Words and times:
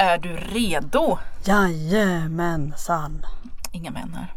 Är 0.00 0.18
du 0.18 0.36
redo? 0.36 1.18
Jajamensan. 1.44 3.26
Inga 3.72 3.90
män 3.90 4.14
här. 4.14 4.34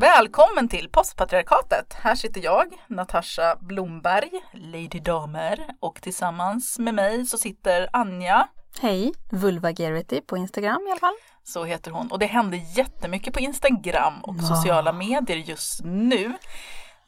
Välkommen 0.00 0.68
till 0.68 0.88
Postpatriarkatet. 0.92 1.92
Här 1.92 2.14
sitter 2.14 2.40
jag, 2.44 2.66
Natasha 2.86 3.56
Blomberg, 3.60 4.30
Lady 4.52 5.00
Damer 5.00 5.66
och 5.80 6.02
tillsammans 6.02 6.78
med 6.78 6.94
mig 6.94 7.26
så 7.26 7.38
sitter 7.38 7.88
Anja. 7.92 8.48
Hej, 8.80 9.12
Vulvagerity 9.30 10.20
på 10.20 10.36
Instagram 10.36 10.86
i 10.88 10.90
alla 10.90 11.00
fall. 11.00 11.14
Så 11.44 11.64
heter 11.64 11.90
hon 11.90 12.10
och 12.12 12.18
det 12.18 12.26
händer 12.26 12.60
jättemycket 12.78 13.34
på 13.34 13.40
Instagram 13.40 14.20
och 14.22 14.34
Ja. 14.38 14.42
sociala 14.42 14.92
medier 14.92 15.36
just 15.36 15.80
nu. 15.84 16.32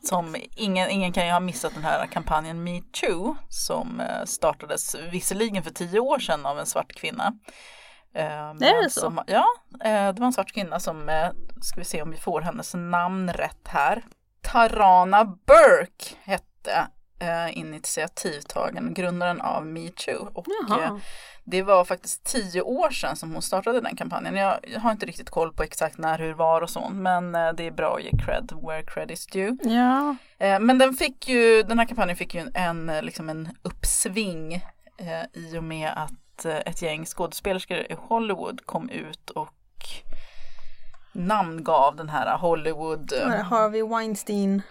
Som 0.04 0.36
ingen, 0.56 0.90
ingen 0.90 1.12
kan 1.12 1.26
ju 1.26 1.32
ha 1.32 1.40
missat 1.40 1.74
den 1.74 1.84
här 1.84 2.06
kampanjen 2.06 2.64
metoo 2.64 3.36
som 3.48 4.00
eh, 4.00 4.24
startades 4.24 4.94
visserligen 5.12 5.62
för 5.62 5.70
tio 5.70 6.00
år 6.00 6.18
sedan 6.18 6.46
av 6.46 6.58
en 6.58 6.66
svart 6.66 6.92
kvinna. 6.92 7.32
Eh, 8.14 8.24
men 8.28 8.58
det 8.58 8.90
så? 8.90 9.00
Som, 9.00 9.20
ja, 9.26 9.44
eh, 9.84 10.12
det 10.12 10.20
var 10.20 10.26
en 10.26 10.32
svart 10.32 10.52
kvinna 10.52 10.80
som, 10.80 11.30
ska 11.62 11.80
vi 11.80 11.84
se 11.84 12.02
om 12.02 12.10
vi 12.10 12.16
får 12.16 12.40
hennes 12.40 12.74
namn 12.74 13.32
rätt 13.32 13.68
här. 13.68 14.02
Tarana 14.42 15.24
Burke 15.24 16.14
hette 16.22 16.88
initiativtagaren, 17.50 18.94
grundaren 18.94 19.40
av 19.40 19.66
metoo. 19.66 20.30
Och 20.34 20.46
Jaha. 20.68 21.00
Det 21.44 21.62
var 21.62 21.84
faktiskt 21.84 22.24
tio 22.24 22.62
år 22.62 22.90
sedan 22.90 23.16
som 23.16 23.32
hon 23.32 23.42
startade 23.42 23.80
den 23.80 23.96
kampanjen. 23.96 24.36
Jag, 24.36 24.58
jag 24.62 24.80
har 24.80 24.92
inte 24.92 25.06
riktigt 25.06 25.30
koll 25.30 25.52
på 25.52 25.62
exakt 25.62 25.98
när, 25.98 26.18
hur, 26.18 26.34
var 26.34 26.60
och 26.60 26.70
så. 26.70 26.88
Men 26.88 27.34
eh, 27.34 27.52
det 27.52 27.66
är 27.66 27.70
bra 27.70 27.96
att 27.96 28.02
ge 28.02 28.10
cred 28.10 28.52
where 28.62 28.82
cred 28.82 29.10
is 29.10 29.26
due. 29.26 29.56
Ja, 29.62 30.16
Eh, 30.38 30.60
men 30.60 30.78
den 30.78 30.94
fick 30.94 31.28
ju, 31.28 31.62
den 31.62 31.78
här 31.78 31.86
kampanjen 31.86 32.16
fick 32.16 32.34
ju 32.34 32.50
en, 32.54 32.86
liksom 32.86 33.28
en 33.28 33.48
uppsving 33.62 34.54
eh, 34.98 35.22
i 35.32 35.58
och 35.58 35.64
med 35.64 35.92
att 35.96 36.44
ett 36.44 36.82
gäng 36.82 37.06
skådespelerskor 37.06 37.76
i 37.76 37.94
Hollywood 37.98 38.66
kom 38.66 38.90
ut 38.90 39.30
och 39.30 39.54
namngav 41.12 41.96
den 41.96 42.08
här 42.08 42.38
Hollywood. 42.38 43.12
Harvey 43.42 43.82
Weinstein. 43.82 44.62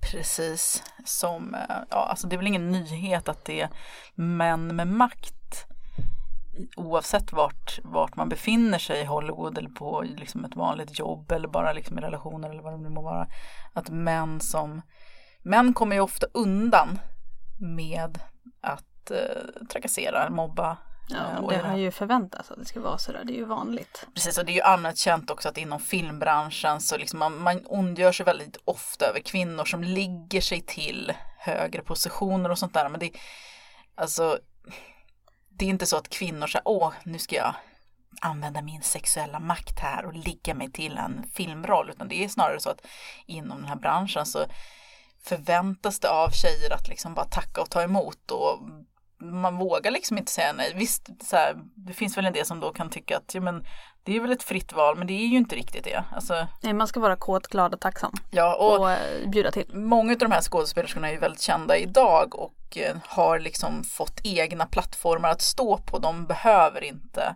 Precis, 0.00 0.82
som, 1.04 1.56
ja 1.90 1.96
alltså 1.96 2.26
det 2.26 2.36
är 2.36 2.38
väl 2.38 2.46
ingen 2.46 2.72
nyhet 2.72 3.28
att 3.28 3.44
det 3.44 3.60
är 3.60 3.68
män 4.14 4.76
med 4.76 4.86
makt 4.86 5.39
oavsett 6.76 7.32
vart, 7.32 7.78
vart 7.82 8.16
man 8.16 8.28
befinner 8.28 8.78
sig 8.78 9.00
i 9.00 9.04
Hollywood 9.04 9.58
eller 9.58 9.70
på 9.70 10.04
liksom 10.16 10.44
ett 10.44 10.56
vanligt 10.56 10.98
jobb 10.98 11.32
eller 11.32 11.48
bara 11.48 11.72
liksom 11.72 11.98
i 11.98 12.02
relationer 12.02 12.50
eller 12.50 12.62
vad 12.62 12.72
det 12.72 12.78
nu 12.78 12.88
må 12.88 13.02
vara. 13.02 13.26
Att 13.72 13.88
män 13.88 14.40
som, 14.40 14.82
män 15.42 15.74
kommer 15.74 15.96
ju 15.96 16.02
ofta 16.02 16.26
undan 16.34 16.98
med 17.58 18.18
att 18.60 19.10
eh, 19.10 19.66
trakassera, 19.72 20.30
mobba. 20.30 20.76
Ja, 21.08 21.18
eh, 21.18 21.48
det 21.48 21.68
har 21.68 21.76
ju 21.76 21.90
förväntats 21.90 22.50
att 22.50 22.58
det 22.58 22.64
ska 22.64 22.80
vara 22.80 22.98
sådär. 22.98 23.24
Det 23.24 23.32
är 23.32 23.36
ju 23.36 23.44
vanligt. 23.44 24.06
Precis, 24.14 24.38
och 24.38 24.44
det 24.44 24.52
är 24.52 24.54
ju 24.54 24.60
allmänt 24.60 24.98
känt 24.98 25.30
också 25.30 25.48
att 25.48 25.58
inom 25.58 25.80
filmbranschen 25.80 26.80
så 26.80 26.96
liksom 26.96 27.18
man, 27.18 27.42
man 27.42 27.60
ondgör 27.66 28.12
sig 28.12 28.26
väldigt 28.26 28.56
ofta 28.64 29.04
över 29.04 29.20
kvinnor 29.20 29.64
som 29.64 29.84
ligger 29.84 30.40
sig 30.40 30.60
till 30.60 31.12
högre 31.38 31.82
positioner 31.82 32.50
och 32.50 32.58
sånt 32.58 32.74
där. 32.74 32.88
Men 32.88 33.00
det, 33.00 33.10
alltså, 33.94 34.38
det 35.60 35.66
är 35.66 35.68
inte 35.68 35.86
så 35.86 35.96
att 35.96 36.08
kvinnor 36.08 36.46
säger 36.46 36.68
åh, 36.68 36.92
nu 37.04 37.18
ska 37.18 37.36
jag 37.36 37.54
använda 38.20 38.62
min 38.62 38.82
sexuella 38.82 39.40
makt 39.40 39.78
här 39.80 40.04
och 40.04 40.14
ligga 40.14 40.54
mig 40.54 40.72
till 40.72 40.98
en 40.98 41.26
filmroll. 41.34 41.90
Utan 41.90 42.08
det 42.08 42.24
är 42.24 42.28
snarare 42.28 42.60
så 42.60 42.70
att 42.70 42.86
inom 43.26 43.58
den 43.58 43.66
här 43.66 43.76
branschen 43.76 44.26
så 44.26 44.46
förväntas 45.24 46.00
det 46.00 46.10
av 46.10 46.30
tjejer 46.30 46.74
att 46.74 46.88
liksom 46.88 47.14
bara 47.14 47.26
tacka 47.26 47.60
och 47.60 47.70
ta 47.70 47.82
emot 47.82 48.30
och 48.30 48.58
man 49.22 49.56
vågar 49.56 49.90
liksom 49.90 50.18
inte 50.18 50.32
säga 50.32 50.52
nej. 50.52 50.72
Visst, 50.74 51.08
så 51.24 51.36
här, 51.36 51.56
det 51.74 51.92
finns 51.92 52.16
väl 52.16 52.26
en 52.26 52.32
del 52.32 52.46
som 52.46 52.60
då 52.60 52.72
kan 52.72 52.90
tycka 52.90 53.16
att 53.16 53.34
ja, 53.34 53.40
men, 53.40 53.64
det 54.10 54.16
är 54.16 54.20
väl 54.20 54.32
ett 54.32 54.42
fritt 54.42 54.72
val, 54.72 54.96
men 54.96 55.06
det 55.06 55.12
är 55.12 55.26
ju 55.26 55.36
inte 55.36 55.56
riktigt 55.56 55.84
det. 55.84 56.04
Alltså, 56.14 56.46
Nej, 56.60 56.72
man 56.72 56.86
ska 56.86 57.00
vara 57.00 57.16
kåt, 57.16 57.46
glad 57.46 57.74
och 57.74 57.80
tacksam. 57.80 58.12
ja, 58.30 58.54
och, 58.54 58.80
Och, 58.80 58.90
eh, 58.90 59.28
bjuda 59.28 59.50
till. 59.50 59.74
Många 59.74 60.12
av 60.12 60.18
de 60.18 60.30
här 60.32 60.40
skådespelerskorna 60.40 61.08
är 61.08 61.12
ju 61.12 61.18
väldigt 61.18 61.40
kända 61.40 61.76
idag 61.76 62.34
och 62.34 62.76
eh, 62.76 62.96
har 63.06 63.38
liksom 63.38 63.84
fått 63.84 64.20
egna 64.24 64.66
plattformar 64.66 65.28
att 65.30 65.42
stå 65.42 65.78
på. 65.78 65.98
De 65.98 66.26
behöver 66.26 66.84
inte 66.84 67.34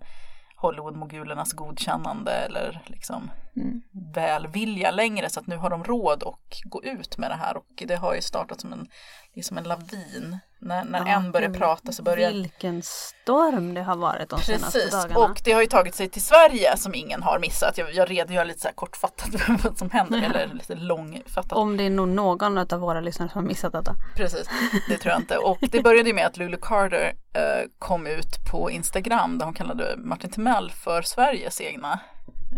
Hollywood-mogulernas 0.57 1.55
godkännande 1.55 2.33
eller 2.33 2.83
liksom 2.87 3.31
Mm. 3.56 3.82
välvilja 4.15 4.91
längre 4.91 5.31
så 5.31 5.41
att 5.41 5.47
nu 5.47 5.56
har 5.56 5.70
de 5.70 5.84
råd 5.84 6.22
att 6.22 6.60
gå 6.65 6.82
ut 6.84 7.19
med 7.19 7.31
det 7.31 7.34
här 7.34 7.56
och 7.56 7.82
det 7.87 7.94
har 7.97 8.15
ju 8.15 8.20
startat 8.22 8.60
som 8.60 8.72
en, 8.72 8.87
det 9.34 9.41
är 9.41 9.44
som 9.44 9.59
en 9.59 9.65
lavin. 9.65 10.38
När, 10.59 10.84
när 10.84 10.98
Ja, 10.98 11.06
en 11.06 11.32
börjar 11.32 11.50
prata 11.50 11.93
så 11.93 12.03
börjar 12.03 12.31
Vilken 12.32 12.82
storm 12.82 13.75
det 13.75 13.82
har 13.82 13.97
varit 13.97 14.28
de 14.28 14.41
senaste 14.41 14.78
Precis, 14.78 14.93
dagarna. 14.93 15.19
och 15.20 15.41
det 15.44 15.53
har 15.53 15.60
ju 15.60 15.66
tagit 15.66 15.94
sig 15.94 16.09
till 16.09 16.22
Sverige 16.22 16.76
som 16.76 16.94
ingen 16.94 17.22
har 17.22 17.38
missat. 17.38 17.78
Jag, 17.78 17.94
jag 17.94 18.10
redogör 18.10 18.44
lite 18.44 18.60
så 18.60 18.69
här 18.69 18.75
kortfattat 18.75 19.41
för 19.41 19.62
vad 19.69 19.78
som 19.78 19.91
händer, 19.91 20.19
Ja. 20.19 20.25
eller 20.25 20.54
lite 20.54 20.75
långfattat. 20.75 21.53
Om 21.53 21.76
det 21.76 21.84
är 21.84 21.91
nog 21.91 22.09
någon 22.09 22.59
av 22.59 22.81
våra 22.81 23.00
lyssnare 23.00 23.28
som 23.31 23.43
har 23.43 23.48
missat 23.48 23.72
detta. 23.72 23.94
Precis, 24.16 24.48
det 24.88 24.98
tror 24.98 25.12
jag 25.12 25.20
inte. 25.20 25.38
Och 25.50 25.59
det 25.60 25.82
började 25.82 26.09
ju 26.09 26.14
med 26.14 26.26
att 26.26 26.37
Lulu 26.37 26.56
Carter 26.62 27.12
eh, 27.32 27.69
kom 27.78 28.06
ut 28.06 28.44
på 28.50 28.70
Instagram 28.70 29.38
där 29.38 29.44
hon 29.44 29.54
kallade 29.54 29.94
Martin 29.97 30.31
Timell 30.31 30.70
för 30.70 31.03
Sveriges 31.03 31.60
egna. 31.60 32.00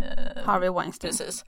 Eh, 0.02 0.44
Harvey 0.44 0.70
Weinstein. 0.70 1.10
Precis. 1.10 1.44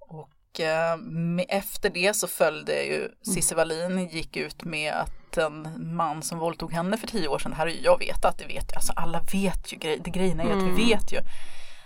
Och 0.00 0.60
eh, 0.60 0.96
med, 0.98 1.46
efter 1.48 1.90
det 1.90 2.16
så 2.16 2.26
följde 2.26 2.82
ju 2.84 3.08
Cissi 3.34 3.54
Wallin 3.54 4.08
gick 4.08 4.36
ut 4.36 4.64
med 4.64 4.92
att 4.92 5.36
en 5.36 5.94
man 5.96 6.22
som 6.22 6.38
våldtog 6.38 6.72
henne 6.72 6.96
för 6.96 7.06
tio 7.06 7.28
år 7.28 7.38
sedan, 7.38 7.50
det 7.50 7.56
här 7.56 7.66
är 7.66 7.70
ju 7.70 7.80
jag 7.80 7.98
vet 7.98 8.24
att 8.24 8.38
det 8.38 8.46
vet, 8.46 8.76
alltså 8.76 8.92
alla 8.96 9.20
vet 9.32 9.72
ju, 9.72 9.76
grej, 9.76 10.00
det 10.04 10.10
grejen 10.10 10.40
är 10.40 10.44
ju 10.44 10.50
att 10.50 10.62
Mm. 10.62 10.74
vi 10.76 10.84
vet 10.84 11.12
ju 11.12 11.18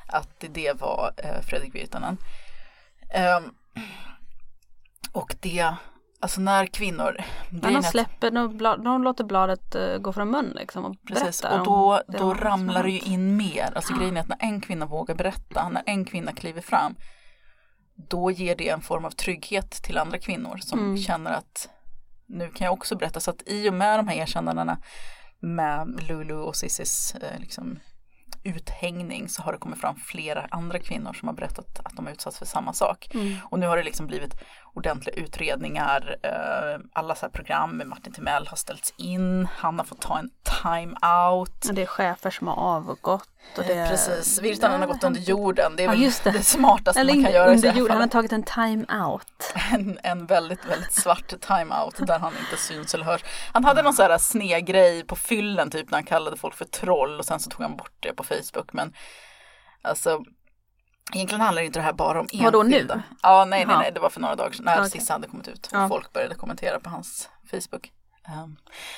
att 0.07 0.45
det 0.55 0.81
var 0.81 1.13
eh, 1.17 1.41
Fredrik 1.43 1.75
Virtanen. 1.75 2.17
Ehm, 3.15 3.51
och 5.13 5.35
det, 5.41 5.75
alltså 6.21 6.41
när 6.41 6.67
kvinnor, 6.67 7.17
Men 7.51 7.73
de 7.73 7.83
släpper, 7.83 8.31
de, 8.85 9.03
låter 9.03 9.25
bladet 9.25 9.75
eh, 9.75 9.99
gå 9.99 10.13
från 10.13 10.31
mun 10.31 10.53
liksom 10.55 10.85
och 10.85 10.97
Precis, 11.07 11.45
och 11.45 11.65
då, 11.65 12.03
det 12.09 12.19
då 12.19 12.35
ramlar 12.35 12.83
det 12.83 12.91
ju 12.91 12.99
in 12.99 13.37
mer. 13.37 13.73
Alltså 13.75 13.95
grejen 13.95 14.17
är 14.17 14.21
att 14.21 14.29
när 14.29 14.39
en 14.41 14.61
kvinna 14.61 14.87
vågar 14.87 15.15
berätta, 15.15 15.69
när 15.69 15.83
en 15.87 16.05
kvinna 16.05 16.33
kliver 16.33 16.61
fram, 16.61 16.95
då 18.09 18.31
ger 18.31 18.57
det 18.57 18.69
en 18.69 18.81
form 18.81 19.05
av 19.05 19.11
trygghet 19.11 19.71
till 19.71 19.99
andra 19.99 20.19
kvinnor 20.19 20.57
som 20.61 20.79
Mm. 20.79 20.97
känner 20.99 21.31
att 21.31 21.69
nu 22.27 22.51
kan 22.51 22.65
jag 22.65 22.75
också 22.75 22.97
berätta. 22.97 23.21
Så 23.21 23.31
att 23.31 23.43
i 23.47 23.71
och 23.71 23.75
med 23.75 23.99
de 23.99 24.09
här 24.09 24.17
erkännandena 24.17 24.79
med 25.41 26.03
Lulu 26.09 26.35
och 26.35 26.57
Cissis 26.57 27.15
eh, 27.15 27.41
liksom, 27.41 27.79
uthängning 28.45 29.29
så 29.29 29.43
har 29.43 29.53
det 29.53 29.59
kommit 29.59 29.81
fram 29.81 29.97
flera 29.97 30.47
andra 30.51 30.79
kvinnor 30.79 31.13
som 31.13 31.29
har 31.29 31.35
berättat 31.35 31.81
att 31.85 31.97
de 31.97 32.07
har 32.07 32.13
utsatts 32.13 32.39
för 32.39 32.47
samma 32.47 32.73
sak. 32.73 33.09
Mm. 33.15 33.37
Och 33.45 33.59
nu 33.59 33.67
har 33.67 33.77
det 33.77 33.83
liksom 33.83 34.07
blivit 34.07 34.35
ordentliga 34.75 35.15
utredningar. 35.17 36.17
Eh, 36.23 36.81
alla 36.93 37.15
så 37.15 37.27
här 37.27 37.31
program 37.31 37.77
med 37.77 37.87
Martin 37.87 38.13
Timell 38.13 38.47
har 38.47 38.57
ställts 38.57 38.95
in. 38.97 39.49
Han 39.57 39.79
har 39.79 39.85
fått 39.87 40.01
ta 40.01 40.19
en 40.19 40.31
time-out. 40.63 41.69
Det 41.73 41.83
är 41.83 41.87
chefer 41.87 42.31
som 42.31 42.49
har 42.49 42.55
avgått. 42.57 43.29
Och 43.57 43.65
det. 43.67 43.89
Precis, 43.91 44.43
Virtanen 44.43 44.81
har 44.81 44.89
gått 44.89 45.05
under 45.05 45.21
jorden. 45.21 45.77
Det 45.77 45.83
är 45.83 45.85
Ja, 45.85 45.91
väl 45.91 46.03
just 46.03 46.25
det. 46.25 46.31
det. 46.31 46.43
smartaste 46.43 47.01
Eller 47.01 47.15
man 47.15 47.25
kan 47.25 47.33
göra 47.33 47.51
under 47.51 47.73
jorden, 47.73 47.93
han 47.93 48.01
har 48.01 48.09
tagit 48.09 48.33
en 48.33 48.43
time-out. 48.43 49.55
En, 49.73 49.99
en 50.03 50.27
väldigt, 50.27 50.65
väldigt 50.67 50.93
svart 50.93 51.29
time-out 51.41 52.07
där 52.07 52.19
han 52.19 52.33
inte 52.41 52.57
syns 52.57 52.95
eller 52.95 53.05
hörs. 53.05 53.25
Han 53.53 53.65
hade 53.65 53.83
någon 53.83 53.95
sån 53.95 54.11
här 54.11 54.19
snegrej 54.19 55.05
på 55.05 55.17
fyllen 55.17 55.71
typ 55.71 55.91
när 55.91 55.99
han 55.99 56.05
kallade 56.05 56.37
folk 56.37 56.55
för 56.55 56.65
troll 56.65 57.19
och 57.19 57.25
sen 57.25 57.41
så 57.41 57.51
tog 57.51 57.63
han 57.63 57.77
bort 57.77 57.97
det 58.01 58.13
på 58.13 58.23
Facebook. 58.25 58.73
Men 58.73 58.93
alltså 59.83 60.21
Egentligen 61.15 61.41
handlar 61.41 61.63
inte 61.63 61.79
det 61.79 61.83
här 61.83 61.93
bara 61.93 62.21
om 62.21 62.25
enskilda. 62.33 62.45
Vadå, 62.45 62.63
nu? 62.63 62.87
Ja, 63.23 63.45
nej, 63.45 63.67
nej, 63.67 63.77
nej, 63.77 63.93
det 63.93 64.01
var 64.01 64.11
för 64.11 64.21
några 64.21 64.37
dagar 64.37 64.53
sedan 64.53 64.65
när 64.65 64.79
Okej. 64.79 64.91
Sissa 64.91 65.13
hade 65.13 65.27
kommit 65.27 65.49
ut 65.49 65.67
och 65.67 65.73
Ja. 65.79 65.89
folk 65.89 66.13
började 66.13 66.35
kommentera 66.35 66.81
på 66.81 66.91
hans 66.91 67.29
Facebook. 67.51 67.93
Um, 68.43 68.57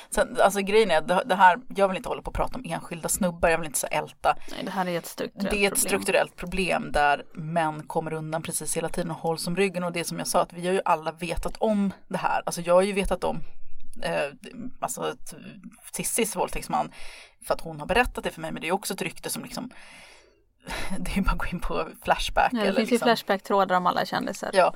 sen, 0.09 0.37
alltså 0.43 0.59
grejen 0.61 0.91
är 0.91 0.97
att 0.97 1.07
det, 1.07 1.23
det 1.25 1.35
här, 1.35 1.59
jag 1.75 1.87
vill 1.87 1.97
inte 1.97 2.09
hålla 2.09 2.21
på 2.21 2.27
och 2.27 2.33
prata 2.35 2.55
om 2.55 2.63
enskilda 2.65 3.09
snubbar, 3.09 3.49
jag 3.49 3.57
vill 3.57 3.67
inte 3.67 3.79
så 3.79 3.87
älta. 3.87 4.35
Nej, 4.51 4.63
det 4.65 4.71
här 4.71 4.87
är 4.87 4.97
ett 4.97 5.05
strukturellt 5.05 5.51
Det 5.51 5.57
är 5.57 5.67
ett 5.67 5.73
problem. 5.73 5.89
strukturellt 5.89 6.35
problem 6.35 6.91
där 6.91 7.23
män 7.33 7.83
kommer 7.87 8.13
undan 8.13 8.41
precis 8.43 8.77
hela 8.77 8.89
tiden 8.89 9.11
och 9.11 9.17
hålls 9.17 9.47
om 9.47 9.55
ryggen 9.55 9.83
och 9.83 9.91
det 9.91 10.03
som 10.03 10.17
jag 10.17 10.27
sa 10.27 10.41
att 10.41 10.53
vi 10.53 10.67
har 10.67 10.73
ju 10.73 10.81
alla 10.85 11.11
vetat 11.11 11.57
om 11.57 11.93
det 12.07 12.17
här. 12.17 12.41
Alltså 12.45 12.61
jag 12.61 12.73
har 12.73 12.81
ju 12.81 12.93
vetat 12.93 13.23
om 13.23 13.39
eh, 14.03 14.31
alltså 14.79 15.15
Cissis 15.93 16.35
våldtäktsman 16.35 16.91
för 17.47 17.53
att 17.53 17.61
hon 17.61 17.79
har 17.79 17.87
berättat 17.87 18.23
det 18.23 18.31
för 18.31 18.41
mig 18.41 18.51
men 18.51 18.61
det 18.61 18.67
är 18.67 18.71
också 18.71 18.93
ett 18.93 19.01
rykte 19.01 19.29
som 19.29 19.43
liksom 19.43 19.69
det 20.99 21.11
är 21.11 21.15
ju 21.15 21.21
bara 21.21 21.31
att 21.31 21.37
gå 21.37 21.45
in 21.45 21.59
på 21.59 21.87
Flashback. 22.03 22.49
Ja, 22.53 22.59
det 22.59 22.67
eller 22.67 22.75
finns 22.79 22.89
ju 22.89 22.93
liksom, 22.93 23.05
Flashback-trådar 23.05 23.75
om 23.77 23.87
alla 23.87 24.05
kändisar. 24.05 24.49
Ja, 24.53 24.73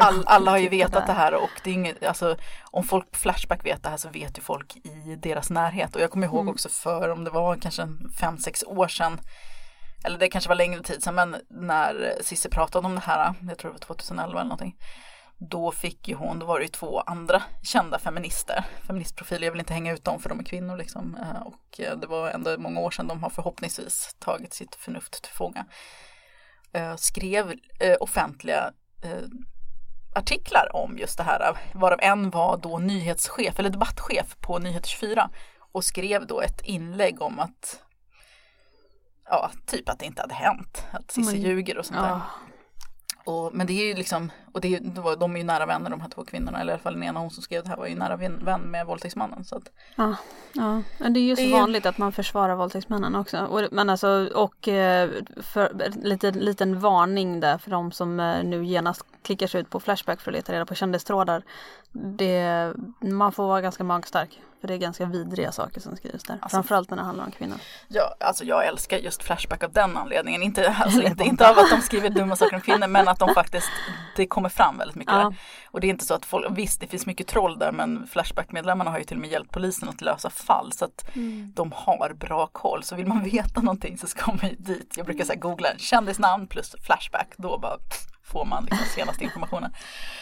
all, 0.00 0.24
alla 0.26 0.50
har 0.50 0.58
ju 0.58 0.68
titta 0.68 0.76
vetat 0.86 1.06
det 1.06 1.12
här 1.12 1.34
och 1.34 1.50
det 1.64 1.70
är 1.70 1.74
inget, 1.74 2.04
alltså 2.04 2.36
om 2.70 2.84
folk 2.84 3.10
på 3.10 3.18
Flashback 3.18 3.64
vet 3.66 3.82
det 3.82 3.88
här 3.88 3.96
så 3.96 4.08
vet 4.08 4.38
ju 4.38 4.42
folk 4.42 4.76
i 4.76 5.16
deras 5.22 5.50
närhet 5.50 5.96
och 5.96 6.02
jag 6.02 6.10
kommer 6.10 6.26
ihåg 6.26 6.40
Mm. 6.40 6.52
också 6.52 6.68
för 6.68 7.08
om 7.08 7.24
det 7.24 7.30
var 7.30 7.56
kanske 7.56 7.82
en 7.82 8.10
fem, 8.20 8.38
sex 8.38 8.64
år 8.66 8.88
sedan 8.88 9.20
eller 10.04 10.18
det 10.18 10.28
kanske 10.28 10.48
var 10.48 10.54
längre 10.56 10.82
tid 10.82 11.02
sedan, 11.02 11.14
men 11.14 11.36
när 11.50 12.14
Cissi 12.22 12.48
pratade 12.48 12.86
om 12.86 12.94
det 12.94 13.00
här, 13.00 13.34
jag 13.48 13.58
tror 13.58 13.70
det 13.70 13.74
var 13.74 13.78
2011 13.78 14.40
eller 14.40 14.44
någonting, 14.44 14.76
då 15.38 15.72
fick 15.72 16.08
ju 16.08 16.14
hon, 16.14 16.38
då 16.38 16.46
var 16.46 16.58
det 16.58 16.64
ju 16.64 16.68
två 16.68 17.00
andra 17.00 17.42
kända 17.62 17.98
feminister, 17.98 18.64
feministprofiler, 18.86 19.46
jag 19.46 19.52
vill 19.52 19.60
inte 19.60 19.72
hänga 19.74 19.92
ut 19.92 20.04
dem 20.04 20.20
för 20.20 20.28
de 20.28 20.40
är 20.40 20.44
kvinnor 20.44 20.76
liksom, 20.76 21.16
eh, 21.16 21.42
och 21.42 21.80
eh, 21.80 21.98
det 21.98 22.06
var 22.06 22.30
ändå 22.30 22.58
många 22.58 22.80
år 22.80 22.90
sedan 22.90 23.08
de 23.08 23.22
har 23.22 23.30
förhoppningsvis 23.30 24.16
tagit 24.18 24.54
sitt 24.54 24.74
förnuft 24.74 25.22
till 25.22 25.32
fånga. 25.32 25.66
Eh, 26.72 26.96
skrev 26.96 27.54
offentliga 28.00 28.72
artiklar 30.14 30.70
om 30.72 30.98
just 30.98 31.16
det 31.16 31.22
här, 31.22 31.58
varav 31.74 31.98
en 32.02 32.30
var 32.30 32.56
då 32.56 32.78
nyhetschef 32.78 33.58
eller 33.58 33.70
debattchef 33.70 34.36
på 34.40 34.58
Nyheter 34.58 34.88
24 34.88 35.30
och 35.72 35.84
skrev 35.84 36.26
då 36.26 36.40
ett 36.40 36.60
inlägg 36.64 37.22
om 37.22 37.38
att 37.38 37.82
ja, 39.24 39.50
typ 39.66 39.88
att 39.88 39.98
det 39.98 40.06
inte 40.06 40.22
hade 40.22 40.34
hänt, 40.34 40.86
att 40.90 41.10
Cissi 41.10 41.38
ljuger 41.38 41.78
och 41.78 41.86
sånt 41.86 42.00
där. 42.00 42.20
Och, 43.28 43.54
men 43.54 43.66
det 43.66 43.72
är 43.72 43.86
ju 43.86 43.94
liksom, 43.94 44.30
och 44.52 44.60
det 44.60 44.74
är, 44.74 45.16
de 45.16 45.34
är 45.34 45.38
ju 45.38 45.44
nära 45.44 45.66
vänner 45.66 45.90
de 45.90 46.00
här 46.00 46.08
två 46.08 46.24
kvinnorna, 46.24 46.60
eller 46.60 46.72
i 46.72 46.74
alla 46.74 46.82
fall 46.82 46.94
den 46.94 47.02
ena 47.02 47.20
hon 47.20 47.30
som 47.30 47.42
skrev 47.42 47.62
det 47.62 47.68
här 47.68 47.76
var 47.76 47.86
ju 47.86 47.94
nära 47.94 48.16
vän 48.16 48.60
med 48.60 48.86
våldtäktsmannen. 48.86 49.44
Så 49.44 49.56
att, 49.56 49.70
ja, 49.96 50.14
ja, 50.52 50.82
men 50.98 51.12
det 51.12 51.20
är 51.20 51.22
ju 51.22 51.36
så 51.36 51.42
det... 51.42 51.52
vanligt 51.52 51.86
att 51.86 51.98
man 51.98 52.12
försvarar 52.12 52.54
våldtäktsmännen 52.54 53.14
också. 53.14 53.38
Och, 53.38 53.62
men 53.72 53.90
alltså, 53.90 54.30
och 54.34 54.68
eh, 54.68 55.10
för, 55.36 55.92
lite, 56.02 56.30
liten 56.30 56.80
varning 56.80 57.40
där 57.40 57.58
för 57.58 57.70
de 57.70 57.92
som 57.92 58.20
eh, 58.20 58.44
nu 58.44 58.64
genast 58.64 59.04
klickar 59.28 59.46
sig 59.46 59.60
ut 59.60 59.70
på 59.70 59.80
Flashback 59.80 60.20
för 60.20 60.30
att 60.30 60.34
leta 60.34 60.52
reda 60.52 60.66
på 60.66 60.74
kändistrådar. 60.74 61.42
Det, 61.92 62.72
man 63.00 63.32
får 63.32 63.46
vara 63.46 63.60
ganska 63.60 63.84
magstark. 63.84 64.40
För 64.60 64.68
det 64.68 64.74
är 64.74 64.78
ganska 64.78 65.06
vidriga 65.06 65.52
saker 65.52 65.80
som 65.80 65.96
skrivs 65.96 66.22
där. 66.22 66.38
Alltså, 66.40 66.56
Framförallt 66.56 66.90
när 66.90 66.96
det 66.96 67.02
handlar 67.02 67.24
om 67.24 67.30
kvinnor. 67.30 67.56
Ja, 67.88 68.14
alltså 68.20 68.44
jag 68.44 68.66
älskar 68.66 68.98
just 68.98 69.22
Flashback 69.22 69.62
av 69.62 69.72
den 69.72 69.96
anledningen. 69.96 70.42
Inte, 70.42 70.68
alltså, 70.78 71.02
inte, 71.02 71.24
inte 71.24 71.50
av 71.50 71.58
att 71.58 71.70
de 71.70 71.80
skriver 71.80 72.10
dumma 72.10 72.36
saker 72.36 72.56
om 72.56 72.60
kvinnor 72.60 72.86
men 72.86 73.08
att 73.08 73.18
de 73.18 73.34
faktiskt, 73.34 73.68
det 74.16 74.26
kommer 74.26 74.48
fram 74.48 74.78
väldigt 74.78 74.96
mycket 74.96 75.14
ja. 75.14 75.18
där. 75.18 75.34
Och 75.66 75.80
det 75.80 75.86
är 75.86 75.88
inte 75.88 76.04
så 76.04 76.14
att 76.14 76.26
folk, 76.26 76.46
visst 76.50 76.80
det 76.80 76.86
finns 76.86 77.06
mycket 77.06 77.26
troll 77.26 77.58
där 77.58 77.72
men 77.72 78.06
Flashback-medlemmarna 78.06 78.90
har 78.90 78.98
ju 78.98 79.04
till 79.04 79.16
och 79.16 79.20
med 79.20 79.30
hjälpt 79.30 79.52
polisen 79.52 79.88
att 79.88 80.00
lösa 80.00 80.30
fall. 80.30 80.72
Så 80.72 80.84
att 80.84 81.16
mm. 81.16 81.52
de 81.54 81.72
har 81.72 82.12
bra 82.12 82.46
koll. 82.46 82.82
Så 82.82 82.96
vill 82.96 83.06
man 83.06 83.24
veta 83.30 83.60
någonting 83.60 83.98
så 83.98 84.06
ska 84.06 84.32
man 84.32 84.50
ju 84.50 84.56
dit. 84.56 84.94
Jag 84.96 85.06
brukar 85.06 85.24
säga 85.24 85.38
googla 85.38 85.68
kändisnamn 85.78 86.46
plus 86.46 86.74
Flashback. 86.82 87.34
Då 87.36 87.58
bara 87.58 87.78
pff, 87.78 88.06
får 88.32 88.44
man 88.44 88.64
liksom 88.64 88.86
senaste 88.94 89.24
informationen. 89.24 89.70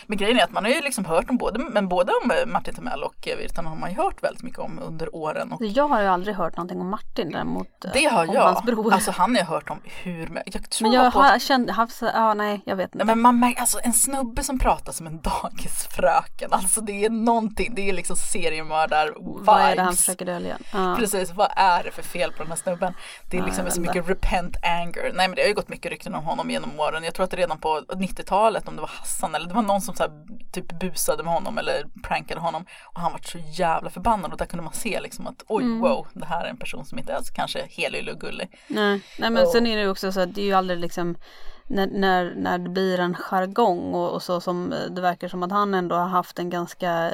Men 0.06 0.18
grejen 0.18 0.38
är 0.38 0.44
att 0.44 0.52
man 0.52 0.64
har 0.64 0.70
ju 0.70 0.80
liksom 0.80 1.04
hört 1.04 1.30
om 1.30 1.36
både, 1.36 1.58
men 1.58 1.88
både 1.88 2.12
om 2.22 2.30
eh, 2.30 2.46
Martin 2.46 2.74
Timell 2.74 3.02
och 3.02 3.28
eh, 3.28 3.36
Virtanen 3.36 3.70
har 3.70 3.76
man 3.76 3.90
ju 3.90 3.96
hört 3.96 4.22
väldigt 4.22 4.42
mycket 4.42 4.58
om 4.58 4.78
under 4.82 5.14
åren. 5.14 5.52
Och... 5.52 5.64
Jag 5.64 5.88
har 5.88 6.02
ju 6.02 6.06
aldrig 6.06 6.36
hört 6.36 6.56
någonting 6.56 6.80
om 6.80 6.88
Martin 6.88 7.30
däremot. 7.30 7.84
Eh, 7.84 7.90
det 7.92 8.04
har 8.04 8.26
jag. 8.34 8.42
Hans 8.42 8.62
bror. 8.62 8.92
Alltså 8.92 9.10
han 9.10 9.30
har 9.30 9.38
jag 9.38 9.46
hört 9.46 9.70
om 9.70 9.80
hur 9.84 10.42
Jag 10.46 10.70
tror 10.70 10.88
men 10.88 10.96
jag 10.96 11.12
på... 11.12 11.18
har 11.18 11.38
känt, 11.38 11.70
haft, 11.70 12.02
ja 12.02 12.34
nej 12.34 12.60
jag 12.64 12.76
vet 12.76 12.94
inte. 12.94 13.04
Men 13.04 13.20
man 13.20 13.40
märker, 13.40 13.60
alltså 13.60 13.78
en 13.82 13.92
snubbe 13.92 14.42
som 14.42 14.58
pratar 14.58 14.92
som 14.92 15.06
en 15.06 15.20
dagisfröken. 15.42 16.52
Alltså 16.52 16.80
det 16.80 17.04
är 17.04 17.10
någonting, 17.10 17.74
det 17.74 17.88
är 17.88 17.92
liksom 17.92 18.16
seriemördar 18.16 19.06
vibes. 19.06 19.46
Vad 19.46 19.60
är 19.60 19.76
det 19.76 19.82
han 19.82 19.96
försöker 19.96 20.26
dölja? 20.26 20.58
Ja. 20.72 20.96
Precis, 20.98 21.30
vad 21.30 21.48
är 21.56 21.82
det 21.84 21.90
för 21.90 22.02
fel 22.02 22.32
på 22.32 22.42
den 22.42 22.48
här 22.48 22.56
snubben? 22.56 22.94
Det 23.30 23.38
är 23.38 23.42
liksom 23.42 23.64
ja, 23.64 23.70
så 23.70 23.80
mycket 23.80 24.08
repent 24.08 24.56
anger. 24.62 25.12
Nej 25.14 25.28
men 25.28 25.34
det 25.34 25.42
har 25.42 25.48
ju 25.48 25.54
gått 25.54 25.68
mycket 25.68 25.90
rykten 25.90 26.14
om 26.14 26.24
honom 26.24 26.50
genom 26.50 26.80
åren. 26.80 27.04
Jag 27.04 27.14
tror 27.14 27.24
att 27.24 27.30
det 27.30 27.36
redan 27.36 27.58
på 27.58 27.82
90-talet, 27.96 28.68
om 28.68 28.76
det 28.76 28.80
var 28.80 28.88
Hassan 28.88 29.34
eller 29.34 29.48
det 29.48 29.54
var 29.54 29.62
någon 29.62 29.80
som 29.80 29.94
så 29.94 30.02
här, 30.02 30.12
typ 30.52 30.80
busade 30.80 31.22
med 31.22 31.32
honom 31.32 31.58
eller 31.58 31.84
prankade 32.02 32.40
honom 32.40 32.66
och 32.84 33.00
han 33.00 33.12
var 33.12 33.20
så 33.22 33.38
jävla 33.38 33.90
förbannad 33.90 34.32
och 34.32 34.38
där 34.38 34.46
kunde 34.46 34.64
man 34.64 34.72
se 34.72 35.00
liksom 35.00 35.26
att 35.26 35.44
oj 35.48 35.64
mm. 35.64 35.80
wow 35.80 36.06
det 36.12 36.26
här 36.26 36.44
är 36.44 36.50
en 36.50 36.56
person 36.56 36.84
som 36.84 36.98
inte 36.98 37.12
är 37.12 37.20
kanske 37.34 37.66
helylle 37.70 38.12
och 38.12 38.20
gullig. 38.20 38.58
Nej, 38.68 39.02
Nej 39.18 39.30
men 39.30 39.42
och, 39.42 39.48
sen 39.48 39.66
är 39.66 39.76
det 39.76 39.82
ju 39.82 39.90
också 39.90 40.12
så 40.12 40.20
att 40.20 40.34
det 40.34 40.40
är 40.40 40.46
ju 40.46 40.52
aldrig 40.52 40.78
liksom 40.80 41.16
när, 41.68 41.86
när, 41.86 42.34
när 42.36 42.58
det 42.58 42.68
blir 42.68 43.00
en 43.00 43.14
jargong 43.14 43.94
och, 43.94 44.10
och 44.10 44.22
så 44.22 44.40
som 44.40 44.74
det 44.90 45.00
verkar 45.00 45.28
som 45.28 45.42
att 45.42 45.50
han 45.50 45.74
ändå 45.74 45.96
har 45.96 46.08
haft 46.08 46.38
en 46.38 46.50
ganska 46.50 47.10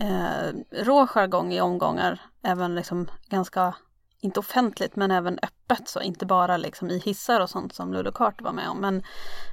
eh, 0.00 0.84
rå 0.84 1.06
jargong 1.06 1.52
i 1.52 1.60
omgångar, 1.60 2.20
även 2.42 2.74
liksom 2.74 3.10
ganska 3.28 3.74
inte 4.22 4.40
offentligt 4.40 4.96
men 4.96 5.10
även 5.10 5.38
öppet 5.42 5.88
så 5.88 6.00
inte 6.00 6.26
bara 6.26 6.56
liksom 6.56 6.90
i 6.90 6.98
hissar 6.98 7.40
och 7.40 7.50
sånt 7.50 7.74
som 7.74 7.92
Lulu 7.92 8.12
Carter 8.12 8.44
var 8.44 8.52
med 8.52 8.68
om 8.68 8.80
men, 8.80 9.02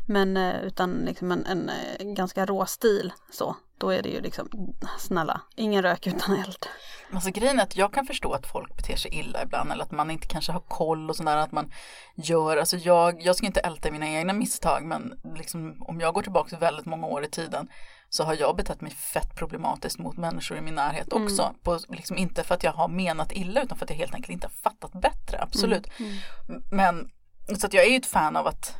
men 0.08 0.38
eh, 0.38 0.62
utan 0.62 0.92
liksom 0.92 1.32
en, 1.32 1.46
en, 1.46 1.70
eh, 1.70 2.06
ganska 2.06 2.46
rå 2.46 2.66
stil 2.66 3.14
så 3.32 3.56
då 3.78 3.90
är 3.90 4.02
det 4.02 4.10
ju 4.10 4.22
liksom 4.22 4.50
snälla 5.00 5.42
ingen 5.56 5.82
rök 5.82 6.08
utan 6.08 6.36
eld. 6.36 6.66
Alltså 7.14 7.30
grejen 7.32 7.60
är 7.60 7.64
att 7.64 7.76
jag 7.76 7.94
kan 7.94 8.06
förstå 8.06 8.34
att 8.34 8.48
folk 8.48 8.76
beter 8.76 8.96
sig 8.96 9.20
illa 9.20 9.44
ibland 9.44 9.72
eller 9.72 9.84
att 9.84 9.92
man 9.92 10.12
inte 10.12 10.28
kanske 10.28 10.52
har 10.52 10.60
koll 10.60 11.10
och 11.10 11.16
sådär 11.16 11.38
att 11.38 11.52
man 11.52 11.72
gör, 12.16 12.58
alltså 12.58 12.78
jag, 12.78 13.22
jag 13.22 13.36
ska 13.36 13.46
inte 13.46 13.60
älta 13.60 13.92
mina 13.92 14.08
egna 14.10 14.34
misstag 14.34 14.86
men 14.86 15.14
liksom 15.36 15.84
om 15.88 16.00
jag 16.00 16.14
går 16.14 16.22
tillbaka 16.22 16.58
väldigt 16.58 16.86
många 16.86 17.08
år 17.08 17.24
i 17.24 17.30
tiden 17.30 17.70
så 18.10 18.24
har 18.24 18.36
jag 18.36 18.56
betett 18.56 18.82
mig 18.82 18.92
fett 18.92 19.36
problematiskt 19.36 20.00
mot 20.00 20.18
människor 20.18 20.58
i 20.58 20.62
min 20.62 20.76
närhet 20.76 21.12
mm. 21.12 21.24
också. 21.24 21.54
På, 21.64 21.80
liksom 21.90 22.18
inte 22.18 22.44
för 22.44 22.56
att 22.56 22.64
jag 22.64 22.72
har 22.72 22.88
menat 22.88 23.32
illa 23.32 23.62
utan 23.62 23.78
för 23.78 23.86
att 23.86 23.90
jag 23.90 23.98
helt 23.98 24.16
enkelt 24.16 24.34
inte 24.34 24.48
har 24.48 24.72
fattat 24.72 24.92
bättre, 24.92 25.42
absolut. 25.42 25.88
Mm. 26.00 26.12
Mm. 26.50 26.64
Men 26.72 27.10
så 27.60 27.68
att 27.68 27.74
jag 27.74 27.86
är 27.86 27.90
ju 27.90 27.98
ett 27.98 28.06
fan 28.06 28.36
av 28.36 28.48
att 28.48 28.76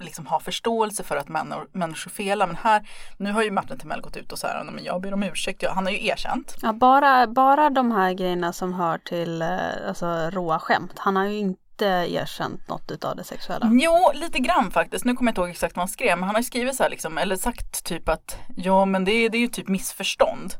liksom 0.00 0.26
ha 0.26 0.40
förståelse 0.40 1.04
för 1.04 1.16
att 1.16 1.28
människor, 1.28 1.68
människor 1.72 2.10
felar. 2.10 2.46
Men 2.46 2.56
här, 2.56 2.88
nu 3.16 3.32
har 3.32 3.42
ju 3.42 3.50
Martin 3.50 3.78
Timell 3.78 4.00
gått 4.00 4.16
ut 4.16 4.32
och 4.32 4.38
så 4.38 4.46
här, 4.46 4.64
men 4.64 4.84
jag 4.84 5.00
ber 5.00 5.14
om 5.14 5.22
ursäkt. 5.22 5.64
han 5.68 5.84
har 5.86 5.92
ju 5.92 6.06
erkänt. 6.06 6.56
Ja, 6.62 6.72
bara, 6.72 7.26
bara 7.26 7.70
de 7.70 7.90
här 7.90 8.12
grejerna 8.12 8.52
som 8.52 8.72
hör 8.72 8.98
till 8.98 9.42
eh, 9.42 9.88
alltså, 9.88 10.06
råa 10.30 10.58
skämt. 10.58 10.92
Han 10.96 11.16
har 11.16 11.24
ju 11.24 11.38
inte 11.38 11.67
erkänt 11.86 12.68
något 12.68 12.90
utav 12.90 13.16
det 13.16 13.24
sexuella? 13.24 13.70
Jo, 13.72 14.10
lite 14.14 14.38
grann 14.38 14.70
faktiskt. 14.70 15.04
Nu 15.04 15.14
kommer 15.14 15.28
jag 15.28 15.32
inte 15.32 15.40
ihåg 15.40 15.50
exakt 15.50 15.76
vad 15.76 15.80
han 15.80 15.88
skrev, 15.88 16.18
men 16.18 16.26
han 16.26 16.34
har 16.34 16.42
skrivit 16.42 16.76
så 16.76 16.82
här 16.82 16.90
liksom, 16.90 17.18
eller 17.18 17.36
sagt 17.36 17.84
typ 17.84 18.08
att 18.08 18.36
ja, 18.56 18.84
men 18.84 19.04
det 19.04 19.12
är, 19.12 19.30
det 19.30 19.38
är 19.38 19.40
ju 19.40 19.48
typ 19.48 19.68
missförstånd. 19.68 20.54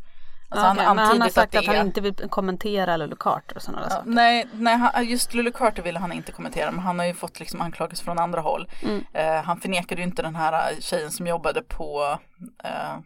Alltså 0.51 0.73
okay, 0.73 0.85
han, 0.85 0.97
men 0.97 1.07
han 1.07 1.21
har 1.21 1.29
sagt 1.29 1.55
att, 1.55 1.61
att 1.61 1.67
han 1.67 1.77
är... 1.77 1.81
inte 1.81 2.01
vill 2.01 2.15
kommentera 2.15 2.97
Lulu 2.97 3.17
Carter 3.17 3.57
och 3.57 3.63
sådana 3.63 3.83
ja, 3.83 3.91
saker. 3.91 4.11
Nej, 4.11 4.47
nej, 4.53 5.11
just 5.11 5.35
Lulu 5.35 5.53
Carter 5.53 5.83
ville 5.83 5.99
han 5.99 6.13
inte 6.13 6.33
kommentera 6.33 6.71
men 6.71 6.81
han 6.81 6.99
har 6.99 7.07
ju 7.07 7.15
fått 7.15 7.41
liksom 7.41 7.61
anklagelser 7.61 8.05
från 8.05 8.19
andra 8.19 8.41
håll. 8.41 8.69
Mm. 8.83 8.97
Uh, 8.97 9.45
han 9.45 9.61
förnekade 9.61 10.01
ju 10.01 10.07
inte 10.07 10.23
den 10.23 10.37
här 10.37 10.75
tjejen 10.81 11.11
som 11.11 11.27
jobbade 11.27 11.63
på 11.63 12.19
uh, 12.65 12.99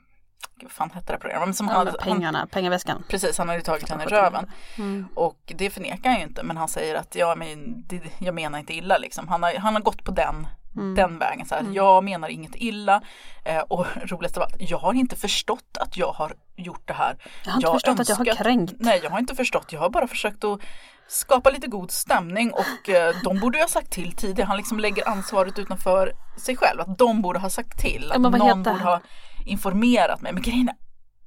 vad 0.63 0.73
fan 0.73 0.91
hette 0.95 1.13
det 1.13 1.19
programmet? 1.19 1.57
Som 1.57 1.69
ja, 1.69 1.75
hade, 1.75 1.93
pengarna, 1.93 2.39
han, 2.39 2.49
pengaväskan. 2.49 3.05
Precis, 3.09 3.39
han 3.39 3.49
hade 3.49 3.59
ju 3.59 3.65
tagit 3.65 3.89
henne 3.89 4.05
i 4.05 4.07
röven. 4.07 4.51
Mm. 4.79 5.09
Och 5.15 5.53
det 5.57 5.71
förnekar 5.71 6.11
han 6.11 6.19
ju 6.19 6.25
inte 6.25 6.43
men 6.43 6.57
han 6.57 6.69
säger 6.69 6.95
att 6.95 7.15
ja, 7.15 7.35
men 7.35 7.85
det, 7.87 8.03
jag 8.19 8.35
menar 8.35 8.59
inte 8.59 8.73
illa 8.73 8.99
liksom. 8.99 9.29
Han 9.29 9.43
har, 9.43 9.55
han 9.55 9.75
har 9.75 9.83
gått 9.83 10.05
på 10.05 10.13
den 10.13 10.47
Mm. 10.77 10.95
Den 10.95 11.19
vägen 11.19 11.47
så 11.47 11.55
här, 11.55 11.61
mm. 11.61 11.75
jag 11.75 12.05
menar 12.05 12.29
inget 12.29 12.55
illa 12.55 13.03
eh, 13.45 13.59
och 13.59 13.87
roligast 14.03 14.37
av 14.37 14.43
allt, 14.43 14.57
jag 14.59 14.79
har 14.79 14.95
inte 14.95 15.17
förstått 15.17 15.77
att 15.81 15.97
jag 15.97 16.13
har 16.13 16.35
gjort 16.57 16.89
det 16.89 16.93
här. 16.93 17.17
Jag 17.45 17.51
har 17.51 17.57
inte 17.57 17.67
jag 17.67 17.75
förstått 17.75 17.99
önskat, 17.99 18.21
att 18.21 18.27
jag 18.27 18.35
har 18.35 18.45
kränkt. 18.45 18.75
Nej, 18.79 19.01
jag 19.03 19.11
har 19.11 19.19
inte 19.19 19.35
förstått, 19.35 19.73
jag 19.73 19.81
har 19.81 19.91
bara 19.91 20.07
försökt 20.07 20.45
att 20.45 20.61
skapa 21.09 21.51
lite 21.51 21.67
god 21.67 21.91
stämning 21.91 22.53
och 22.53 22.89
eh, 22.89 23.15
de 23.25 23.41
borde 23.41 23.59
ha 23.59 23.69
sagt 23.69 23.91
till 23.91 24.13
tidigare. 24.17 24.47
Han 24.47 24.57
liksom 24.57 24.81
lägger 24.81 25.09
ansvaret 25.09 25.59
utanför 25.59 26.13
sig 26.39 26.57
själv, 26.57 26.81
att 26.81 26.99
de 26.99 27.23
borde 27.23 27.39
ha 27.39 27.51
sagt 27.51 27.79
till, 27.79 28.13
att 28.13 28.21
någon 28.21 28.63
borde 28.63 28.71
ha 28.71 29.01
informerat 29.45 30.21
mig. 30.21 30.33
Men 30.33 30.43
grejen 30.43 30.69
är, 30.69 30.75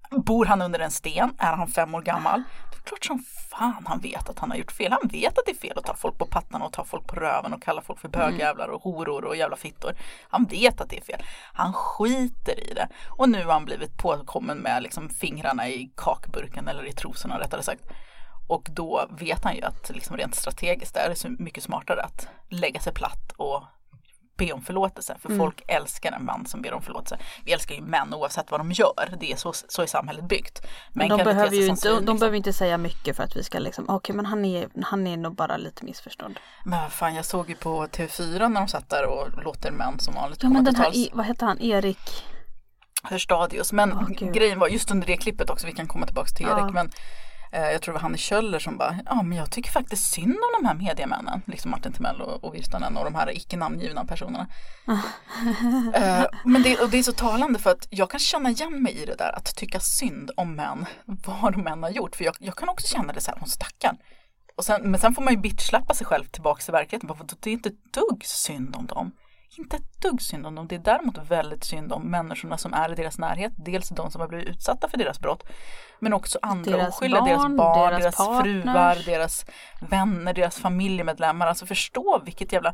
Bor 0.10 0.46
han 0.46 0.62
under 0.62 0.80
en 0.80 0.92
sten? 0.92 1.36
Är 1.38 1.54
han 1.54 1.68
fem 1.68 1.96
år 1.96 2.02
gammal? 2.02 2.44
Det 2.72 2.78
är 2.78 2.84
klart 2.84 3.06
som 3.06 3.24
fan 3.52 3.86
han 3.86 4.00
vet 4.00 4.30
att 4.30 4.40
han 4.40 4.52
har 4.52 4.58
gjort 4.58 4.72
fel. 4.72 4.92
Han 4.92 5.10
vet 5.10 5.38
att 5.38 5.46
det 5.46 5.52
är 5.52 5.56
fel 5.56 5.78
att 5.78 5.86
ta 5.86 5.96
folk 5.96 6.18
på 6.18 6.26
pattarna 6.26 6.66
och 6.66 6.74
ta 6.74 6.84
folk 6.84 7.08
på 7.08 7.16
röven 7.16 7.54
och 7.54 7.62
kalla 7.62 7.82
folk 7.82 8.00
för 8.00 8.10
bögjävlar 8.10 8.68
och 8.68 8.82
horor 8.82 9.26
och 9.26 9.36
jävla 9.36 9.56
fittor. 9.56 9.96
Han 10.30 10.46
vet 10.46 10.82
att 10.82 10.90
det 10.90 10.98
är 10.98 11.02
fel. 11.02 11.24
Han 11.54 11.74
skiter 11.74 12.72
i 12.72 12.74
det. 12.74 12.88
Och 13.10 13.30
nu 13.30 13.46
har 13.46 13.54
han 13.54 13.66
blivit 13.66 13.98
påkommen 13.98 14.58
med 14.58 14.84
liksom 14.84 15.10
fingrarna 15.10 15.70
i 15.70 15.92
kakburken 15.96 16.68
eller 16.68 16.86
i 16.86 16.92
trosorna 16.92 17.40
rättare 17.40 17.64
sagt. 17.64 17.84
Och 18.48 18.70
då 18.72 19.06
vet 19.10 19.44
han 19.44 19.56
ju 19.56 19.62
att 19.62 19.92
liksom 19.94 20.18
rent 20.18 20.36
strategiskt 20.36 20.96
är 20.98 21.10
det 21.10 21.16
så 21.16 21.30
mycket 21.30 21.64
smartare 21.64 22.02
att 22.02 22.28
lägga 22.50 22.80
sig 22.80 22.94
platt 22.94 23.32
och 23.38 23.64
be 24.38 24.52
om 24.52 24.62
förlåtelse. 24.62 25.16
För 25.22 25.30
mm. 25.30 25.40
folk 25.40 25.62
älskar 25.68 26.12
en 26.12 26.26
man 26.26 26.46
som 26.46 26.62
ber 26.62 26.74
om 26.74 26.82
förlåtelse. 26.82 27.18
Vi 27.46 27.54
älskar 27.54 27.76
ju 27.76 27.82
män 27.82 28.14
oavsett 28.14 28.52
vad 28.52 28.60
de 28.60 28.72
gör. 28.72 29.18
Det 29.20 29.32
är 29.32 29.36
så, 29.36 29.54
så 29.54 29.82
är 29.82 29.86
samhället 29.86 30.26
byggt. 30.26 30.68
Men 30.94 31.10
de 31.10 31.24
behöver 31.24 31.56
ju 31.56 31.68
inte, 31.68 31.90
de 31.90 31.96
liksom. 31.96 32.20
behöver 32.20 32.38
inte 32.38 32.54
säga 32.54 32.78
mycket 32.78 33.16
för 33.16 33.24
att 33.24 33.36
vi 33.36 33.44
ska 33.44 33.60
liksom, 33.60 33.84
okej 33.84 33.96
okay, 33.96 34.16
men 34.16 34.26
han 34.26 34.46
är, 34.46 34.70
han 34.84 35.08
är 35.08 35.18
nog 35.18 35.36
bara 35.36 35.58
lite 35.58 35.86
missförstådd. 35.86 36.40
Men 36.66 36.90
fan 36.90 37.16
jag 37.16 37.26
såg 37.26 37.50
ju 37.50 37.56
på 37.56 37.86
TV4 37.86 38.50
när 38.50 38.62
de 38.62 38.68
satt 38.68 38.90
där 38.90 39.06
och 39.06 39.44
låter 39.44 39.72
män 39.72 40.00
som 40.00 40.14
vanligt 40.14 40.44
ja, 40.44 40.50
men 40.50 40.64
den 40.64 40.76
här, 40.76 40.84
tals. 40.84 41.10
Vad 41.14 41.26
heter 41.26 41.46
han, 41.46 41.62
Erik? 41.62 42.26
Hörstadius. 43.04 43.72
Men 43.72 43.94
oh, 43.94 44.10
grejen 44.10 44.60
var 44.60 44.68
just 44.68 44.92
under 44.92 45.08
det 45.08 45.18
klippet 45.18 45.50
också, 45.50 45.68
vi 45.68 45.74
kan 45.74 45.88
komma 45.88 46.06
tillbaka 46.06 46.28
till 46.28 46.46
Erik. 46.46 46.58
Ja. 46.58 46.72
Men 46.72 46.92
jag 47.62 47.82
tror 47.82 47.94
det 47.94 47.98
var 47.98 48.02
Hanne 48.02 48.18
Kjöller 48.18 48.60
som 48.60 48.78
bara, 48.78 49.00
ja 49.06 49.24
men 49.24 49.38
jag 49.38 49.52
tycker 49.52 49.72
faktiskt 49.72 50.14
synd 50.14 50.38
om 50.38 50.62
de 50.62 50.68
här 50.68 50.76
mediemännen, 50.76 51.42
liksom 51.46 51.72
Martin 51.72 51.94
Timell 51.94 52.22
och, 52.22 52.44
och 52.44 52.56
Virtanen 52.56 52.98
och 52.98 53.06
de 53.06 53.16
här 53.16 53.38
icke 53.38 53.58
namngivna 53.58 54.06
personerna. 54.06 54.48
uh, 54.88 56.26
men 56.46 56.64
det, 56.64 56.80
och 56.80 56.90
det 56.90 57.00
är 57.00 57.04
så 57.04 57.12
talande 57.12 57.60
för 57.60 57.70
att 57.72 57.88
jag 57.90 58.10
kan 58.10 58.20
känna 58.20 58.50
igen 58.50 58.84
mig 58.84 58.94
i 59.02 59.06
det 59.06 59.16
där 59.16 59.36
att 59.36 59.56
tycka 59.56 59.80
synd 59.80 60.32
om 60.38 60.56
män, 60.56 60.86
vad 61.06 61.54
de 61.54 61.68
än 61.68 61.84
har 61.84 61.90
gjort. 61.90 62.16
För 62.16 62.24
jag, 62.24 62.36
jag 62.40 62.56
kan 62.56 62.70
också 62.70 62.88
känna 62.88 63.14
det 63.14 63.22
så 63.22 63.32
här, 63.32 63.40
hon 63.40 63.50
stackaren. 63.50 63.98
och 64.56 64.66
sen, 64.66 64.92
men 64.92 65.00
sen 65.00 65.16
får 65.16 65.22
man 65.22 65.34
ju 65.34 65.40
bitchsläppa 65.40 65.94
sig 65.94 66.08
själv 66.08 66.26
tillbaka 66.26 66.62
till 66.62 66.72
verkligheten. 66.72 67.08
Bara 67.08 67.18
för 67.18 67.28
det 67.40 67.50
är 67.50 67.54
inte 67.54 67.70
ett 67.70 67.94
dugg 67.94 68.26
synd 68.26 68.76
om 68.76 68.86
dem. 68.86 69.12
Inte 69.58 69.76
ett 69.78 70.02
dugg 70.02 70.22
synd 70.22 70.46
om 70.48 70.56
dem. 70.56 70.68
Det 70.68 70.76
är 70.76 70.80
däremot 70.80 71.18
väldigt 71.18 71.64
synd 71.64 71.94
om 71.94 72.12
människorna 72.12 72.58
som 72.58 72.74
är 72.74 72.92
i 72.92 72.96
deras 72.96 73.18
närhet. 73.20 73.54
Dels 73.58 73.90
de 73.90 74.12
som 74.12 74.22
har 74.22 74.28
blivit 74.28 74.48
utsatta 74.48 74.90
för 74.90 74.98
deras 74.98 75.20
brott. 75.20 75.44
Men 76.00 76.14
också 76.14 76.40
andra 76.42 76.72
Deras 76.78 76.96
oskyldiga. 76.96 77.22
barn, 77.22 77.30
deras 77.30 77.58
barn, 77.58 77.90
deras 77.90 78.02
deras, 78.02 78.16
partners. 78.16 78.64
fruar, 78.64 78.98
deras 79.06 79.46
vänner, 79.90 80.34
deras 80.34 80.58
familjemedlemmar. 80.58 81.48
Alltså 81.48 81.66
förstå 81.66 82.22
vilket 82.26 82.54
jävla 82.54 82.74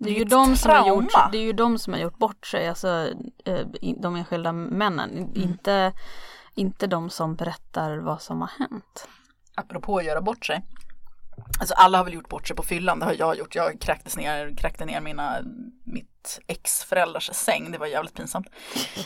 Det 0.00 0.10
är 0.10 0.14
ju 0.18 0.24
de 0.24 0.56
som 0.56 0.70
har 0.70 0.88
gjort, 0.88 1.10
trauma. 1.10 1.28
det 1.32 1.38
är 1.38 1.42
ju 1.42 1.52
de 1.52 1.78
som 1.78 1.92
har 1.92 2.00
gjort 2.00 2.18
bort 2.18 2.46
sig, 2.46 2.68
alltså 2.68 3.08
eh, 3.44 3.66
de 4.02 4.16
enskilda 4.16 4.52
männen, 4.52 5.10
Mm. 5.10 5.32
inte, 5.34 5.92
inte 6.54 6.86
de 6.86 7.10
som 7.10 7.36
berättar 7.36 7.96
vad 7.98 8.22
som 8.22 8.40
har 8.40 8.50
hänt. 8.58 9.08
apropå 9.54 9.98
att 9.98 10.04
göra 10.04 10.20
bort 10.20 10.46
sig. 10.46 10.62
Alltså 11.60 11.74
alla 11.74 11.98
har 11.98 12.04
väl 12.04 12.14
gjort 12.14 12.28
bort 12.28 12.46
sig 12.48 12.56
på 12.56 12.62
fyllan, 12.62 12.98
det 12.98 13.04
har 13.06 13.14
jag 13.18 13.38
gjort. 13.38 13.54
Jag 13.54 13.80
kräktes 13.80 14.16
ner, 14.16 14.54
kräkte 14.56 14.84
ner 14.84 15.00
mina, 15.00 15.38
mitt 15.84 16.40
ex-föräldrars 16.46 17.30
säng, 17.32 17.70
det 17.72 17.78
var 17.78 17.86
jävligt 17.86 18.14
pinsamt. 18.14 18.46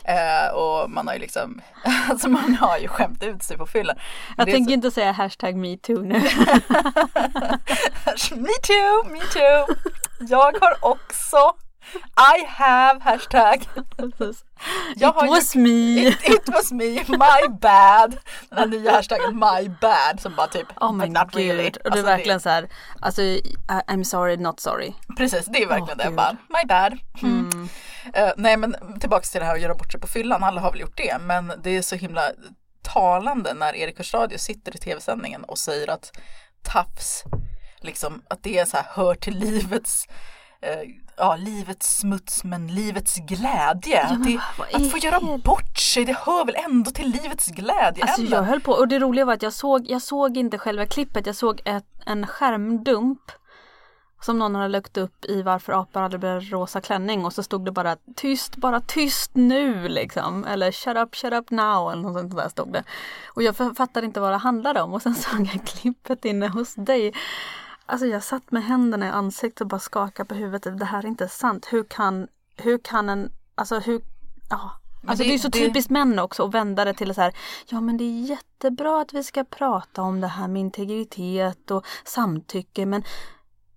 Eh, 0.05 0.49
och 0.55 0.91
man 0.91 1.07
har 1.07 1.15
ju 1.15 1.21
liksom, 1.21 1.61
alltså 2.11 2.29
man 2.29 2.55
har 2.55 2.79
ju 2.79 2.89
skämt 2.89 3.23
ut 3.23 3.43
sig 3.43 3.57
på 3.59 3.67
fyllan. 3.67 3.97
Jag 4.37 4.47
tänker 4.47 4.65
så- 4.71 4.75
inte 4.75 4.91
säga 4.91 5.12
hashtag 5.12 5.57
metoo 5.57 6.03
nu. 6.03 6.15
me 8.37 8.53
too, 8.62 9.05
me 9.12 9.21
too. 9.33 9.67
Jag 10.21 10.53
har 10.61 10.77
också, 10.81 11.53
I 12.17 12.45
have 12.49 13.01
hashtag. 13.03 13.69
Jag 14.97 15.25
It 15.25 15.31
was 15.31 15.55
gjort- 15.55 15.63
me. 15.63 16.09
It, 16.09 16.29
it 16.29 16.49
was 16.49 16.73
me, 16.73 17.05
my 17.09 17.49
bad. 17.61 18.17
Den 18.51 18.71
nya 18.71 18.91
hashtaggen 18.93 19.35
my 19.35 19.69
bad 19.81 20.21
som 20.21 20.35
bara 20.37 20.47
typ, 20.47 20.67
Oh 20.81 20.93
my 20.93 21.07
not 21.09 21.33
gud. 21.33 21.35
really. 21.43 21.67
Och 21.69 21.73
det 21.73 21.87
är 21.89 21.91
Alltså, 21.91 22.03
verkligen 22.07 22.41
så 22.41 22.49
här, 22.49 22.69
alltså 23.01 23.23
I'm 23.23 24.03
sorry 24.05 24.37
not 24.37 24.61
sorry. 24.61 24.93
Precis, 25.17 25.47
det 25.47 25.63
är 25.63 25.67
verkligen 25.67 25.91
Åh, 26.01 26.05
det. 26.05 26.05
Gud. 26.05 26.15
Bara, 26.17 26.37
my 26.49 26.65
bad. 26.69 26.99
Mm. 27.23 27.69
Eh, 28.15 28.31
nej 28.37 28.57
men 28.57 29.01
tillbaks 29.01 29.31
till 29.31 29.41
det 29.41 29.47
här 29.47 29.55
att 29.55 29.61
göra 29.61 29.75
bort 29.75 29.93
sig 29.93 30.01
på 30.01 30.07
fyllan. 30.07 30.45
Alla 30.45 30.61
har 30.61 30.71
väl 30.73 30.81
gjort 30.81 30.97
det. 30.97 31.17
Men 31.21 31.53
det 31.63 31.77
är 31.77 31.83
så 31.83 31.97
himla 31.97 32.31
talande 32.83 33.55
när 33.55 33.77
Erik 33.77 33.97
Hörstadius 33.99 34.43
sitter 34.43 34.77
i 34.77 34.79
tv-sändningen 34.79 35.45
och 35.45 35.59
säger 35.59 35.91
att 35.91 36.13
tafs, 36.63 37.25
liksom 37.81 38.23
att 38.31 38.43
det 38.43 38.59
är 38.59 38.65
så 38.65 38.77
här, 38.77 38.87
hör 38.91 39.15
till 39.15 39.39
livets 39.39 40.07
Ja, 41.16 41.37
livets 41.37 41.99
smuts 41.99 42.45
men 42.45 42.66
livets 42.66 43.16
glädje. 43.16 44.02
att, 44.02 44.25
det, 44.25 44.40
att 44.73 44.90
få 44.90 44.99
göra 44.99 45.38
bort 45.38 45.78
sig, 45.78 46.04
det 46.04 46.16
hör 46.16 46.45
väl 46.45 46.54
ändå 46.64 46.90
till 46.90 47.11
livets 47.11 47.47
glädje. 47.49 48.04
Alltså 48.04 48.23
jag 48.23 48.42
höll 48.42 48.61
på, 48.61 48.73
och 48.73 48.88
det 48.88 48.99
roliga 48.99 49.25
var 49.25 49.35
att 49.35 49.42
jag 49.42 49.52
såg, 49.52 49.90
jag 49.90 50.02
såg 50.02 50.37
inte 50.37 50.59
själva 50.59 50.87
klippet, 50.87 51.26
jag 51.26 51.37
såg 51.37 51.61
ett, 51.64 51.85
en 52.07 52.26
skärmdump 52.26 53.21
som 54.21 54.38
någon 54.38 54.54
hade 54.54 54.69
lagt 54.69 54.97
upp 54.97 55.25
i 55.25 55.42
varför 55.42 55.73
apor 55.73 56.02
aldrig 56.02 56.21
blir 56.21 56.40
rosa 56.40 56.81
klänning 56.81 57.25
och 57.25 57.33
så 57.33 57.42
stod 57.42 57.64
det 57.64 57.73
bara 57.73 57.97
tyst, 58.16 58.57
bara 58.57 58.81
tyst 58.81 59.31
nu 59.35 59.88
liksom. 59.88 60.45
Eller 60.45 60.73
shut 60.73 60.97
up, 60.97 61.14
shut 61.14 61.33
up 61.33 61.50
now 61.50 61.92
eller 61.92 62.02
något 62.02 62.21
sånt 62.21 62.37
där 62.37 62.49
stod 62.49 62.73
det. 62.73 62.85
Och 63.35 63.42
jag 63.42 63.54
fa- 63.54 63.75
fattade 63.75 64.07
inte 64.07 64.21
vad 64.21 64.33
det 64.33 64.37
handlade 64.37 64.81
om 64.83 64.92
och 64.92 65.02
sen 65.02 65.14
såg 65.14 65.40
jag 65.54 65.66
klippet 65.66 66.25
inne 66.25 66.49
hos 66.49 66.75
dig. 66.75 67.12
Alltså 67.87 68.07
jag 68.07 68.23
satt 68.25 68.51
med 68.53 68.65
händerna 68.65 69.07
i 69.07 69.11
ansiktet 69.11 69.61
och 69.61 69.67
bara 69.67 69.81
skakade 69.81 70.29
på 70.29 70.35
huvudet. 70.35 70.79
Det 70.79 70.85
här 70.85 70.99
är 71.03 71.07
inte 71.07 71.29
sant. 71.29 71.67
Hur 71.71 71.85
kan, 71.85 72.29
hur 72.57 72.79
kan 72.79 73.09
en, 73.09 73.33
alltså 73.55 73.79
hur, 73.79 74.03
ja. 74.51 74.71
Alltså 75.07 75.25
det, 75.25 75.29
det- 75.31 75.35
är 75.35 75.39
så 75.39 75.49
det- 75.49 75.59
typiskt 75.59 75.91
män 75.91 76.19
också 76.19 76.45
att 76.45 76.55
vända 76.55 76.85
det 76.85 76.95
till 76.95 77.15
så 77.15 77.21
här, 77.21 77.35
ja 77.67 77.81
men 77.81 77.97
det 77.97 78.05
är 78.05 78.21
jättebra 78.21 79.01
att 79.01 79.12
vi 79.12 79.25
ska 79.25 79.45
prata 79.45 80.03
om 80.03 80.21
det 80.21 80.27
här 80.27 80.49
med 80.49 80.61
integritet 80.61 81.71
och 81.71 81.87
samtycke 82.05 82.87
men 82.87 83.03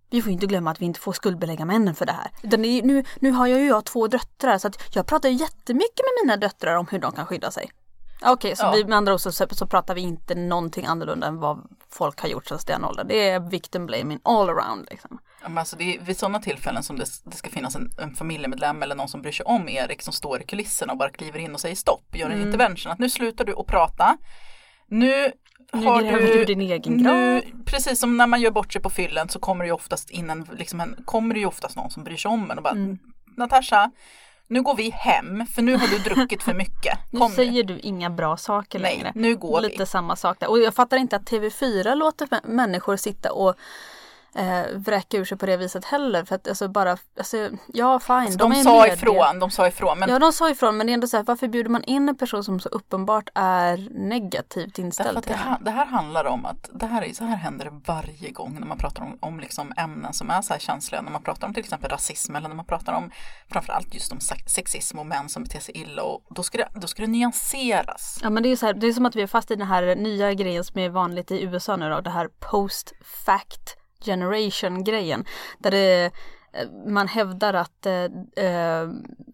vi 0.09 0.21
får 0.21 0.31
inte 0.31 0.45
glömma 0.45 0.71
att 0.71 0.81
vi 0.81 0.85
inte 0.85 0.99
får 0.99 1.13
skuldbelägga 1.13 1.65
männen 1.65 1.95
för 1.95 2.05
det 2.05 2.11
här. 2.11 2.31
Är, 2.43 2.83
nu, 2.83 3.03
nu 3.19 3.31
har 3.31 3.47
jag 3.47 3.59
ju 3.59 3.67
jag 3.67 3.85
två 3.85 4.07
döttrar 4.07 4.57
så 4.57 4.67
att 4.67 4.95
jag 4.95 5.05
pratar 5.07 5.29
jättemycket 5.29 5.97
med 6.05 6.25
mina 6.25 6.37
döttrar 6.37 6.75
om 6.75 6.87
hur 6.91 6.99
de 6.99 7.11
kan 7.11 7.25
skydda 7.25 7.51
sig. 7.51 7.71
Okej, 8.25 8.55
så 8.55 8.63
Ja. 8.63 8.71
vi, 8.71 8.85
med 8.85 8.97
andra 8.97 9.13
ord 9.13 9.19
så, 9.19 9.31
så 9.31 9.67
pratar 9.67 9.95
vi 9.95 10.01
inte 10.01 10.35
någonting 10.35 10.85
annorlunda 10.85 11.27
än 11.27 11.39
vad 11.39 11.67
folk 11.97 12.21
har 12.21 12.29
gjort 12.29 12.47
sedan 12.47 12.59
stenåldern. 12.59 13.07
Det 13.07 13.29
är 13.29 13.39
victim 13.39 13.85
blaming 13.85 14.19
all 14.23 14.49
around 14.49 14.87
liksom. 14.91 15.19
Ja, 15.41 15.49
men 15.49 15.57
alltså 15.57 15.75
det 15.75 15.95
är 15.95 15.99
vid 16.01 16.17
sådana 16.17 16.39
tillfällen 16.39 16.83
som 16.83 16.97
det, 16.99 17.05
det 17.23 17.37
ska 17.37 17.49
finnas 17.49 17.75
en, 17.75 17.89
en 18.01 18.15
familjemedlem 18.15 18.83
eller 18.83 18.95
någon 18.95 19.07
som 19.07 19.21
bryr 19.21 19.31
sig 19.31 19.43
om 19.43 19.69
Erik 19.69 20.01
som 20.01 20.13
står 20.13 20.41
i 20.41 20.45
kulisserna 20.45 20.91
och 20.93 20.99
bara 20.99 21.09
kliver 21.09 21.39
in 21.39 21.53
och 21.53 21.59
säger 21.59 21.75
stopp, 21.75 22.15
gör 22.15 22.25
en 22.25 22.31
Mm. 22.31 22.45
intervention. 22.47 22.91
Att 22.91 22.99
nu 22.99 23.09
slutar 23.09 23.45
du 23.45 23.53
att 23.59 23.67
prata. 23.67 24.17
Nu 24.87 25.31
Nu 25.73 25.85
har 25.85 26.01
du, 26.01 26.19
du 26.37 26.45
din 26.45 26.61
egen 26.61 26.93
nu, 26.93 27.03
grav. 27.03 27.41
precis 27.65 27.99
som 27.99 28.17
när 28.17 28.27
man 28.27 28.41
gör 28.41 28.51
bort 28.51 28.73
sig 28.73 28.81
på 28.81 28.89
fyllen 28.89 29.29
så 29.29 29.39
kommer 29.39 29.63
det 29.63 29.67
ju 29.67 29.73
oftast 29.73 30.09
in 30.09 30.29
en, 30.29 30.47
liksom 30.57 30.79
en, 30.81 30.95
kommer 31.05 31.33
det 31.33 31.39
ju 31.39 31.45
oftast 31.45 31.75
någon 31.75 31.89
som 31.91 32.03
bryr 32.03 32.17
sig 32.17 32.29
om 32.29 32.51
en 32.51 32.57
och 32.57 32.63
bara 32.63 32.73
Mm. 32.73 32.97
Natasha, 33.37 33.91
nu 34.47 34.61
går 34.61 34.75
vi 34.75 34.89
hem 34.89 35.45
för 35.47 35.61
nu 35.61 35.75
har 35.77 35.87
du 35.87 35.97
druckit 35.97 36.43
för 36.43 36.53
mycket. 36.53 36.99
Nu 37.11 37.19
Kom 37.19 37.31
säger 37.31 37.63
du 37.63 37.79
inga 37.79 38.09
bra 38.09 38.37
saker 38.37 38.79
Nej, 38.79 38.95
längre. 38.95 39.11
nu 39.15 39.35
går 39.35 39.61
vi. 39.61 39.67
Lite 39.69 39.85
samma 39.85 40.15
sak 40.15 40.39
där. 40.39 40.49
Och 40.49 40.59
jag 40.59 40.73
fattar 40.73 40.97
inte 40.97 41.15
att 41.15 41.21
TV4 41.31 41.95
låter 41.95 42.25
mä- 42.27 42.47
människor 42.47 42.97
sitta 42.97 43.31
och 43.31 43.55
eh, 44.35 44.63
vräka 44.75 45.17
ur 45.17 45.25
sig 45.25 45.37
på 45.37 45.45
det 45.45 45.57
viset 45.57 45.85
heller. 45.85 46.25
För 46.25 46.35
att 46.35 46.47
alltså 46.47 46.67
bara, 46.67 46.97
alltså, 47.17 47.49
ja 47.67 47.99
fine. 47.99 48.15
Alltså, 48.15 48.37
de 48.37 48.55
de 48.55 48.63
sa 48.63 48.87
ifrån, 48.87 49.39
de 49.39 49.51
sa 49.51 49.67
ifrån. 49.67 49.99
Men 49.99 50.09
Ja 50.09 50.19
de 50.19 50.33
sa 50.33 50.49
ifrån 50.49 50.77
men 50.77 50.87
det 50.87 50.91
är 50.91 50.93
ändå 50.93 51.07
så 51.07 51.17
här, 51.17 51.23
varför 51.23 51.47
bjuder 51.47 51.69
man 51.69 51.83
in 51.83 52.09
en 52.09 52.15
person 52.15 52.43
som 52.43 52.59
så 52.59 52.69
uppenbart 52.69 53.29
är 53.35 53.89
negativt 53.91 54.79
inställd 54.79 55.23
till 55.23 55.31
det, 55.31 55.37
här? 55.37 55.57
det 55.61 55.71
här 55.71 55.85
handlar 55.85 56.25
om 56.25 56.45
att 56.45 56.69
det 56.73 56.85
här 56.85 57.01
är, 57.01 57.13
så 57.13 57.23
här 57.23 57.35
händer 57.35 57.65
det 57.65 57.81
varje 57.85 58.31
gång 58.31 58.59
när 58.59 58.67
man 58.67 58.77
pratar 58.77 59.03
om, 59.03 59.17
om 59.19 59.39
liksom 59.39 59.73
ämnen 59.77 60.13
som 60.13 60.29
är 60.29 60.41
så 60.41 60.53
här 60.53 60.59
känsliga. 60.59 61.01
När 61.01 61.11
man 61.11 61.23
pratar 61.23 61.47
om 61.47 61.53
till 61.53 61.63
exempel 61.63 61.89
rasism 61.89 62.35
eller 62.35 62.47
när 62.47 62.55
man 62.55 62.65
pratar 62.65 62.93
om 62.93 63.11
framförallt 63.51 63.93
just 63.93 64.11
om 64.11 64.19
sex- 64.19 64.53
sexism 64.53 64.99
och 64.99 65.05
män 65.05 65.29
som 65.29 65.43
beter 65.43 65.59
sig 65.59 65.77
illa. 65.77 66.03
Och 66.03 66.23
då, 66.29 66.43
ska 66.43 66.57
det, 66.57 66.67
då 66.75 66.87
ska 66.87 67.01
det 67.01 67.07
nyanseras. 67.07 68.19
Ja 68.21 68.29
men 68.29 68.43
det 68.43 68.49
är 68.49 68.55
så 68.55 68.65
här, 68.65 68.73
det 68.73 68.87
är 68.87 68.93
som 68.93 69.05
att 69.05 69.15
vi 69.15 69.21
är 69.21 69.27
fast 69.27 69.51
i 69.51 69.55
den 69.55 69.67
här 69.67 69.95
nya 69.95 70.33
grejen 70.33 70.63
som 70.63 70.79
är 70.79 70.89
vanligt 70.89 71.31
i 71.31 71.43
USA 71.43 71.75
nu 71.75 71.89
då, 71.89 72.01
det 72.01 72.09
här 72.09 72.29
post 72.51 72.93
fact 73.25 73.84
generation 74.05 74.83
grejen. 74.83 75.25
Där 75.57 75.71
det, 75.71 76.11
eh, 76.53 76.69
man 76.87 77.07
hävdar 77.07 77.53
att 77.53 77.85
eh, 77.85 78.45
eh, 78.45 78.89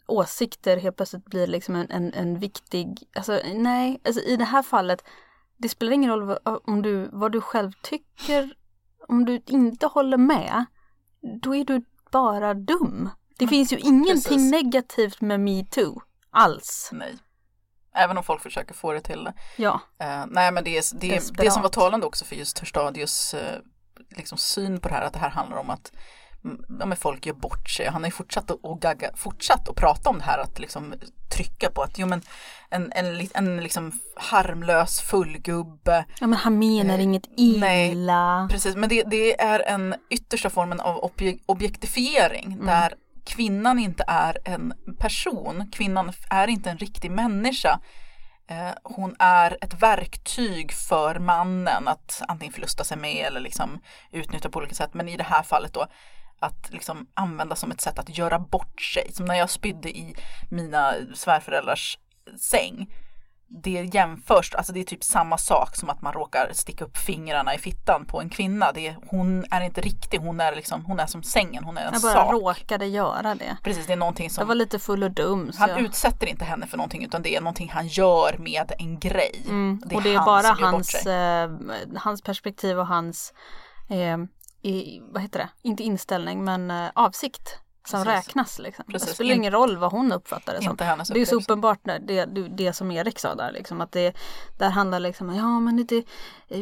åsikter 0.08 0.78
helt 0.78 0.96
plötsligt 0.96 1.26
blir 1.26 1.48
liksom 1.48 1.76
en, 1.76 1.92
en, 1.92 2.14
en 2.14 2.40
viktig, 2.40 2.98
alltså 3.16 3.40
nej, 3.54 4.02
alltså 4.06 4.22
i 4.22 4.36
det 4.36 4.46
här 4.46 4.64
fallet, 4.64 5.04
det 5.58 5.70
spelar 5.70 5.92
ingen 5.92 6.10
roll 6.10 6.24
vad, 6.24 6.62
om 6.68 6.82
du, 6.82 7.10
vad 7.12 7.32
du 7.32 7.42
själv 7.42 7.72
tycker, 7.84 8.54
om 9.08 9.26
du 9.26 9.42
inte 9.46 9.88
håller 9.88 10.18
med, 10.18 10.66
då 11.42 11.56
är 11.56 11.66
du 11.66 11.86
bara 12.12 12.54
dum. 12.54 13.10
Det 13.38 13.48
finns 13.48 13.74
ju 13.74 13.78
ingenting 13.78 14.38
precis. 14.38 14.52
negativt 14.52 15.22
med 15.22 15.40
metoo, 15.40 16.02
alls. 16.32 16.90
Nej. 16.92 17.18
Även 17.96 18.18
om 18.18 18.24
folk 18.24 18.42
försöker 18.42 18.74
få 18.74 18.94
det 18.94 19.02
till 19.02 19.24
det. 19.24 19.34
Ja. 19.58 19.82
Eh, 20.00 20.26
nej 20.28 20.52
men 20.52 20.64
det, 20.64 20.78
är, 20.78 21.00
det, 21.00 21.10
Desperat. 21.10 21.46
det 21.46 21.52
som 21.52 21.62
var 21.62 21.70
talande 21.70 22.06
också 22.06 22.26
för 22.26 22.36
just 22.36 22.60
Hörstadius 22.60 23.34
eh, 23.34 23.60
liksom 24.18 24.38
syn 24.38 24.80
på 24.80 24.88
det 24.88 24.94
här, 24.96 25.02
att 25.02 25.14
det 25.14 25.20
här 25.20 25.30
handlar 25.30 25.58
om 25.58 25.70
att 25.70 25.92
mm, 26.44 26.66
ja, 26.80 26.86
men 26.86 26.98
folk 26.98 27.26
gör 27.26 27.34
bort 27.34 27.70
sig. 27.70 27.88
Han 27.88 28.02
har 28.02 28.08
ju 28.08 28.12
fortsatt 28.12 28.52
att, 28.52 28.82
gagga, 28.82 29.10
fortsatt 29.16 29.70
att 29.70 29.76
prata 29.76 30.10
om 30.10 30.18
det 30.18 30.24
här, 30.24 30.38
att 30.40 30.60
liksom 30.60 30.94
trycka 31.36 31.70
på 31.70 31.82
att 31.82 31.98
jo, 32.00 32.08
men 32.08 32.22
en, 32.70 32.92
en, 32.96 33.28
en 33.34 33.58
liksom 33.64 34.00
harmlös 34.16 35.02
fullgubbe 35.02 36.06
Ja 36.20 36.28
men 36.28 36.40
han 36.40 36.60
menar 36.60 36.98
Eh, 36.98 37.04
inget 37.04 37.28
nej. 37.38 37.92
illa. 37.92 38.48
Precis, 38.52 38.76
men 38.76 38.90
det, 38.90 39.04
det 39.04 39.42
är 39.42 39.60
en 39.60 39.96
yttersta 40.10 40.50
formen 40.50 40.80
av 40.80 40.98
obje, 40.98 41.38
objektifiering 41.46 42.46
Mm. 42.54 42.66
där 42.66 42.94
kvinnan 43.26 43.80
inte 43.80 44.04
är 44.08 44.38
en 44.46 44.74
person, 45.00 45.70
kvinnan 45.72 46.14
är 46.30 46.48
inte 46.48 46.70
en 46.70 46.78
riktig 46.78 47.12
människa. 47.12 47.80
Eh, 48.52 48.74
hon 48.84 49.16
är 49.20 49.58
ett 49.62 49.82
verktyg 49.82 50.72
för 50.72 51.20
mannen 51.20 51.88
att 51.88 52.22
antingen 52.28 52.54
förlusta 52.54 52.84
sig 52.84 52.98
med 52.98 53.26
eller 53.26 53.40
liksom 53.40 53.82
utnyttja 54.12 54.50
på 54.50 54.60
olika 54.60 54.76
sätt. 54.76 54.94
Men 54.94 55.10
i 55.10 55.18
det 55.18 55.24
här 55.24 55.44
fallet 55.44 55.74
då 55.74 55.88
att 56.40 56.70
liksom 56.70 57.08
använda 57.14 57.56
som 57.56 57.72
ett 57.72 57.82
sätt 57.82 58.00
att 58.00 58.18
göra 58.18 58.40
bort 58.40 58.82
sig. 58.82 59.14
Som 59.14 59.26
när 59.26 59.36
jag 59.36 59.50
spydde 59.50 59.90
i 59.90 60.16
mina 60.50 60.94
svärföräldrars 61.16 61.98
säng 62.40 62.94
det 63.54 63.90
jämförs, 63.94 64.56
alltså 64.56 64.74
det 64.74 64.80
är 64.80 64.84
typ 64.84 65.04
samma 65.04 65.38
sak 65.38 65.76
som 65.76 65.90
att 65.90 66.02
man 66.02 66.14
råkar 66.14 66.50
sticka 66.54 66.86
upp 66.86 66.98
fingrarna 66.98 67.56
i 67.56 67.58
fittan 67.58 68.06
på 68.06 68.22
en 68.22 68.30
kvinna. 68.30 68.72
Det 68.72 68.88
är, 68.88 68.98
hon 69.08 69.46
är 69.52 69.62
inte 69.62 69.82
riktig, 69.82 70.18
hon 70.18 70.40
är 70.40 70.56
liksom, 70.56 70.86
hon 70.86 71.00
är 71.00 71.06
som 71.06 71.24
sängen, 71.24 71.64
hon 71.64 71.78
är 71.78 71.86
en 71.86 71.94
Jag 71.94 72.02
bara 72.02 72.14
sak. 72.14 72.34
råkade 72.34 72.86
göra 72.86 73.36
det. 73.36 73.58
Precis, 73.64 73.88
det 73.88 73.94
är 73.94 73.98
någonting 73.98 74.26
Jag 74.26 74.32
som, 74.32 74.48
var 74.48 74.56
lite 74.56 74.80
full 74.80 75.04
och 75.04 75.12
dum. 75.12 75.52
Han 75.58 75.70
jag... 75.70 75.82
utsätter 75.82 76.28
inte 76.28 76.46
henne 76.46 76.68
för 76.68 76.78
någonting 76.78 77.04
utan 77.06 77.22
det 77.22 77.36
är 77.36 77.42
någonting 77.42 77.72
han 77.74 77.88
gör 77.88 78.36
med 78.38 78.72
en 78.78 79.00
grej. 79.00 79.44
mm. 79.46 79.82
och 79.96 80.02
det 80.02 80.14
är 80.14 80.18
han 80.18 80.26
bara 80.26 80.48
hans, 80.48 81.06
eh, 81.06 81.52
hans 81.96 82.22
perspektiv 82.22 82.80
och 82.80 82.88
hans, 82.88 83.34
eh, 83.90 84.18
i, 84.62 85.02
vad 85.12 85.22
heter 85.22 85.40
det, 85.40 85.50
inte 85.62 85.84
inställning 85.84 86.44
men 86.44 86.72
eh, 86.72 86.90
avsikt. 86.94 87.60
Som 87.88 88.04
Precis. 88.04 88.28
räknas. 88.28 88.60
Liksom. 88.60 88.86
Det 88.88 89.00
spelar 89.00 89.32
In- 89.32 89.38
ingen 89.38 89.52
roll 89.52 89.78
vad 89.78 89.92
hon 89.92 90.12
uppfattar 90.12 90.54
det 90.54 90.62
som. 90.64 90.76
Det 91.14 91.22
är 91.22 91.26
så 91.26 91.36
uppenbart 91.36 91.80
när 91.86 92.00
det, 92.00 92.26
det, 92.26 92.48
det 92.48 92.74
som 92.74 92.92
Erik 92.92 93.20
sa 93.20 93.36
där, 93.36 93.52
liksom, 93.52 93.82
att 93.82 93.92
det 93.92 94.14
där 94.58 94.70
handlar 94.70 95.00
liksom 95.00 95.30
om, 95.30 95.36
ja 95.36 95.60
men 95.60 95.78
lite 95.78 95.98
eh, 96.48 96.60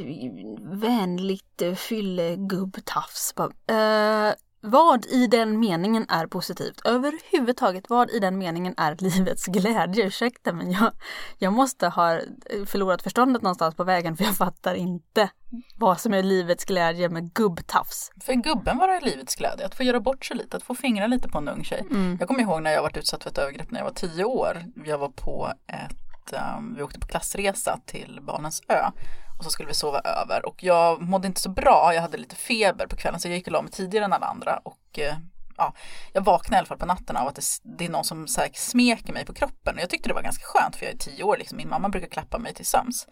vänligt 0.62 1.62
eh, 1.62 1.74
fyllegubbtafs. 1.74 3.36
Bara, 3.36 3.50
Eh, 3.68 4.34
vad 4.62 5.06
i 5.06 5.28
den 5.28 5.60
meningen 5.60 6.06
är 6.10 6.28
positivt? 6.28 6.82
Överhuvudtaget, 6.86 7.90
vad 7.90 8.10
i 8.10 8.20
den 8.20 8.38
meningen 8.38 8.74
är 8.78 8.96
livets 9.00 9.46
glädje? 9.46 10.06
Ursäkta 10.08 10.54
men 10.54 10.72
jag, 10.72 10.92
jag 11.38 11.54
måste 11.54 11.88
ha 11.88 12.14
eh, 12.14 12.22
förlorat 12.66 13.02
förståndet 13.02 13.42
någonstans 13.42 13.76
på 13.76 13.84
vägen 13.84 14.18
för 14.18 14.24
jag 14.24 14.36
fattar 14.36 14.76
inte 14.76 15.30
vad 15.78 16.00
som 16.00 16.14
är 16.14 16.24
livets 16.24 16.66
glädje 16.66 17.10
med 17.10 17.34
gubbtafs. 17.34 18.12
För 18.22 18.34
gubben 18.34 18.78
var 18.78 18.88
det 18.88 19.00
livets 19.00 19.36
glädje, 19.36 19.66
att 19.66 19.76
få 19.76 19.84
göra 19.84 20.00
bort 20.00 20.26
sig 20.26 20.38
lite, 20.38 20.58
att 20.58 20.64
få 20.64 20.76
fingra 20.76 21.08
lite 21.08 21.30
på 21.30 21.38
en 21.38 21.50
ung 21.50 21.64
tjej. 21.64 21.86
Jag 22.20 22.28
kommer 22.28 22.42
ihåg 22.42 22.62
när 22.62 22.72
jag 22.72 22.82
varit 22.82 22.98
utsatt 22.98 23.24
för 23.24 23.30
ett 23.30 23.38
övergrepp 23.38 23.72
när 23.72 23.80
jag 23.80 23.86
var 23.86 23.94
tio 23.94 24.24
år. 24.24 24.64
Jag 24.86 24.98
var 24.98 25.10
på 25.10 25.54
ett, 25.68 26.34
um, 26.58 26.76
vi 26.76 26.84
åkte 26.84 27.00
på 27.00 27.08
klassresa 27.08 27.80
till 27.86 28.20
Barnens 28.22 28.62
ö 28.68 28.92
och 29.40 29.46
så 29.46 29.52
skulle 29.52 29.68
vi 29.68 29.74
sova 29.74 30.00
över 30.00 30.46
och 30.46 30.64
jag 30.64 31.02
mådde 31.02 31.28
inte 31.28 31.42
så 31.42 31.50
bra, 31.50 31.92
jag 31.94 32.02
hade 32.02 32.18
lite 32.18 32.36
feber 32.36 32.88
på 32.88 32.96
kvällen 32.96 33.20
så 33.20 33.28
jag 33.28 33.36
gick 33.36 33.48
och 33.48 33.54
la 33.54 33.62
mig 33.62 33.72
tidigare 33.72 34.06
än 34.06 34.14
alla 34.14 34.26
andra 34.26 34.60
och 34.64 35.00
eh, 35.00 35.16
ja, 35.58 35.74
jag 36.14 36.22
vaknade 36.22 36.56
i 36.56 36.60
alla 36.60 36.68
fall 36.68 36.78
på 36.78 36.86
natten 36.86 37.18
av 37.18 37.28
att 37.28 37.36
det, 37.36 37.44
det 37.78 37.86
är 37.86 37.90
någon 37.90 38.04
som 38.04 38.28
så 38.28 38.42
här, 38.42 38.50
smeker 38.54 39.14
mig 39.14 39.26
på 39.26 39.34
kroppen 39.34 39.76
och 39.76 39.82
jag 39.82 39.90
tyckte 39.90 40.10
det 40.10 40.14
var 40.14 40.22
ganska 40.22 40.44
skönt 40.46 40.76
för 40.76 40.86
jag 40.86 40.94
är 40.94 40.98
tio 40.98 41.24
år, 41.24 41.38
liksom. 41.38 41.58
min 41.58 41.70
mamma 41.70 41.90
brukar 41.90 42.08
klappa 42.08 42.38
mig 42.38 42.54
till 42.54 42.66
sömns. 42.66 43.08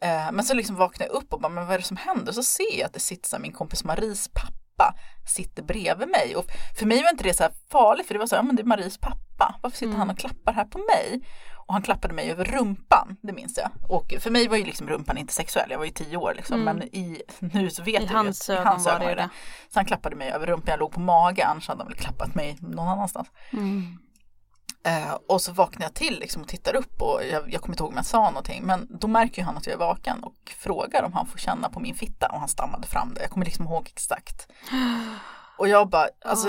Eh, 0.00 0.32
men 0.32 0.44
så 0.44 0.54
liksom 0.54 0.76
vaknar 0.76 1.06
jag 1.06 1.14
upp 1.14 1.32
och 1.32 1.40
bara, 1.40 1.48
men 1.48 1.66
vad 1.66 1.74
är 1.74 1.78
det 1.78 1.84
som 1.84 1.96
händer? 1.96 2.32
Så 2.32 2.42
ser 2.42 2.78
jag 2.78 2.86
att 2.86 2.92
det 2.92 3.00
sitter 3.00 3.28
så 3.28 3.36
här, 3.36 3.42
min 3.42 3.52
kompis 3.52 3.84
Maries 3.84 4.28
pappa 4.28 4.94
sitter 5.26 5.62
bredvid 5.62 6.08
mig. 6.08 6.36
Och 6.36 6.44
för 6.78 6.86
mig 6.86 7.02
var 7.02 7.10
inte 7.10 7.24
det 7.24 7.34
så 7.34 7.42
här 7.42 7.52
farligt, 7.70 8.06
för 8.06 8.14
det 8.14 8.20
var 8.20 8.26
så 8.26 8.36
här, 8.36 8.42
ja 8.42 8.46
men 8.46 8.56
det 8.56 8.62
är 8.62 8.66
Maries 8.66 8.98
pappa. 8.98 9.54
Varför 9.62 9.76
sitter 9.76 9.96
han 9.96 10.10
och 10.10 10.18
klappar 10.18 10.52
här 10.52 10.64
på 10.64 10.78
mig? 10.78 11.22
Och 11.66 11.74
han 11.74 11.82
klappade 11.82 12.14
mig 12.14 12.30
över 12.30 12.44
rumpan, 12.44 13.16
det 13.20 13.32
minns 13.32 13.58
jag. 13.58 13.70
Och 13.88 14.14
för 14.20 14.30
mig 14.30 14.48
var 14.48 14.56
ju 14.56 14.64
liksom 14.64 14.88
rumpan 14.88 15.18
inte 15.18 15.32
sexuell, 15.32 15.70
jag 15.70 15.78
var 15.78 15.84
ju 15.84 15.90
tio 15.90 16.16
år 16.16 16.34
liksom. 16.36 16.64
Men 16.64 16.82
i, 16.82 17.22
nu 17.38 17.70
så 17.70 17.82
vet 17.82 18.02
I 18.02 18.04
jag 18.04 18.12
hans 18.12 18.50
att, 18.50 18.58
ögon 18.58 18.82
var 18.82 18.98
det 19.00 19.14
det. 19.14 19.28
Så 19.72 19.78
han 19.78 19.84
klappade 19.84 20.16
mig 20.16 20.30
över 20.30 20.46
rumpan, 20.46 20.70
jag 20.70 20.80
låg 20.80 20.92
på 20.92 21.00
mage, 21.00 21.46
annars 21.46 21.68
hade 21.68 21.80
han 21.80 21.88
väl 21.88 21.96
klappat 21.96 22.34
mig 22.34 22.56
någon 22.60 22.88
annanstans. 22.88 23.28
Eh, 24.86 25.18
och 25.28 25.42
så 25.42 25.52
vaknar 25.52 25.86
jag 25.86 25.94
till 25.94 26.18
liksom 26.20 26.42
och 26.42 26.48
tittar 26.48 26.76
upp 26.76 27.02
och 27.02 27.20
jag, 27.32 27.52
jag 27.52 27.60
kommer 27.60 27.74
inte 27.74 27.82
ihåg 27.82 27.90
om 27.90 27.96
jag 27.96 28.06
sa 28.06 28.30
någonting 28.30 28.62
men 28.64 28.86
då 29.00 29.06
märker 29.08 29.42
ju 29.42 29.46
han 29.46 29.56
att 29.56 29.66
jag 29.66 29.74
är 29.74 29.78
vaken 29.78 30.24
och 30.24 30.36
frågar 30.58 31.02
om 31.02 31.12
han 31.12 31.26
får 31.26 31.38
känna 31.38 31.68
på 31.68 31.80
min 31.80 31.94
fitta 31.94 32.26
och 32.26 32.38
han 32.40 32.48
stammade 32.48 32.86
fram 32.86 33.14
det. 33.14 33.20
Jag 33.20 33.30
kommer 33.30 33.46
liksom 33.46 33.64
ihåg 33.64 33.86
exakt. 33.86 34.48
Och 35.58 35.68
jag 35.68 35.88
bara, 35.88 36.08
alltså 36.24 36.48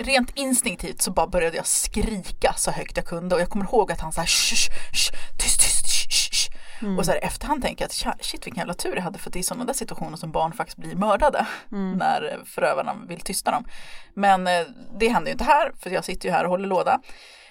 rent 0.00 0.30
instinktivt 0.34 1.02
så 1.02 1.10
bara 1.10 1.26
började 1.26 1.56
jag 1.56 1.66
skrika 1.66 2.52
så 2.56 2.70
högt 2.70 2.96
jag 2.96 3.06
kunde 3.06 3.34
och 3.34 3.40
jag 3.40 3.48
kommer 3.48 3.64
ihåg 3.64 3.92
att 3.92 4.00
han 4.00 4.12
så 4.12 4.20
här 4.20 4.26
"Shh, 4.26 4.54
shh, 4.92 5.12
tyst, 5.38 5.60
tyst, 5.60 5.86
shh, 5.88 6.30
shh." 6.32 6.50
Och 6.98 7.04
så 7.04 7.10
här 7.10 7.24
efterhand 7.24 7.62
tänker 7.62 7.82
jag 7.84 7.86
att 7.88 7.92
"Tja, 7.92 8.14
shit 8.20 8.46
vilken 8.46 8.60
jävla 8.60 8.74
tur 8.74 8.96
jag 8.96 9.02
hade 9.02 9.18
för 9.18 9.30
det 9.30 9.36
är 9.38 9.40
i 9.40 9.42
sådana 9.42 9.64
där 9.64 9.72
situationer 9.74 10.16
som 10.16 10.30
barn 10.30 10.52
faktiskt 10.52 10.78
blir 10.78 10.96
mördade 10.96 11.46
när 11.70 12.40
förövarna 12.46 12.94
vill 13.08 13.20
tysta 13.20 13.50
dem. 13.50 13.64
Men 14.14 14.46
eh, 14.46 14.62
det 14.98 15.08
händer 15.08 15.28
ju 15.28 15.32
inte 15.32 15.44
här 15.44 15.72
för 15.80 15.90
jag 15.90 16.04
sitter 16.04 16.28
ju 16.28 16.34
här 16.34 16.44
och 16.44 16.50
håller 16.50 16.68
låda. 16.68 17.00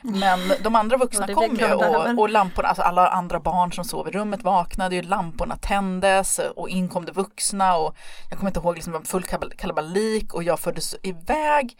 Men 0.01 0.39
de 0.63 0.75
andra 0.75 0.97
vuxna 0.97 1.25
Ja, 1.29 1.35
kom 1.35 1.55
ju 1.55 1.73
och, 1.73 2.19
och 2.19 2.29
lamporna, 2.29 2.67
alltså 2.67 2.81
alla 2.83 3.07
andra 3.07 3.39
barn 3.39 3.71
som 3.71 3.85
sov 3.85 4.07
i 4.07 4.11
rummet 4.11 4.43
vaknade 4.43 4.95
ju, 4.95 5.01
lamporna 5.01 5.57
tändes 5.57 6.39
och 6.55 6.69
in 6.69 6.89
kom 6.89 7.05
det 7.05 7.11
vuxna 7.11 7.75
och 7.75 7.95
jag 8.29 8.39
kommer 8.39 8.49
inte 8.49 8.59
ihåg, 8.59 8.75
liksom, 8.75 8.93
det 8.93 8.99
var 8.99 9.05
full 9.05 9.23
kal- 9.23 9.53
kalabalik 9.57 10.33
och 10.33 10.43
jag 10.43 10.59
fördes 10.59 10.95
iväg 11.03 11.77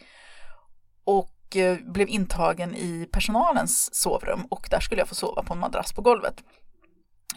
och 1.04 1.56
eh, 1.56 1.76
blev 1.86 2.08
intagen 2.08 2.74
i 2.74 3.08
personalens 3.12 3.94
sovrum 3.94 4.46
och 4.50 4.66
där 4.70 4.80
skulle 4.80 5.00
jag 5.00 5.08
få 5.08 5.14
sova 5.14 5.42
på 5.42 5.52
en 5.54 5.60
madrass 5.60 5.92
på 5.92 6.02
golvet. 6.02 6.34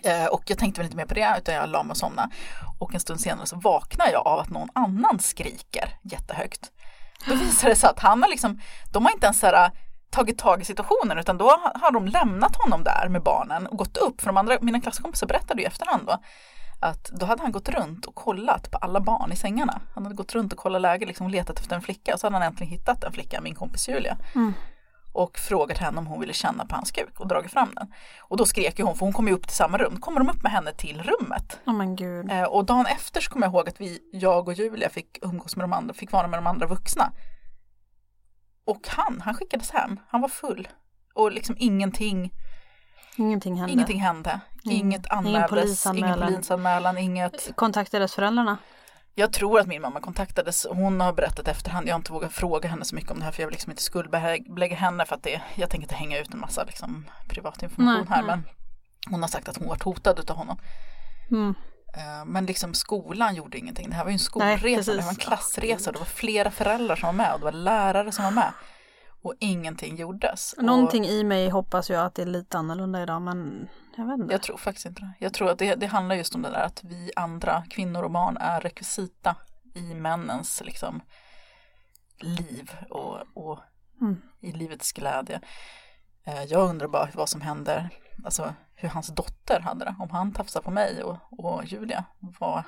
Eh, 0.03 0.25
och 0.25 0.43
jag 0.47 0.57
tänkte 0.57 0.81
väl 0.81 0.85
inte 0.85 0.97
mer 0.97 1.05
på 1.05 1.13
det 1.13 1.35
utan 1.37 1.55
jag 1.55 1.69
la 1.69 1.83
mig 1.83 1.91
och 1.91 1.97
somnade. 1.97 2.29
Och 2.79 2.93
en 2.93 2.99
stund 2.99 3.21
senare 3.21 3.45
så 3.45 3.55
vaknar 3.55 4.07
jag 4.11 4.27
av 4.27 4.39
att 4.39 4.49
någon 4.49 4.69
annan 4.73 5.19
skriker 5.19 5.99
jättehögt. 6.03 6.71
Då 7.27 7.35
visar 7.35 7.69
det 7.69 7.75
sig 7.75 7.89
att 7.89 7.99
han 7.99 8.21
har 8.23 8.29
liksom, 8.29 8.59
de 8.93 9.05
har 9.05 9.11
inte 9.11 9.25
ens 9.25 9.39
så 9.39 9.45
här, 9.45 9.65
eh, 9.65 9.71
tagit 10.09 10.37
tag 10.37 10.61
i 10.61 10.65
situationen 10.65 11.17
utan 11.17 11.37
då 11.37 11.49
har- 11.75 11.91
de 11.91 12.07
lämnat 12.07 12.55
honom 12.55 12.83
där 12.83 13.07
med 13.09 13.23
barnen 13.23 13.67
och 13.67 13.77
gått 13.77 13.97
upp. 13.97 14.21
För 14.21 14.27
de 14.27 14.37
andra, 14.37 14.57
mina 14.61 14.81
klasskompisar 14.81 15.27
berättade 15.27 15.61
ju 15.61 15.67
efterhand 15.67 16.03
då 16.07 16.17
att 16.79 17.03
då 17.09 17.25
hade 17.25 17.41
han 17.41 17.51
gått 17.51 17.69
runt 17.69 18.05
och 18.05 18.15
kollat 18.15 18.71
på 18.71 18.77
alla 18.77 18.99
barn 18.99 19.31
i 19.31 19.35
sängarna. 19.35 19.81
Han 19.93 20.03
hade 20.03 20.15
gått 20.15 20.33
runt 20.35 20.53
och 20.53 20.59
kollat 20.59 20.81
läge 20.81 21.05
liksom 21.05 21.25
och 21.25 21.31
letat 21.31 21.59
efter 21.59 21.75
en 21.75 21.81
flicka 21.81 22.13
och 22.13 22.19
så 22.19 22.25
hade 22.27 22.35
han 22.35 22.43
äntligen 22.47 22.71
hittat 22.71 23.03
en 23.03 23.11
flicka, 23.11 23.41
min 23.41 23.55
kompis 23.55 23.89
Julia 23.89 24.17
och 25.13 25.37
frågat 25.37 25.77
henne 25.77 25.97
om 25.97 26.07
hon 26.07 26.19
ville 26.19 26.33
känna 26.33 26.65
på 26.65 26.75
hans 26.75 26.91
kuk 26.91 27.19
och 27.19 27.27
dragit 27.27 27.51
fram 27.51 27.69
den. 27.75 27.93
Och 28.21 28.37
då 28.37 28.45
skrek 28.45 28.79
ju 28.79 28.85
hon, 28.85 28.95
för 28.95 29.05
hon 29.05 29.13
kom 29.13 29.27
ju 29.27 29.33
upp 29.33 29.47
till 29.47 29.55
samma 29.55 29.77
rum, 29.77 29.99
kommer 29.99 30.19
de 30.19 30.29
upp 30.29 30.43
med 30.43 30.51
henne 30.51 30.71
till 30.73 31.03
rummet. 31.03 31.59
Åh 31.67 31.73
men 31.73 31.95
gud. 31.95 32.31
Eh, 32.31 32.43
och 32.43 32.65
dagen 32.65 32.85
efter 32.85 33.21
så 33.21 33.29
kommer 33.31 33.45
jag 33.47 33.53
ihåg 33.53 33.69
att 33.69 33.81
vi, 33.81 33.99
jag 34.13 34.47
och 34.47 34.53
Julia 34.53 34.89
fick 34.89 35.17
umgås 35.21 35.55
med 35.55 35.63
de 35.63 35.73
andra, 35.73 35.93
fick 35.93 36.11
vara 36.11 36.27
med 36.27 36.37
de 36.39 36.47
andra 36.47 36.67
vuxna. 36.67 37.11
Och 38.65 38.87
han, 38.87 39.21
han 39.21 39.33
skickades 39.33 39.71
hem, 39.71 39.99
han 40.09 40.21
var 40.21 40.29
full. 40.29 40.67
Och 41.13 41.31
liksom 41.31 41.55
ingenting, 41.59 42.33
Ingenting 43.17 43.55
hände. 43.55 43.73
ingenting 43.73 44.01
hände. 44.01 44.39
Inget 44.71 45.07
anmäldes, 45.11 45.35
ingen 45.35 45.49
polisanmälan. 45.49 46.33
polisanmälan, 46.33 46.97
inget. 46.97 47.55
Kontaktades 47.55 48.13
föräldrarna? 48.15 48.57
Jag 49.15 49.33
tror 49.33 49.59
att 49.59 49.67
min 49.67 49.81
mamma 49.81 49.99
kontaktades, 49.99 50.67
hon 50.69 51.01
har 51.01 51.13
berättat 51.13 51.47
efterhand, 51.47 51.87
jag 51.87 51.93
har 51.93 51.99
inte 51.99 52.11
vågat 52.11 52.33
fråga 52.33 52.69
henne 52.69 52.85
så 52.85 52.95
mycket 52.95 53.11
om 53.11 53.19
det 53.19 53.25
här 53.25 53.31
för 53.31 53.41
jag 53.41 53.47
vill 53.47 53.53
liksom 53.53 53.71
inte 53.71 53.83
skuldbelägga 53.83 54.75
henne 54.75 55.05
för 55.05 55.15
att 55.15 55.23
det, 55.23 55.41
jag 55.55 55.69
tänker 55.69 55.83
inte 55.85 55.95
hänga 55.95 56.19
ut 56.19 56.33
en 56.33 56.39
massa 56.39 56.63
liksom, 56.63 57.05
privat 57.29 57.63
information 57.63 58.05
Nej, 58.09 58.17
här 58.17 58.23
nej. 58.23 58.35
men 58.35 58.43
hon 59.11 59.21
har 59.21 59.27
sagt 59.29 59.49
att 59.49 59.57
hon 59.57 59.67
varit 59.67 59.83
hotad 59.83 60.19
utav 60.19 60.37
honom. 60.37 60.57
Mm. 61.31 61.55
Eh, 61.97 62.25
Men 62.25 62.45
liksom 62.45 62.73
skolan 62.73 63.35
gjorde 63.35 63.57
ingenting, 63.57 63.89
det 63.89 63.95
här 63.95 64.03
var 64.03 64.11
ju 64.11 64.13
en 64.13 64.19
Nej, 64.35 64.57
skolresa, 64.57 64.91
det 64.91 64.97
precis. 64.97 65.03
var 65.03 65.09
en 65.09 65.15
klassresa, 65.15 65.91
det 65.91 65.99
var 65.99 66.05
flera 66.05 66.51
föräldrar 66.51 66.95
som 66.95 67.07
var 67.07 67.13
med 67.13 67.33
och 67.33 67.39
det 67.39 67.45
var 67.45 67.51
lärare 67.51 68.11
som 68.11 68.23
var 68.23 68.31
med. 68.31 68.51
Och 69.21 69.33
ingenting 69.39 69.95
gjordes. 69.97 70.53
Och 70.53 70.63
Någonting 70.63 71.05
i 71.05 71.23
mig 71.23 71.49
hoppas 71.49 71.89
ju 71.89 71.95
att 71.95 72.15
det 72.15 72.21
är 72.21 72.25
lite 72.25 72.57
annorlunda 72.57 73.03
idag 73.03 73.21
men 73.21 73.69
jag 73.97 74.05
vet 74.05 74.19
inte. 74.19 74.33
Jag 74.33 74.41
tror 74.41 74.57
faktiskt 74.57 74.85
inte 74.85 75.01
det. 75.01 75.13
Jag 75.19 75.33
tror 75.33 75.49
att 75.51 75.59
det, 75.59 75.75
det 75.75 75.87
handlar 75.87 76.15
just 76.15 76.35
om 76.35 76.41
det 76.41 76.49
där 76.49 76.63
att 76.65 76.83
vi 76.83 77.11
andra, 77.15 77.63
kvinnor 77.69 78.03
och 78.03 78.11
barn, 78.11 78.37
är 78.37 78.61
rekvisita 78.61 79.35
i 79.75 79.81
männens 79.93 80.61
liksom, 80.65 81.01
liv 82.19 82.71
och, 82.89 83.17
och 83.33 83.59
Mm. 84.01 84.21
i 84.39 84.51
livets 84.51 84.91
glädje. 84.91 85.41
Eh, 86.23 86.43
Jag 86.43 86.69
undrar 86.69 86.87
bara 86.87 87.09
vad 87.13 87.29
som 87.29 87.41
händer, 87.41 87.89
alltså 88.25 88.53
hur 88.79 88.89
hans 88.89 89.07
dotter 89.07 89.59
hade 89.59 89.85
det, 89.85 89.95
om 89.99 90.09
han 90.11 90.31
tafsar 90.31 90.61
på 90.61 90.71
mig 90.71 91.03
och, 91.03 91.17
och 91.31 91.65
Julia. 91.65 92.03
Vad, 92.19 92.63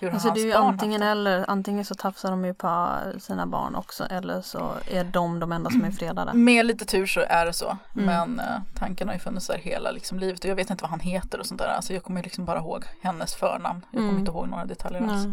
hur 0.00 0.10
Alltså 0.10 0.28
hans 0.28 0.40
det 0.40 0.44
är 0.44 0.46
ju 0.46 0.52
barn 0.52 0.62
antingen 0.66 1.02
haft 1.02 1.06
det? 1.06 1.10
eller, 1.10 1.50
antingen 1.50 1.84
så 1.84 1.94
tafsar 1.94 2.30
de 2.30 2.44
ju 2.44 2.54
på 2.54 2.96
sina 3.18 3.46
barn 3.46 3.74
också 3.74 4.04
eller 4.04 4.42
så 4.42 4.72
är 4.90 5.04
de 5.04 5.40
de 5.40 5.52
enda 5.52 5.70
som 5.70 5.84
är 5.84 5.90
fredade. 5.90 6.32
Med 6.34 6.66
lite 6.66 6.84
tur 6.84 7.06
så 7.06 7.20
är 7.28 7.46
det 7.46 7.52
så. 7.52 7.76
Mm. 7.96 8.06
Men 8.06 8.40
eh, 8.40 8.56
tanken 8.74 9.08
har 9.08 9.14
ju 9.14 9.20
funnits 9.20 9.46
där 9.46 9.58
hela 9.58 9.90
liksom, 9.90 10.18
livet 10.18 10.44
och 10.44 10.50
jag 10.50 10.56
vet 10.56 10.70
inte 10.70 10.82
vad 10.82 10.90
han 10.90 11.00
heter 11.00 11.38
och 11.40 11.46
sånt 11.46 11.60
där. 11.60 11.68
Alltså, 11.68 11.92
jag 11.94 12.02
kommer 12.04 12.22
liksom 12.22 12.44
bara 12.44 12.58
ihåg 12.58 12.84
hennes 13.02 13.34
förnamn. 13.34 13.80
Jag 13.90 13.98
kommer 13.98 14.08
Mm. 14.08 14.18
inte 14.20 14.32
ihåg 14.32 14.48
några 14.48 14.64
detaljer 14.64 15.02
alls. 15.02 15.26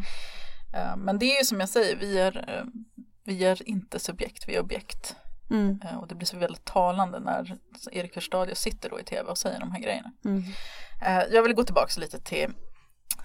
Eh, 0.74 0.96
Men 0.98 1.20
det 1.20 1.26
är 1.26 1.38
ju 1.40 1.46
som 1.46 1.60
jag 1.60 1.70
säger, 1.70 1.96
vi 1.98 2.20
är, 2.20 2.38
eh, 2.58 2.66
vi 3.24 3.46
är 3.46 3.70
inte 3.70 4.00
subjekt, 4.00 4.48
vi 4.48 4.56
är 4.56 4.62
objekt. 4.62 5.16
Mm. 5.52 5.80
Eh, 5.84 5.98
Och 5.98 6.08
det 6.08 6.16
blir 6.16 6.28
så 6.28 6.38
väldigt 6.38 6.66
talande 6.66 7.20
när 7.20 7.58
Erik 7.92 8.18
Verstadius 8.18 8.60
sitter 8.60 8.90
då 8.90 9.00
i 9.00 9.04
tv 9.04 9.30
och 9.30 9.38
säger 9.38 9.60
de 9.60 9.72
här 9.72 9.80
grejerna. 9.80 10.12
Mm. 10.26 10.44
Eh, 11.02 11.24
Jag 11.36 11.44
vill 11.44 11.54
gå 11.54 11.64
tillbaka 11.64 12.00
lite 12.00 12.20
till, 12.20 12.54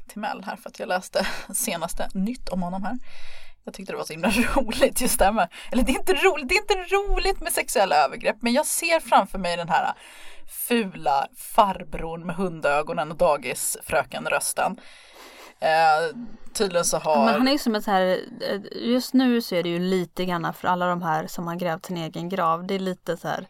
till 0.09 0.21
Mel 0.21 0.45
här 0.45 0.57
för 0.57 0.69
att 0.71 0.79
jag 0.79 0.89
läste 0.89 1.27
senaste 1.55 2.09
nytt 2.15 2.49
om 2.49 2.63
honom 2.63 2.83
här. 2.83 2.97
Jag 3.65 3.75
tyckte 3.75 3.93
det 3.93 3.97
var 3.97 4.05
så 4.05 4.13
himla 4.13 4.31
roligt 4.57 5.01
just 5.01 5.19
det 5.19 5.25
här 5.25 5.33
med, 5.33 5.49
eller 5.73 5.83
det 5.83 5.93
är 5.93 5.99
inte 5.99 6.13
roligt, 6.15 6.49
det 6.49 6.55
är 6.55 6.61
inte 6.61 6.95
roligt 6.95 7.41
med 7.41 7.53
sexuella 7.53 7.97
övergrepp 7.97 8.37
men 8.41 8.53
jag 8.53 8.67
ser 8.67 9.01
framför 9.01 9.39
mig 9.39 9.57
den 9.57 9.69
här 9.69 9.95
fula 10.69 11.27
farbrorn 11.37 12.27
med 12.27 12.37
hundögonen 12.37 13.11
och 13.11 13.17
dagisfröken-rösten. 13.17 14.77
Eh, 15.61 16.17
tydligen 16.53 16.85
så 16.85 16.99
har... 16.99 17.25
Men 17.25 17.35
han 17.35 17.49
är 17.49 17.53
ju 17.53 17.59
som 17.59 17.75
ett 17.75 17.85
så 17.85 17.91
här, 17.91 18.21
eh, 18.41 18.61
just 18.73 19.15
nu 19.15 19.43
så 19.43 19.55
är 19.55 19.63
det 19.63 19.69
ju 19.69 19.79
lite 19.79 20.25
grann 20.25 20.55
för 20.55 20.69
alla 20.69 20.87
de 20.87 21.03
här 21.03 21.27
som 21.27 21.47
har 21.47 21.57
grävt 21.57 21.87
sin 21.87 21.97
egen 21.97 22.29
grav. 22.29 22.67
Det 22.67 22.75
är 22.75 22.79
lite 22.79 23.17
så 23.17 23.29
här 23.29 23.47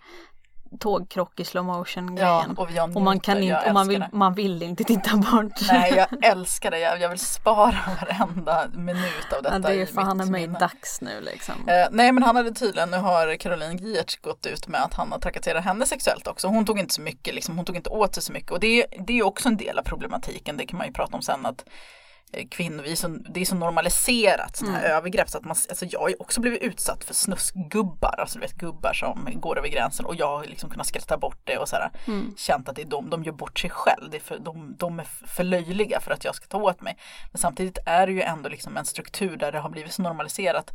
tågkrock 0.81 1.41
i 1.41 1.45
slow 1.45 1.65
motion 1.65 2.17
Ja, 2.17 2.39
grejen. 2.41 2.57
och 2.57 2.71
jag 2.71 2.97
och 2.97 3.03
man 3.03 3.21
kan 3.21 3.43
inte, 3.43 3.63
och 3.69 3.75
man 3.75 3.89
vill, 3.89 4.05
man 4.13 4.35
vill 4.35 4.63
inte 4.63 4.85
titta 4.85 5.17
bort. 5.33 5.53
Nej, 5.69 5.93
jag 5.97 6.25
älskar 6.25 6.71
det. 6.71 6.79
Jag, 6.79 7.01
jag 7.01 7.09
vill 7.09 7.19
spara 7.19 7.77
varenda 8.01 8.69
minut 8.75 9.33
av 9.37 9.43
detta 9.43 9.55
Ja, 9.55 9.59
det 9.59 9.69
är 9.69 9.83
i 9.83 9.87
fan 9.87 10.17
mitt 10.19 10.27
i 10.27 10.31
mig 10.31 10.41
minne. 10.47 10.59
dags 10.59 11.01
nu 11.01 11.21
liksom. 11.21 11.55
Eh, 11.69 11.87
nej 11.91 12.13
men 12.13 12.23
han 12.23 12.37
hade 12.37 12.53
tydligen, 12.53 12.91
nu 12.91 12.97
har 12.97 13.37
Caroline 13.37 13.77
Giertz 13.77 14.17
gått 14.17 14.47
ut 14.47 14.69
med 14.69 14.83
att 14.83 14.95
han 14.95 15.13
har 15.13 15.19
trakasserat 15.19 15.65
henne 15.65 15.87
sexuellt 15.87 16.27
också. 16.27 16.49
Hon 16.49 16.65
tog 16.67 16.79
inte 16.79 16.95
så 16.95 17.01
mycket, 17.03 17.35
liksom, 17.35 17.57
hon 17.57 17.65
tog 17.65 17.77
inte 17.77 17.91
åt 17.91 18.15
sig 18.15 18.23
så 18.23 18.33
mycket 18.33 18.51
och 18.53 18.61
det, 18.61 18.87
det 19.07 19.19
är 19.19 19.23
också 19.23 19.49
en 19.49 19.57
del 19.57 19.79
av 19.79 19.83
problematiken, 19.83 20.57
det 20.57 20.67
kan 20.67 20.79
man 20.79 20.87
ju 20.87 20.93
prata 20.93 21.17
om 21.17 21.23
sen 21.23 21.47
att 21.47 21.65
kvinnor, 22.51 22.83
vi 22.83 22.93
är 22.93 22.97
så, 22.97 23.09
det 23.09 23.41
är 23.41 23.45
så 23.45 23.55
normaliserat 23.55 24.57
sådana 24.57 24.77
här 24.79 24.85
Mm. 24.85 24.97
övergrepp 24.97 25.29
så 25.31 25.39
att 25.39 25.45
man, 25.45 25.57
alltså 25.69 25.85
jag 25.85 26.01
har 26.01 26.09
ju 26.09 26.15
också 26.19 26.41
blivit 26.41 26.63
utsatt 26.63 27.05
för 27.05 27.15
snuskgubbar, 27.15 28.15
alltså 28.21 28.39
du 28.39 28.41
vet 28.47 28.55
gubbar 28.55 28.93
som 28.93 29.29
går 29.35 29.59
över 29.59 29.69
gränsen 29.69 30.07
och 30.07 30.15
jag 30.15 30.27
har 30.39 30.45
liksom 30.45 30.71
kunnat 30.71 30.87
skratta 30.87 31.19
bort 31.19 31.39
det 31.45 31.59
och 31.59 31.69
så 31.69 31.77
här, 31.77 31.91
Mm. 32.07 32.35
känt 32.37 32.69
att 32.69 32.77
det 32.77 32.83
är 32.83 32.87
de, 32.87 33.11
de 33.11 33.25
gör 33.25 33.33
bort 33.33 33.59
sig 33.59 33.71
själv, 33.71 34.11
det 34.11 34.17
är 34.17 34.21
för, 34.21 34.39
de, 34.39 34.75
de 34.79 35.01
är 35.01 35.05
för 35.27 35.45
löjliga 35.45 36.01
för 36.01 36.11
att 36.11 36.25
jag 36.25 36.35
ska 36.35 36.47
ta 36.47 36.59
åt 36.59 36.81
mig. 36.81 36.97
Men 37.33 37.41
samtidigt 37.41 37.79
är 37.87 38.07
det 38.07 38.13
ju 38.13 38.23
ändå 38.23 38.49
liksom 38.49 38.77
en 38.77 38.85
struktur 38.85 39.37
där 39.37 39.53
det 39.53 39.59
har 39.59 39.71
blivit 39.71 39.93
så 39.93 40.03
normaliserat 40.03 40.73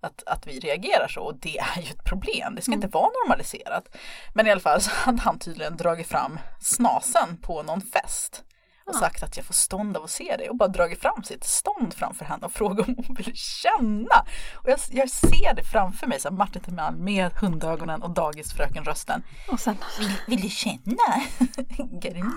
att, 0.00 0.22
att 0.26 0.46
vi 0.46 0.58
reagerar 0.60 1.08
så 1.08 1.20
och 1.20 1.34
det 1.34 1.58
är 1.58 1.80
ju 1.82 1.90
ett 1.90 2.04
problem. 2.04 2.54
Det 2.54 2.62
ska 2.62 2.72
inte 2.72 2.86
vara 2.88 3.10
normaliserat. 3.24 3.96
Men 4.34 4.46
i 4.46 4.50
alla 4.50 4.60
fall 4.60 4.80
så 4.80 4.90
hade 4.94 5.20
han 5.22 5.38
tydligen 5.38 5.76
dragit 5.76 6.06
fram 6.08 6.38
snasen 6.60 7.36
på 7.42 7.62
någon 7.62 7.80
fest 7.80 8.42
och 8.86 8.94
sagt 8.94 9.22
att 9.22 9.36
jag 9.36 9.46
får 9.46 9.54
stånd 9.54 9.96
av 9.96 10.04
att 10.04 10.10
se 10.10 10.36
det 10.38 10.48
och 10.48 10.56
bara 10.56 10.68
dragit 10.68 11.00
fram 11.00 11.22
sitt 11.22 11.44
stånd 11.44 11.94
framför 11.94 12.24
henne 12.24 12.46
och 12.46 12.52
frågat 12.52 12.88
om 12.88 12.94
hon 13.06 13.16
ville 13.16 13.32
känna. 13.34 14.26
Och 14.54 14.70
jag, 14.70 14.78
jag 14.90 15.10
ser 15.10 15.54
det 15.54 15.62
framför 15.62 16.06
mig, 16.06 16.20
så 16.20 16.30
Martin 16.30 16.62
Timell 16.62 16.96
med 16.96 17.32
hundögonen 17.32 18.02
och 18.02 18.10
dagisfröken-rösten. 18.10 19.22
Och 19.48 19.60
sen, 19.60 19.76
Vill, 19.98 20.12
vill 20.26 20.40
du 20.40 20.48
känna? 20.48 21.22
Garnin. 22.00 22.32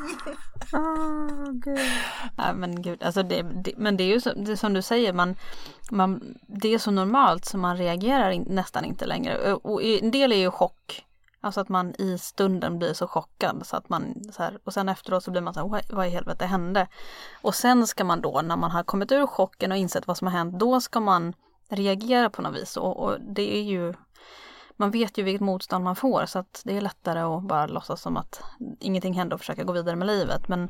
ah, 0.73 1.51
gud. 1.51 1.79
Nej 2.37 2.53
men 2.55 2.81
gud, 2.81 3.03
alltså 3.03 3.23
det, 3.23 3.41
det, 3.41 3.73
men 3.77 3.97
det 3.97 4.03
är 4.03 4.07
ju 4.07 4.21
så, 4.21 4.33
det 4.33 4.51
är 4.51 4.55
som 4.55 4.73
du 4.73 4.81
säger, 4.81 5.13
man, 5.13 5.35
man, 5.91 6.37
det 6.47 6.73
är 6.73 6.77
så 6.77 6.91
normalt 6.91 7.45
så 7.45 7.57
man 7.57 7.77
reagerar 7.77 8.29
in, 8.31 8.45
nästan 8.49 8.85
inte 8.85 9.05
längre. 9.05 9.53
Och, 9.53 9.73
och 9.73 9.83
en 9.83 10.11
del 10.11 10.31
är 10.31 10.37
ju 10.37 10.51
chock. 10.51 11.05
Alltså 11.41 11.61
att 11.61 11.69
man 11.69 11.95
i 11.97 12.17
stunden 12.17 12.77
blir 12.79 12.93
så 12.93 13.07
chockad 13.07 13.61
så 13.65 13.75
att 13.77 13.89
man 13.89 14.15
så 14.33 14.43
här, 14.43 14.59
och 14.63 14.73
sen 14.73 14.89
efteråt 14.89 15.23
så 15.23 15.31
blir 15.31 15.41
man 15.41 15.53
så 15.53 15.59
här, 15.59 15.83
"Vad- 15.95 16.07
i 16.07 16.09
helvete 16.09 16.45
hände? 16.45 16.87
Och 17.41 17.55
sen 17.55 17.87
ska 17.87 18.03
man 18.03 18.21
då 18.21 18.41
när 18.41 18.55
man 18.55 18.71
har 18.71 18.83
kommit 18.83 19.11
ur 19.11 19.27
chocken 19.27 19.71
och 19.71 19.77
insett 19.77 20.07
vad 20.07 20.17
som 20.17 20.27
har 20.27 20.33
hänt, 20.37 20.59
då 20.59 20.81
ska 20.81 20.99
man 20.99 21.33
reagera 21.69 22.29
på 22.29 22.41
något 22.41 22.55
vis 22.55 22.77
och, 22.77 22.97
och 23.03 23.21
det 23.21 23.57
är 23.57 23.61
ju 23.63 23.93
man 24.75 24.91
vet 24.91 25.17
ju 25.17 25.23
vilket 25.23 25.41
motstånd 25.41 25.83
man 25.83 25.95
får 25.95 26.25
så 26.25 26.39
att 26.39 26.61
det 26.65 26.77
är 26.77 26.81
lättare 26.81 27.19
att 27.19 27.43
bara 27.43 27.67
låtsas 27.67 28.01
som 28.01 28.17
att 28.17 28.41
ingenting 28.79 29.13
hände 29.13 29.35
och 29.35 29.41
försöka 29.41 29.63
gå 29.63 29.73
vidare 29.73 29.95
med 29.95 30.07
livet. 30.07 30.47
Men 30.47 30.69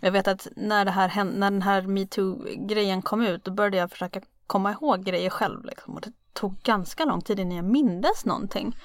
jag 0.00 0.12
vet 0.12 0.28
att 0.28 0.48
när, 0.56 0.84
det 0.84 0.90
här, 0.90 1.08
hände, 1.08 1.38
när 1.38 1.50
den 1.50 1.62
här 1.62 1.82
metoo-grejen 1.82 3.02
kom 3.02 3.22
ut 3.22 3.44
då 3.44 3.50
började 3.50 3.76
jag 3.76 3.90
försöka 3.90 4.20
komma 4.46 4.72
ihåg 4.72 5.04
grejer 5.04 5.30
själv. 5.30 5.64
Liksom. 5.64 5.94
Och 5.94 6.00
det 6.00 6.12
tog 6.32 6.54
ganska 6.62 7.04
lång 7.04 7.20
tid 7.20 7.40
innan 7.40 7.56
jag 7.56 7.64
mindes 7.64 8.24
någonting. 8.24 8.76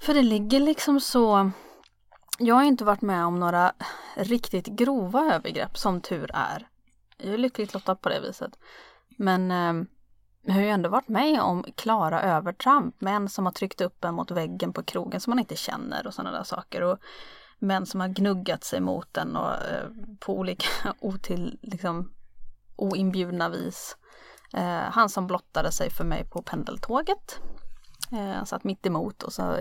För 0.00 0.14
det 0.14 0.22
ligger 0.22 0.60
liksom 0.60 1.00
så... 1.00 1.50
Jag 2.38 2.54
har 2.54 2.62
inte 2.62 2.84
varit 2.84 3.02
med 3.02 3.24
om 3.24 3.40
några 3.40 3.72
riktigt 4.16 4.66
grova 4.66 5.34
övergrepp 5.34 5.78
som 5.78 6.00
tur 6.00 6.30
är. 6.34 6.68
Jag 7.16 7.34
är 7.34 7.38
lyckligt 7.38 7.74
lottad 7.74 7.94
på 7.94 8.08
det 8.08 8.20
viset. 8.20 8.58
Men 9.08 9.50
eh, 9.50 9.86
jag 10.42 10.54
har 10.54 10.60
ju 10.60 10.68
ändå 10.68 10.88
varit 10.88 11.08
med 11.08 11.40
om 11.40 11.64
klara 11.76 12.22
övertramp. 12.22 13.00
Män 13.00 13.28
som 13.28 13.44
har 13.44 13.52
tryckt 13.52 13.80
upp 13.80 14.04
en 14.04 14.14
mot 14.14 14.30
väggen 14.30 14.72
på 14.72 14.82
krogen 14.82 15.20
som 15.20 15.30
man 15.30 15.38
inte 15.38 15.56
känner 15.56 16.06
och 16.06 16.14
sådana 16.14 16.36
där 16.36 16.44
saker. 16.44 16.82
Och 16.82 16.98
män 17.58 17.86
som 17.86 18.00
har 18.00 18.08
gnuggat 18.08 18.64
sig 18.64 18.80
mot 18.80 19.14
den 19.14 19.36
och 19.36 19.52
eh, 19.52 19.88
på 20.20 20.38
olika 20.38 20.68
otill, 21.00 21.58
liksom, 21.62 22.12
oinbjudna 22.76 23.48
vis. 23.48 23.96
Eh, 24.54 24.82
han 24.92 25.08
som 25.08 25.26
blottade 25.26 25.72
sig 25.72 25.90
för 25.90 26.04
mig 26.04 26.24
på 26.24 26.42
pendeltåget. 26.42 27.40
Eh, 28.12 28.36
han 28.36 28.46
satt 28.46 28.64
mitt 28.64 28.86
emot 28.86 29.22
och 29.22 29.32
så 29.32 29.56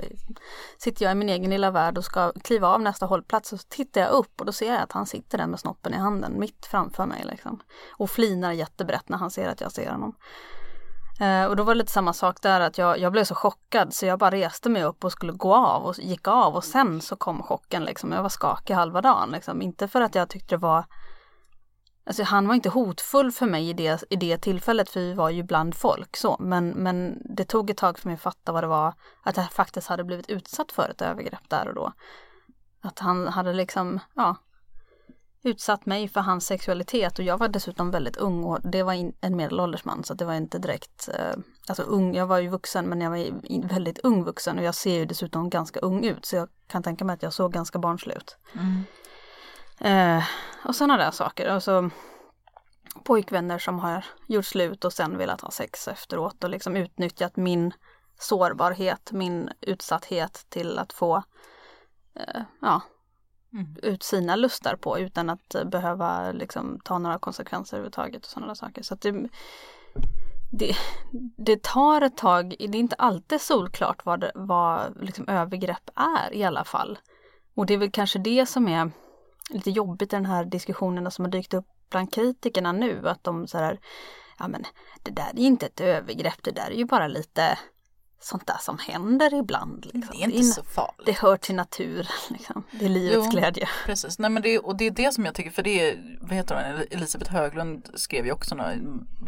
sitter 0.78 1.06
jag 1.06 1.12
i 1.12 1.16
min 1.16 1.30
egen 1.30 1.50
lilla 1.50 1.72
värld 1.72 1.98
och 1.98 2.06
ska 2.06 2.32
kliva 2.32 2.68
av 2.68 2.82
nästa 2.82 3.06
hållplats 3.06 3.54
och 3.54 3.60
så 3.60 3.68
tittar 3.70 4.02
jag 4.02 4.10
upp 4.10 4.40
och 4.40 4.46
då 4.46 4.52
ser 4.52 4.74
jag 4.74 4.82
att 4.82 4.92
han 4.92 5.06
sitter 5.06 5.38
där 5.38 5.48
med 5.48 5.60
snoppen 5.60 5.94
i 5.94 5.98
handen 5.98 6.40
mitt 6.40 6.66
framför 6.66 7.06
mig 7.06 7.24
liksom. 7.26 7.60
Och 7.98 8.10
flinar 8.10 8.52
jättebrett 8.52 9.10
när 9.10 9.18
han 9.18 9.32
ser 9.32 9.50
att 9.50 9.62
jag 9.62 9.72
ser 9.72 9.92
honom. 9.92 10.16
Eh, 11.20 11.46
och 11.46 11.56
då 11.56 11.64
var 11.64 11.74
det 11.74 11.78
lite 11.78 11.92
samma 11.92 12.14
sak 12.14 12.42
där 12.42 12.62
att 12.62 12.78
jag, 12.78 13.00
jag 13.00 13.12
blev 13.12 13.24
så 13.24 13.36
chockad 13.36 13.94
så 13.94 14.06
jag 14.06 14.20
bara 14.20 14.32
reste 14.32 14.70
mig 14.70 14.84
upp 14.84 15.04
och 15.04 15.12
skulle 15.12 15.32
gå 15.32 15.56
av 15.56 15.84
och 15.84 16.00
gick 16.00 16.28
av 16.28 16.56
och 16.56 16.64
sen 16.64 17.02
så 17.02 17.16
kom 17.16 17.44
chocken 17.44 17.84
liksom. 17.84 18.12
Jag 18.12 18.22
var 18.22 18.30
skakig 18.30 18.74
halva 18.74 19.02
dagen 19.02 19.30
liksom. 19.32 19.62
Inte 19.62 19.88
för 19.88 20.02
att 20.02 20.16
jag 20.16 20.30
tyckte 20.30 20.56
det 20.56 20.60
var 20.60 20.86
Alltså 22.10 22.24
han 22.24 22.48
var 22.48 22.56
inte 22.56 22.70
hotfull 22.70 23.32
för 23.32 23.46
mig 23.46 23.70
i 23.70 23.74
det, 23.74 24.04
i 24.10 24.16
det 24.16 24.38
tillfället 24.38 24.90
för 24.90 25.00
vi 25.00 25.14
var 25.14 25.30
ju 25.30 25.44
bland 25.44 25.76
folk 25.76 26.18
så. 26.18 26.38
Men, 26.40 26.70
men 26.70 27.22
det 27.36 27.46
tog 27.46 27.70
ett 27.70 27.78
tag 27.78 28.00
för 28.00 28.08
mig 28.08 28.14
att 28.16 28.22
fatta 28.22 28.52
vad 28.52 28.64
det 28.64 28.68
var 28.68 28.94
att 29.24 29.38
jag 29.38 29.52
faktiskt 29.52 29.88
hade 29.88 30.04
blivit 30.04 30.30
utsatt 30.30 30.72
för 30.72 30.90
ett 30.90 31.02
övergrepp 31.02 31.50
där 31.50 31.68
och 31.68 31.76
då. 31.76 31.94
Att 32.82 33.00
han 33.00 33.28
hade 33.28 33.54
liksom, 33.54 34.00
ja 34.16 34.36
utsatt 35.44 35.86
mig 35.86 36.08
för 36.08 36.22
hans 36.22 36.46
sexualitet. 36.46 37.20
Och 37.20 37.26
jag 37.26 37.38
var 37.38 37.48
dessutom 37.48 37.92
väldigt 37.92 38.18
ung 38.18 38.44
och 38.44 38.60
det 38.64 38.84
var 38.84 38.94
in, 38.94 39.14
en 39.22 39.36
medelålders 39.36 39.86
man 39.86 40.04
så 40.04 40.14
det 40.14 40.26
var 40.26 40.34
inte 40.34 40.60
direkt, 40.60 41.10
eh, 41.14 41.38
alltså 41.68 41.84
ung, 41.84 42.16
jag 42.16 42.28
var 42.28 42.38
ju 42.38 42.50
vuxen 42.50 42.86
men 42.86 43.02
jag 43.02 43.10
var 43.10 43.18
in- 43.18 43.68
väldigt 43.68 44.00
ung 44.00 44.24
vuxen. 44.24 44.58
Och 44.58 44.64
jag 44.64 44.76
ser 44.76 44.96
ju 44.96 45.06
dessutom 45.06 45.50
ganska 45.50 45.80
ung 45.80 46.06
ut 46.06 46.26
så 46.26 46.36
jag 46.36 46.50
kan 46.68 46.84
tänka 46.84 47.06
mig 47.06 47.14
att 47.14 47.24
jag 47.24 47.34
såg 47.34 47.54
ganska 47.54 47.80
barnslig 47.80 48.16
ut. 48.16 48.38
Mm. 48.54 48.84
Eh, 49.80 50.24
och 50.66 50.76
sådana 50.76 50.98
där 50.98 51.12
saker. 51.12 51.56
Och 51.56 51.64
så 51.64 51.90
pojkvänner 53.04 53.60
som 53.60 53.80
har 53.80 54.06
gjort 54.28 54.46
slut 54.46 54.86
och 54.86 54.94
sen 54.94 55.18
velat 55.18 55.42
ha 55.42 55.52
sex 55.52 55.88
efteråt 55.88 56.44
och 56.44 56.50
liksom 56.50 56.76
utnyttjat 56.76 57.36
min 57.36 57.74
sårbarhet, 58.20 59.12
min 59.12 59.50
utsatthet 59.62 60.46
till 60.50 60.80
att 60.80 60.94
få 60.94 61.24
eh, 62.16 62.42
ja, 62.62 62.82
Mm. 63.54 63.76
ut 63.84 64.04
sina 64.04 64.36
lustar 64.36 64.76
på 64.76 65.00
utan 65.00 65.30
att 65.30 65.56
eh, 65.56 65.64
behöva 65.64 66.32
liksom 66.32 66.80
ta 66.84 66.98
några 66.98 67.20
konsekvenser 67.20 67.78
överhuvudtaget 67.78 68.26
och 68.26 68.32
sådana 68.32 68.48
där 68.48 68.56
saker. 68.56 68.84
Så 68.84 68.96
det, 68.96 69.30
det, 70.52 70.76
det 71.38 71.64
tar 71.64 72.02
ett 72.02 72.18
tag, 72.18 72.56
det 72.60 72.66
är 72.66 72.76
inte 72.76 72.96
alltid 72.96 73.42
solklart 73.42 74.06
vad, 74.06 74.20
det, 74.20 74.32
vad 74.36 75.04
liksom 75.04 75.28
övergrepp 75.28 75.90
är 75.96 76.34
i 76.34 76.44
alla 76.44 76.64
fall. 76.64 77.00
Och 77.56 77.66
det 77.66 77.74
är 77.74 77.78
väl 77.78 77.92
kanske 77.92 78.20
det 78.20 78.46
som 78.46 78.68
är 78.68 78.92
lite 79.50 79.72
jobbigt 79.72 80.14
i 80.14 80.16
den 80.16 80.26
här 80.26 80.46
diskussionen 80.46 81.12
som 81.12 81.26
har 81.26 81.32
dykt 81.32 81.54
upp 81.54 81.66
bland 81.90 82.14
kritikerna 82.14 82.72
nu. 82.72 83.10
Att 83.10 83.24
de 83.24 83.48
så 83.48 83.58
här, 83.58 83.80
ja 84.40 84.48
men 84.48 84.66
det 85.04 85.12
där 85.12 85.30
är 85.36 85.40
inte 85.40 85.66
ett 85.66 85.80
övergrepp, 85.80 86.44
det 86.44 86.52
där 86.52 86.68
är 86.72 86.76
ju 86.76 86.86
bara 86.86 87.08
lite 87.08 87.58
sånt 88.22 88.48
där 88.48 88.58
som 88.60 88.78
händer 88.78 89.34
ibland. 89.34 89.86
Liksom. 89.94 90.02
Det 90.18 90.24
är 90.24 90.26
inte 90.26 90.38
in- 90.38 90.44
så 90.44 90.64
farligt. 90.64 91.06
det 91.06 91.18
hör 91.18 91.38
till 91.38 91.56
naturen, 91.56 92.06
liksom. 92.30 92.64
det 92.72 92.86
är 92.86 92.90
livets 92.90 93.26
Jo. 93.26 93.32
glädje. 93.32 93.70
Precis, 93.86 94.20
Nej, 94.20 94.30
men 94.30 94.44
det, 94.44 94.60
och 94.60 94.76
det 94.78 94.86
är 94.88 94.92
det 94.92 95.14
som 95.14 95.26
jag 95.26 95.36
tycker, 95.36 95.52
för 95.52 95.64
det 95.64 95.90
är, 95.90 96.18
vad 96.22 96.32
heter 96.34 96.56
hon, 96.56 96.86
Elisabeth 96.92 97.32
Höglund 97.32 97.90
skrev 97.96 98.26
ju 98.26 98.32
också 98.32 98.56
något 98.56 98.76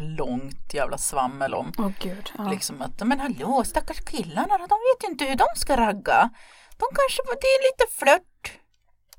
långt 0.00 0.74
jävla 0.74 0.98
svammel 0.98 1.54
om 1.54 1.72
Åh 1.78 1.90
gud. 2.00 2.30
Ja. 2.38 2.50
liksom 2.50 2.82
att, 2.82 3.06
men 3.06 3.20
hallå 3.20 3.64
stackars 3.66 4.00
killarna 4.04 4.58
de 4.58 4.64
vet 4.68 5.04
ju 5.04 5.08
inte 5.12 5.24
hur 5.24 5.36
de 5.36 5.46
ska 5.56 5.76
ragga. 5.76 6.30
De 6.78 6.86
kanske, 6.94 7.22
det 7.40 7.46
är 7.46 7.72
lite 7.72 7.94
flört. 7.98 8.58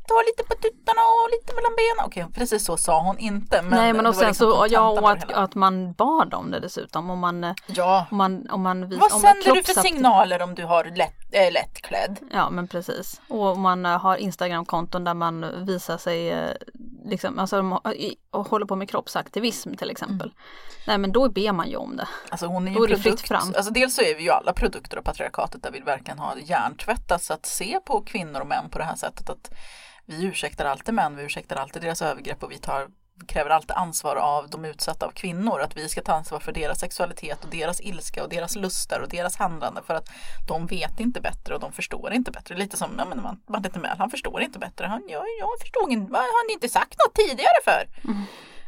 Ta 0.08 0.14
lite 0.28 0.44
på 0.44 0.56
tuttarna 0.62 1.02
och 1.02 1.30
lite 1.32 1.56
mellan 1.56 1.72
benen. 1.76 2.06
Okej, 2.06 2.26
precis 2.34 2.66
så 2.66 2.78
sa 2.78 3.02
hon 3.02 3.18
inte. 3.18 3.62
Men 3.62 3.72
Nej 3.80 3.94
men 3.94 4.06
och 4.06 4.16
sen 4.16 4.28
liksom 4.28 4.52
så, 4.52 4.68
ja 4.70 4.90
och 4.90 5.12
att, 5.12 5.32
att 5.32 5.56
man 5.56 5.94
bad 5.94 6.34
om 6.34 6.52
det 6.52 6.60
dessutom. 6.60 7.10
Om 7.10 7.20
man, 7.20 7.44
eh, 7.44 7.54
Ja, 7.68 8.06
om 8.12 8.18
man, 8.18 8.50
om 8.50 8.62
man 8.62 8.90
vis- 8.90 9.00
vad 9.00 9.14
om 9.14 9.22
sänder 9.22 9.54
du 9.56 9.64
för 9.64 9.82
signaler 9.82 10.42
om 10.42 10.56
du 10.56 10.66
har 10.66 10.86
lätt, 10.86 11.34
äh, 11.36 11.52
lättklädd? 11.52 12.18
Ja 12.32 12.50
men 12.50 12.68
precis. 12.68 13.22
Och 13.28 13.48
om 13.52 13.62
man 13.62 13.86
eh, 13.86 14.00
har 14.00 14.18
Instagramkonton 14.18 15.04
där 15.04 15.14
man 15.14 15.66
visar 15.66 15.98
sig 15.98 16.48
liksom, 17.06 17.40
alltså 17.40 17.80
och 18.32 18.48
håller 18.48 18.66
på 18.66 18.76
med 18.76 18.90
kroppsaktivism 18.90 19.74
till 19.74 19.90
exempel. 19.90 20.28
Mm. 20.28 20.34
Nej 20.88 20.98
men 20.98 21.12
då 21.12 21.30
ber 21.30 21.52
man 21.52 21.70
ju 21.70 21.76
om 21.76 21.98
det. 21.98 22.08
Alltså 22.30 22.46
hon 22.46 22.68
är 22.68 22.72
ju 22.72 22.78
Då 22.78 22.84
är 22.84 22.88
det 22.88 22.96
produkt. 23.02 23.28
fram. 23.28 23.54
Alltså 23.58 23.72
dels 23.72 23.96
så 23.96 24.02
är 24.02 24.16
vi 24.16 24.24
ju 24.24 24.30
alla 24.30 24.54
produkter 24.54 24.98
av 24.98 25.02
patriarkatet 25.02 25.64
där 25.64 25.72
vi 25.72 25.80
verkligen 25.80 26.20
har 26.20 26.36
hjärntvättats 26.44 27.32
att 27.32 27.46
se 27.46 27.80
på 27.86 28.02
kvinnor 28.02 28.42
och 28.42 28.48
män 28.48 28.70
på 28.70 28.78
det 28.78 28.84
här 28.84 28.96
sättet. 28.96 29.30
Att 29.30 29.52
vi 30.06 30.24
ursäktar 30.24 30.66
alltid 30.66 30.94
män, 30.94 31.16
vi 31.16 31.24
ursäktar 31.24 31.56
alltid 31.56 31.82
deras 31.82 32.02
övergrepp 32.02 32.44
och 32.44 32.52
vi 32.52 32.58
tar 32.58 32.88
kräver 33.28 33.50
alltid 33.50 33.72
ansvar 33.72 34.16
av 34.16 34.50
de 34.50 34.66
utsatta 34.66 35.06
av 35.06 35.12
kvinnor. 35.12 35.62
Att 35.62 35.78
vi 35.78 35.90
ska 35.90 36.02
ta 36.02 36.14
ansvar 36.14 36.40
för 36.40 36.52
deras 36.52 36.80
sexualitet 36.80 37.44
och 37.44 37.50
deras 37.50 37.82
ilska 37.82 38.24
och 38.24 38.30
deras 38.30 38.56
lustar 38.56 39.00
och 39.00 39.10
deras 39.10 39.36
handlande 39.36 39.82
för 39.88 39.94
att 39.94 40.10
de 40.48 40.66
vet 40.66 41.00
inte 41.00 41.22
bättre 41.22 41.54
och 41.54 41.60
de 41.60 41.72
förstår 41.72 42.14
inte 42.14 42.32
bättre. 42.32 42.56
Lite 42.56 42.78
som 42.78 42.96
ja, 42.98 43.06
men 43.06 43.22
man, 43.22 43.42
Martin 43.48 43.72
Timell, 43.72 43.98
han 43.98 44.10
förstår 44.10 44.42
inte 44.42 44.60
bättre. 44.60 44.86
Han, 44.86 45.04
jag, 45.08 45.24
jag 45.40 45.50
förstod 45.62 45.92
inte, 45.92 46.12
vad 46.12 46.22
har 46.22 46.48
ni 46.48 46.54
inte 46.54 46.70
sagt 46.70 46.96
något 47.06 47.16
tidigare 47.16 47.60
för? 47.64 47.88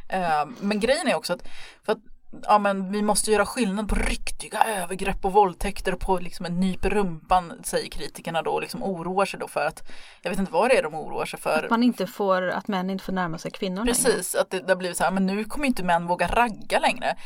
Eh, 0.08 0.46
men 0.60 0.80
grejen 0.80 1.08
är 1.08 1.14
också 1.14 1.32
att, 1.32 1.48
för 1.84 1.92
att 1.92 1.98
ja, 2.42 2.58
men 2.58 2.92
vi 2.92 3.02
måste 3.02 3.30
göra 3.30 3.46
skillnad 3.46 3.88
på 3.88 3.94
riktiga 3.94 4.64
övergrepp 4.64 5.24
och 5.24 5.32
våldtäkter 5.32 5.94
och 5.94 6.00
på 6.00 6.18
liksom 6.18 6.46
en 6.46 6.60
nyp 6.60 6.84
i 6.84 6.88
rumpan 6.88 7.52
säger 7.64 7.88
kritikerna 7.88 8.42
då 8.42 8.50
och 8.50 8.60
liksom 8.60 8.82
oroar 8.82 9.24
sig 9.24 9.40
då 9.40 9.48
för 9.48 9.66
att 9.66 9.82
jag 10.22 10.30
vet 10.30 10.38
inte 10.38 10.52
vad 10.52 10.70
det 10.70 10.78
är 10.78 10.82
de 10.82 10.94
oroar 10.94 11.24
sig 11.24 11.40
för. 11.40 11.62
Att 11.64 11.70
man 11.70 11.82
inte 11.82 12.06
får, 12.06 12.48
att 12.48 12.68
män 12.68 12.90
inte 12.90 13.04
får 13.04 13.12
närma 13.12 13.38
sig 13.38 13.50
kvinnor 13.50 13.84
längre. 13.84 13.94
Precis, 13.94 14.34
att 14.34 14.50
det, 14.50 14.60
det 14.60 14.68
har 14.68 14.76
blivit 14.76 14.96
så 14.96 15.04
här, 15.04 15.10
men 15.10 15.26
nu 15.26 15.44
kommer 15.44 15.66
inte 15.66 15.82
män 15.82 16.06
våga 16.06 16.26
ragga 16.26 16.78
längre. 16.78 17.16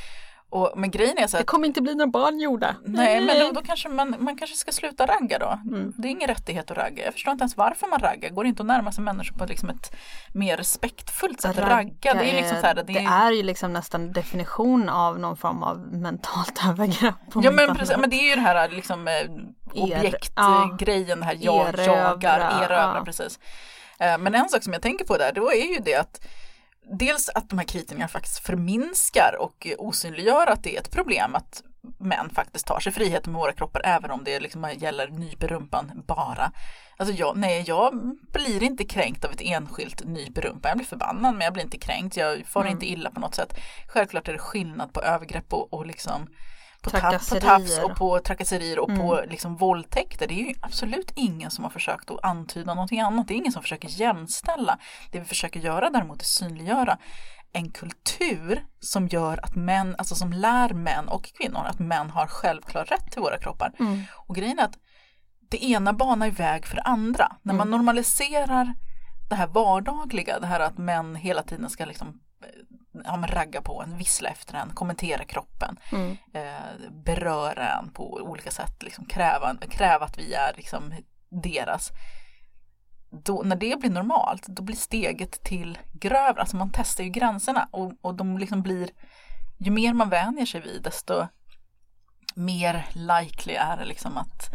Och, 0.51 0.73
men 0.77 0.91
grejen 0.91 1.19
är 1.19 1.27
så 1.27 1.37
Det 1.37 1.41
att 1.41 1.47
kommer 1.47 1.67
inte 1.67 1.83
bli 1.83 1.95
några 1.95 2.11
barn 2.11 2.41
gjorda. 2.41 2.77
Nej, 2.85 3.21
men 3.21 3.39
då, 3.39 3.53
då 3.53 3.67
kanske 3.67 3.89
man, 3.89 4.17
man 4.19 4.37
kanske 4.37 4.57
ska 4.57 4.73
sluta 4.73 5.07
ragga 5.07 5.39
då. 5.39 5.59
Mm. 5.71 5.93
Det 5.97 6.09
är 6.09 6.11
ingen 6.11 6.29
rättighet 6.29 6.71
att 6.71 6.77
ragga. 6.77 7.05
Jag 7.05 7.13
förstår 7.13 7.33
inte 7.33 7.43
ens 7.43 7.57
varför 7.57 7.87
man 7.87 7.99
raggar. 7.99 8.31
Går 8.31 8.45
det 8.45 8.49
inte 8.49 8.63
att 8.63 8.67
närma 8.67 8.93
sig 8.93 9.05
människor 9.05 9.37
på 9.37 9.45
liksom 9.45 9.69
ett 9.71 9.97
mer 10.33 10.57
respektfullt 10.57 11.41
sätt? 11.41 11.59
Ragga, 11.59 12.15
det 12.15 12.31
är 12.31 12.37
liksom 12.37 12.61
så 12.61 12.67
här, 12.67 12.75
det, 12.75 12.83
det 12.83 12.99
är 12.99 13.33
ju 13.33 13.43
liksom 13.43 13.73
nästan 13.73 14.13
definition 14.13 14.89
av 14.89 15.19
någon 15.19 15.37
form 15.37 15.63
av 15.63 15.79
mentalt 15.79 16.65
övergrepp. 16.69 17.15
Ja 17.35 17.51
men 17.51 17.77
precis, 17.77 17.97
men 17.97 18.11
det 18.11 18.17
är 18.17 18.29
ju 18.29 18.35
det 18.35 18.41
här 18.41 18.69
liksom 18.69 19.09
eh, 19.09 19.15
ja. 19.75 19.83
objektgrejen, 19.83 21.21
det 21.21 21.27
här 21.27 21.39
jag 21.41 21.69
Erövra, 21.69 21.85
jagar, 21.85 22.41
erövra 22.41 22.95
ja. 22.97 23.03
precis. 23.05 23.39
Eh, 23.99 24.19
Men 24.19 24.35
en 24.35 24.49
sak 24.49 24.63
som 24.63 24.73
jag 24.73 24.83
tänker 24.83 25.05
på 25.05 25.17
där, 25.17 25.33
då 25.35 25.53
är 25.53 25.75
ju 25.75 25.79
det 25.79 25.95
att 25.95 26.21
dels 26.99 27.29
att 27.29 27.49
de 27.51 27.59
här 27.59 27.67
kritikerna 27.67 28.09
faktiskt 28.09 28.39
förminskar 28.39 29.37
och 29.41 29.67
osynliggör 29.79 30.47
att 30.47 30.63
det 30.63 30.77
är 30.77 30.81
ett 30.81 30.91
problem 30.91 31.35
att 31.35 31.63
män 31.99 32.31
faktiskt 32.31 32.67
tar 32.67 32.81
sig 32.81 32.93
friheter 32.93 33.31
med 33.31 33.39
våra 33.41 33.53
kroppar 33.53 33.83
även 33.85 34.11
om 34.11 34.25
det 34.25 34.41
liksom 34.41 34.73
gäller 34.77 35.09
nyp 35.09 35.43
i 35.43 35.47
rumpan 35.47 36.03
bara. 36.07 36.53
Alltså 36.97 37.15
jag, 37.15 37.37
nej, 37.37 37.65
jag 37.67 38.17
blir 38.33 38.63
inte 38.63 38.85
kränkt 38.85 39.25
av 39.25 39.31
ett 39.31 39.41
enskilt 39.41 40.05
nyp 40.05 40.39
i 40.39 40.41
rumpan. 40.41 40.69
Jag 40.69 40.77
blir 40.79 40.87
förbannad 40.87 41.35
men 41.35 41.41
jag 41.45 41.53
blir 41.53 41.65
inte 41.65 41.79
kränkt. 41.79 42.17
Jag 42.17 42.47
får 42.47 42.61
Mm. 42.61 42.73
inte 42.73 42.87
illa 42.91 43.11
på 43.11 43.21
något 43.21 43.35
sätt. 43.35 43.55
Självklart 43.89 44.29
är 44.29 44.33
det 44.33 44.39
skillnad 44.39 44.93
på 44.93 45.03
övergrepp 45.03 45.53
och, 45.53 45.73
och 45.75 45.87
liksom 45.87 46.27
på, 46.83 46.91
på 46.91 47.41
tafs 47.41 47.79
och 47.79 47.97
på 47.97 48.21
trakasserier 48.21 48.79
och 48.79 48.89
på 48.89 49.19
Mm. 49.19 49.31
liksom 49.31 49.57
våldtäkter. 49.57 50.27
Det 50.27 50.35
är 50.35 50.45
ju 50.49 50.55
absolut 50.61 51.13
ingen 51.17 51.51
som 51.51 51.65
har 51.65 51.71
försökt 51.71 52.11
att 52.11 52.25
antyda 52.25 52.75
någonting 52.75 53.01
annat. 53.01 53.29
Det 53.29 53.35
är 53.35 53.37
ingen 53.37 53.53
som 53.53 53.63
försöker 53.63 53.89
jämställa. 53.89 54.79
Det 55.13 55.19
vi 55.19 55.25
försöker 55.25 55.61
göra 55.61 55.91
däremot 55.91 56.21
är 56.21 56.27
synliggöra 56.27 56.99
en 57.53 57.71
kultur 57.71 58.65
som 58.81 59.09
gör 59.09 59.45
att 59.45 59.57
män, 59.57 59.95
alltså 59.99 60.15
som 60.15 60.33
lär 60.33 60.75
män 60.75 61.09
och 61.09 61.25
kvinnor 61.25 61.65
att 61.67 61.79
män 61.79 62.11
har 62.11 62.27
självklar 62.27 62.85
rätt 62.85 63.13
till 63.13 63.23
våra 63.23 63.39
kroppar. 63.39 63.73
Mm. 63.79 64.03
Och 64.27 64.35
grejen 64.35 64.59
är 64.59 64.65
att 64.65 64.79
det 65.51 65.65
ena 65.65 65.93
banar 65.93 66.27
ju 66.27 66.33
väg 66.33 66.67
för 66.67 66.77
det 66.77 66.83
andra. 66.83 67.37
När 67.43 67.55
man 67.55 67.71
normaliserar 67.71 68.75
det 69.29 69.35
här 69.35 69.47
vardagliga, 69.47 70.41
det 70.41 70.47
här 70.47 70.61
att 70.61 70.79
män 70.79 71.15
hela 71.15 71.43
tiden 71.43 71.71
ska 71.71 71.85
liksom 71.85 72.21
ja, 73.05 73.25
ragga 73.29 73.63
på 73.63 73.83
en, 73.83 73.97
vissla 73.97 74.29
efter 74.29 74.55
en, 74.55 74.71
kommentera 74.71 75.25
kroppen, 75.25 75.79
Mm. 75.93 76.17
eh, 76.35 76.91
beröra 76.91 77.79
en 77.79 77.93
på 77.93 78.13
olika 78.15 78.51
sätt, 78.51 78.83
liksom 78.83 79.05
kräva, 79.05 79.57
kräva 79.71 80.05
att 80.05 80.19
vi 80.19 80.35
är 80.35 80.55
liksom 80.57 80.95
deras. 81.29 81.91
Då, 83.11 83.43
när 83.43 83.57
det 83.57 83.81
blir 83.81 83.91
normalt, 83.91 84.47
då 84.47 84.63
blir 84.63 84.77
steget 84.77 85.45
till 85.45 85.79
grövre, 85.93 86.41
alltså 86.41 86.57
man 86.57 86.71
testar 86.73 87.05
ju 87.05 87.11
gränserna 87.11 87.69
och, 87.73 87.93
och 88.01 88.15
de 88.15 88.39
liksom 88.39 88.63
blir, 88.63 88.91
ju 89.59 89.71
mer 89.71 89.93
man 89.93 90.09
vänjer 90.09 90.47
sig 90.47 90.61
vid, 90.61 90.83
desto 90.83 91.27
mer 92.35 92.87
likely 92.95 93.55
är 93.55 93.77
det 93.77 93.85
liksom 93.85 94.17
att 94.17 94.51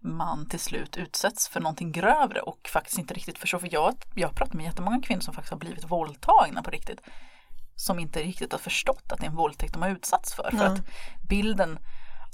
man 0.00 0.48
till 0.48 0.60
slut 0.60 0.96
utsätts 0.96 1.48
för 1.48 1.60
någonting 1.60 1.92
grövre 1.92 2.40
och 2.40 2.68
faktiskt 2.72 2.98
inte 2.98 3.14
riktigt 3.14 3.38
förstår. 3.38 3.58
För 3.58 3.68
jag, 3.72 3.94
jag 4.14 4.28
har 4.28 4.34
pratat 4.34 4.54
med 4.54 4.64
jättemånga 4.66 5.00
kvinnor 5.02 5.20
som 5.20 5.34
faktiskt 5.34 5.50
har 5.52 5.58
blivit 5.58 5.90
våldtagna 5.90 6.62
på 6.62 6.70
riktigt. 6.70 7.00
Som 7.74 7.98
inte 7.98 8.22
riktigt 8.22 8.52
har 8.52 8.58
förstått 8.58 9.12
att 9.12 9.18
det 9.18 9.24
är 9.26 9.30
en 9.30 9.36
våldtäkt 9.36 9.72
de 9.72 9.82
har 9.82 9.90
utsatts 9.90 10.34
för. 10.34 10.50
För 10.50 10.66
Mm. 10.66 10.72
att 10.72 10.80
bilden 11.28 11.78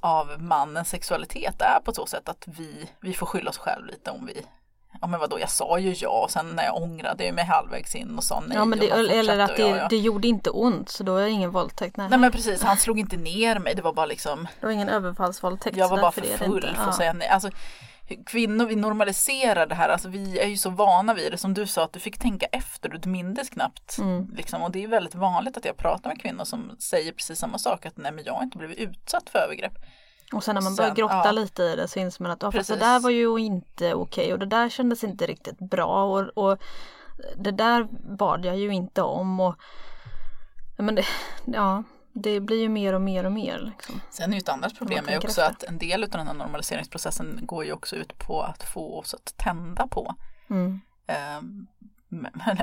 av 0.01 0.43
mannens 0.43 0.89
sexualitet 0.89 1.63
är 1.63 1.81
på 1.85 1.93
så 1.93 2.07
sätt 2.07 2.29
att 2.29 2.45
vi, 2.47 2.91
vi 3.01 3.13
får 3.13 3.27
skylla 3.27 3.51
oss 3.51 3.59
själv 3.59 3.87
lite 3.87 4.11
om 4.11 4.27
vi 4.27 4.47
Ja 5.01 5.07
men 5.07 5.21
vadå 5.21 5.41
jag 5.41 5.51
sa 5.51 5.79
ju 5.79 5.95
ja 5.99 6.23
och 6.25 6.31
sen 6.31 6.47
när 6.47 6.65
jag 6.65 6.83
ångrade 6.83 7.33
mig 7.33 7.45
halvvägs 7.45 7.95
in 7.95 8.17
och 8.17 8.25
sa 8.25 8.41
nej 8.47 8.57
Ja 8.57 8.65
men 8.65 8.79
det, 8.79 8.93
och 8.93 8.99
eller 8.99 9.39
att 9.39 9.57
det, 9.57 9.65
och 9.65 9.71
ja, 9.71 9.77
ja. 9.77 9.89
det 9.89 9.97
gjorde 9.97 10.29
inte 10.29 10.51
ont 10.51 10.89
så 10.89 11.03
då 11.03 11.17
är 11.17 11.25
det 11.25 11.31
ingen 11.31 11.51
våldtäkt. 11.51 11.97
Nej, 11.97 12.09
Nej 12.09 12.19
men 12.19 12.33
precis, 12.33 12.63
han 12.63 12.77
slog 12.77 12.99
inte 12.99 13.17
ner 13.17 13.59
mig, 13.59 13.75
det 13.75 13.83
var 13.83 13.93
bara 13.93 14.07
liksom 14.07 14.49
det 14.61 14.67
var 14.67 14.73
ingen 14.73 14.89
överfallsvåldtäkt. 14.89 15.77
Jag 15.77 15.89
var 15.89 16.01
bara 16.01 16.13
för 16.13 16.23
full 16.23 16.63
för 16.63 16.75
ja. 16.77 16.89
att 16.89 16.97
säga 16.97 17.13
nej. 17.13 17.29
Alltså, 17.29 17.51
kvinnor, 18.27 18.67
vi 18.67 18.77
normaliserar 18.77 19.67
det 19.67 19.75
här, 19.75 19.89
alltså 19.89 20.09
vi 20.09 20.39
är 20.39 20.47
ju 20.47 20.57
så 20.57 20.71
vana 20.71 21.15
vid 21.15 21.33
det. 21.33 21.39
Som 21.39 21.55
du 21.55 21.67
sa, 21.67 21.85
att 21.85 21.93
du 21.93 22.01
fick 22.01 22.19
tänka 22.19 22.47
efter, 22.47 22.89
du 22.89 23.09
mindes 23.09 23.49
knappt. 23.49 23.99
Mm. 23.99 24.35
Liksom. 24.37 24.63
Och 24.63 24.71
det 24.71 24.85
är 24.85 24.89
väldigt 24.89 25.15
vanligt 25.15 25.57
att 25.57 25.65
jag 25.65 25.77
pratar 25.77 26.11
med 26.11 26.21
kvinnor 26.21 26.45
som 26.45 26.77
säger 26.79 27.13
precis 27.13 27.39
samma 27.39 27.59
sak, 27.59 27.87
att 27.87 27.97
nej 27.97 28.13
men 28.13 28.25
jag 28.25 28.33
har 28.33 28.43
inte 28.43 28.59
blivit 28.59 28.79
utsatt 28.79 29.31
för 29.31 29.39
övergrepp. 29.39 29.79
Och 30.33 30.45
sen 30.45 30.55
när 30.55 30.63
man 30.63 30.75
Sen, 30.75 30.83
börjar 30.83 30.95
grotta 30.95 31.23
ja. 31.25 31.33
lite 31.33 31.63
i 31.63 31.77
det 31.77 31.89
så 31.89 31.99
inser 31.99 32.23
man 32.23 32.33
att 32.33 32.45
oh, 32.45 32.51
fast 32.51 32.69
det 32.69 32.77
där 32.77 33.01
var 33.01 33.11
ju 33.11 33.39
inte 33.39 33.95
okej 33.95 34.33
och 34.33 34.39
det 34.39 34.47
där 34.47 34.69
kändes 34.69 35.05
inte 35.05 35.27
riktigt 35.27 35.59
bra 35.59 36.05
och, 36.05 36.21
och 36.45 36.59
det 37.37 37.51
där 37.51 37.89
bad 38.17 38.45
jag 38.45 38.57
ju 38.57 38.71
inte 38.71 39.03
om 39.03 39.41
och 39.41 39.57
men 40.77 40.95
det, 40.95 41.05
ja, 41.45 41.83
det 42.13 42.41
blir 42.41 42.61
ju 42.61 42.69
mer 42.69 42.93
och 42.93 43.01
mer 43.01 43.25
och 43.25 43.33
mer. 43.33 43.59
Liksom. 43.59 44.01
Sen 44.11 44.31
är 44.31 44.35
ju 44.35 44.39
ett 44.39 44.49
annat 44.49 44.79
problem 44.79 45.09
är 45.09 45.17
också 45.17 45.43
att 45.43 45.63
en 45.63 45.79
del 45.79 46.05
av 46.05 46.11
den 46.11 46.27
här 46.27 46.35
normaliseringsprocessen 46.35 47.39
går 47.43 47.65
ju 47.65 47.73
också 47.73 47.97
ut 47.97 48.19
på 48.19 48.43
att 48.43 48.63
få 48.63 48.99
oss 48.99 49.15
att 49.15 49.35
tända 49.37 49.87
på 49.87 50.15
Mm. 50.51 50.81
eh, 51.07 51.41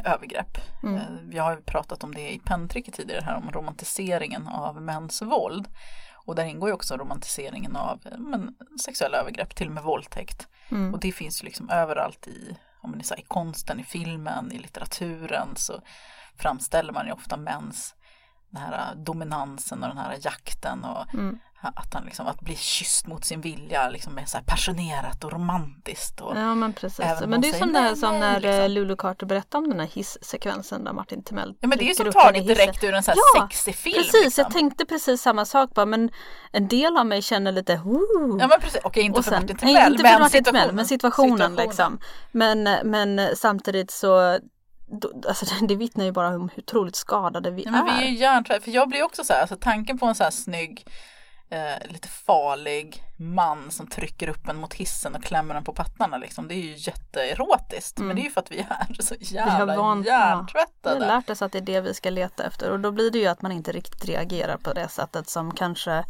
övergrepp. 0.14 0.58
Mm. 0.84 0.96
Eh, 0.96 1.02
vi 1.24 1.38
har 1.38 1.52
ju 1.52 1.62
pratat 1.62 2.04
om 2.04 2.14
det 2.14 2.34
i 2.34 2.40
penntricket 2.40 2.94
tidigare 2.94 3.22
här 3.22 3.36
om 3.36 3.52
romantiseringen 3.52 4.48
av 4.48 4.82
mäns 4.82 5.22
våld. 5.22 5.68
Och 6.26 6.36
där 6.36 6.46
ingår 6.46 6.70
ju 6.70 6.74
också 6.74 6.98
romantiseringen 6.98 7.76
av 7.76 8.00
eh, 8.06 8.18
men, 8.18 8.56
sexuella 8.82 9.18
övergrepp, 9.18 9.56
till 9.56 9.68
och 9.68 9.74
med 9.74 9.84
våldtäkt. 9.84 10.48
Mm. 10.70 10.94
Och 10.94 11.00
det 11.00 11.12
finns 11.12 11.44
ju 11.44 11.46
liksom 11.46 11.70
överallt 11.70 12.28
i, 12.28 12.58
om 12.82 12.92
man 12.92 13.00
är 13.00 13.04
så 13.04 13.14
här, 13.14 13.22
i 13.22 13.26
konsten, 13.28 13.80
i 13.80 13.84
filmen, 13.84 14.52
i 14.52 14.58
litteraturen 14.58 15.56
så 15.56 15.82
framställer 16.38 16.94
man 16.94 17.06
ju 17.06 17.12
ofta 17.12 17.38
mäns 17.38 17.96
den 18.50 18.62
här 18.62 18.74
eh, 18.74 19.04
dominansen 19.04 19.84
och 19.84 19.90
den 19.90 19.98
här 19.98 20.18
jakten 20.22 20.84
och 20.84 21.14
Mm. 21.14 21.40
Att 21.76 21.94
han 21.94 22.06
liksom, 22.06 22.28
att 22.28 22.42
bli 22.42 22.56
kysst 22.56 23.08
mot 23.08 23.26
sin 23.26 23.42
vilja 23.42 23.90
liksom 23.90 24.18
är 24.18 24.26
så 24.26 24.38
passionerat 24.46 25.24
och 25.24 25.32
romantiskt. 25.32 26.22
Och, 26.22 26.38
Ja 26.38 26.56
men 26.56 26.74
precis. 26.74 27.06
Men 27.28 27.42
det 27.42 27.50
är 27.50 27.54
som, 27.54 27.70
nej, 27.70 27.96
som 27.96 28.12
nej, 28.12 28.20
när 28.20 28.40
liksom. 28.40 28.60
eh, 28.64 28.70
Lulu 28.70 28.96
Carter 28.96 29.26
berättade 29.26 29.64
om 29.64 29.70
den 29.70 29.80
här 29.80 29.88
hisssekvensen 29.88 30.84
där 30.84 30.94
Martin 30.94 31.24
Timell 31.24 31.56
Ja 31.60 31.68
men 31.68 31.78
det 31.78 31.84
är 31.84 31.88
ju 31.88 31.96
som 31.96 32.12
taget 32.12 32.48
direkt 32.48 32.84
ur 32.84 32.94
en 32.94 33.04
sån 33.04 33.12
här 33.12 33.20
Ja, 33.36 33.42
sexig 33.48 33.76
film. 33.76 33.96
Precis, 33.96 34.24
liksom. 34.24 34.42
jag 34.42 34.52
tänkte 34.54 34.86
precis 34.86 35.22
samma 35.22 35.46
sak 35.46 35.74
bara 35.74 35.86
men 35.86 36.10
en 36.52 36.68
del 36.68 36.98
av 36.98 37.06
mig 37.06 37.22
känner 37.22 37.52
lite 37.52 37.76
Woo! 37.76 38.38
Ja 38.40 38.48
men 38.48 38.60
precis, 38.62 38.82
okej 38.84 39.04
inte 39.04 39.20
och 39.20 39.26
för 39.26 39.32
sen, 39.32 39.42
Martin 39.42 39.58
nej, 39.62 39.76
Timell 39.76 39.92
inte 39.92 40.04
för 40.04 40.12
men, 40.12 40.22
Martin 40.22 40.38
situationen, 40.38 40.62
Timell, 40.62 40.76
men 40.76 40.86
situationen, 40.86 41.56
liksom. 41.56 42.00
Men, 42.32 42.64
men 42.84 43.36
samtidigt 43.36 43.92
så 43.92 44.40
alltså, 45.28 45.46
det 45.68 45.76
vittnar 45.76 46.06
ju 46.06 46.12
bara 46.12 46.28
om 46.28 46.50
hur 46.56 46.64
otroligt 46.64 46.96
skadade 46.96 47.52
vi 47.52 47.64
Ja, 47.64 47.72
men 47.72 47.86
vi 47.86 47.92
är. 47.92 48.02
är 48.02 48.08
ju 48.08 48.16
hjärntvätt, 48.16 48.64
för 48.64 48.72
jag 48.72 48.90
blir 48.90 49.04
också 49.04 49.24
så 49.24 49.34
här, 49.34 49.42
alltså 49.42 49.56
tanken 49.62 49.98
på 50.00 50.06
en 50.06 50.16
så 50.16 50.24
här 50.24 50.32
snygg, 50.32 50.86
eh, 51.54 51.92
lite 51.92 52.08
farlig 52.08 53.04
man 53.18 53.72
som 53.72 53.88
trycker 53.88 54.28
upp 54.30 54.48
en 54.48 54.56
mot 54.58 54.74
hissen 54.74 55.16
och 55.16 55.24
klämmer 55.24 55.54
den 55.54 55.64
på 55.64 55.74
pattarna 55.74 56.18
liksom, 56.18 56.48
det 56.48 56.56
är 56.56 56.62
ju 56.62 56.74
jätteerotiskt. 56.78 58.00
Men 58.00 58.16
det 58.16 58.22
är 58.22 58.24
ju 58.24 58.32
för 58.32 58.42
att 58.42 58.52
vi 58.52 58.60
är 58.70 58.94
så 59.04 59.14
Mm. 59.14 59.24
Jävla 59.50 59.76
vant- 59.76 60.06
Vi 60.06 60.10
har 60.12 60.20
hjärntvättade. 60.20 61.00
lärt 61.08 61.30
oss 61.30 61.42
att 61.42 61.52
det 61.52 61.58
är 61.58 61.62
det 61.62 61.82
vi 61.82 61.94
ska 61.94 62.10
leta 62.10 62.44
efter 62.46 62.70
och 62.72 62.80
då 62.80 62.92
blir 62.92 63.12
det 63.12 63.18
ju 63.20 63.28
att 63.28 63.42
man 63.42 63.52
inte 63.52 63.72
riktigt 63.72 64.06
reagerar 64.06 64.58
på 64.58 64.74
det 64.74 64.88
sättet 64.88 65.30
som 65.30 65.52
kanske 65.52 66.04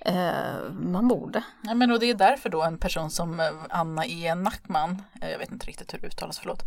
eh, 0.00 0.70
man 0.70 1.08
borde. 1.08 1.42
Ja, 1.62 1.74
men 1.74 1.90
och 1.92 2.00
det 2.00 2.10
är 2.10 2.14
därför 2.14 2.48
då 2.48 2.62
en 2.62 2.78
person 2.78 3.10
som 3.10 3.40
eh, 3.40 3.46
Anna 3.70 4.06
E. 4.06 4.34
Nackman, 4.34 5.02
eh, 5.22 5.30
jag 5.30 5.38
vet 5.38 5.50
inte 5.52 5.66
riktigt 5.66 5.94
hur 5.94 5.98
det 5.98 6.06
uttalas, 6.06 6.38
förlåt, 6.38 6.62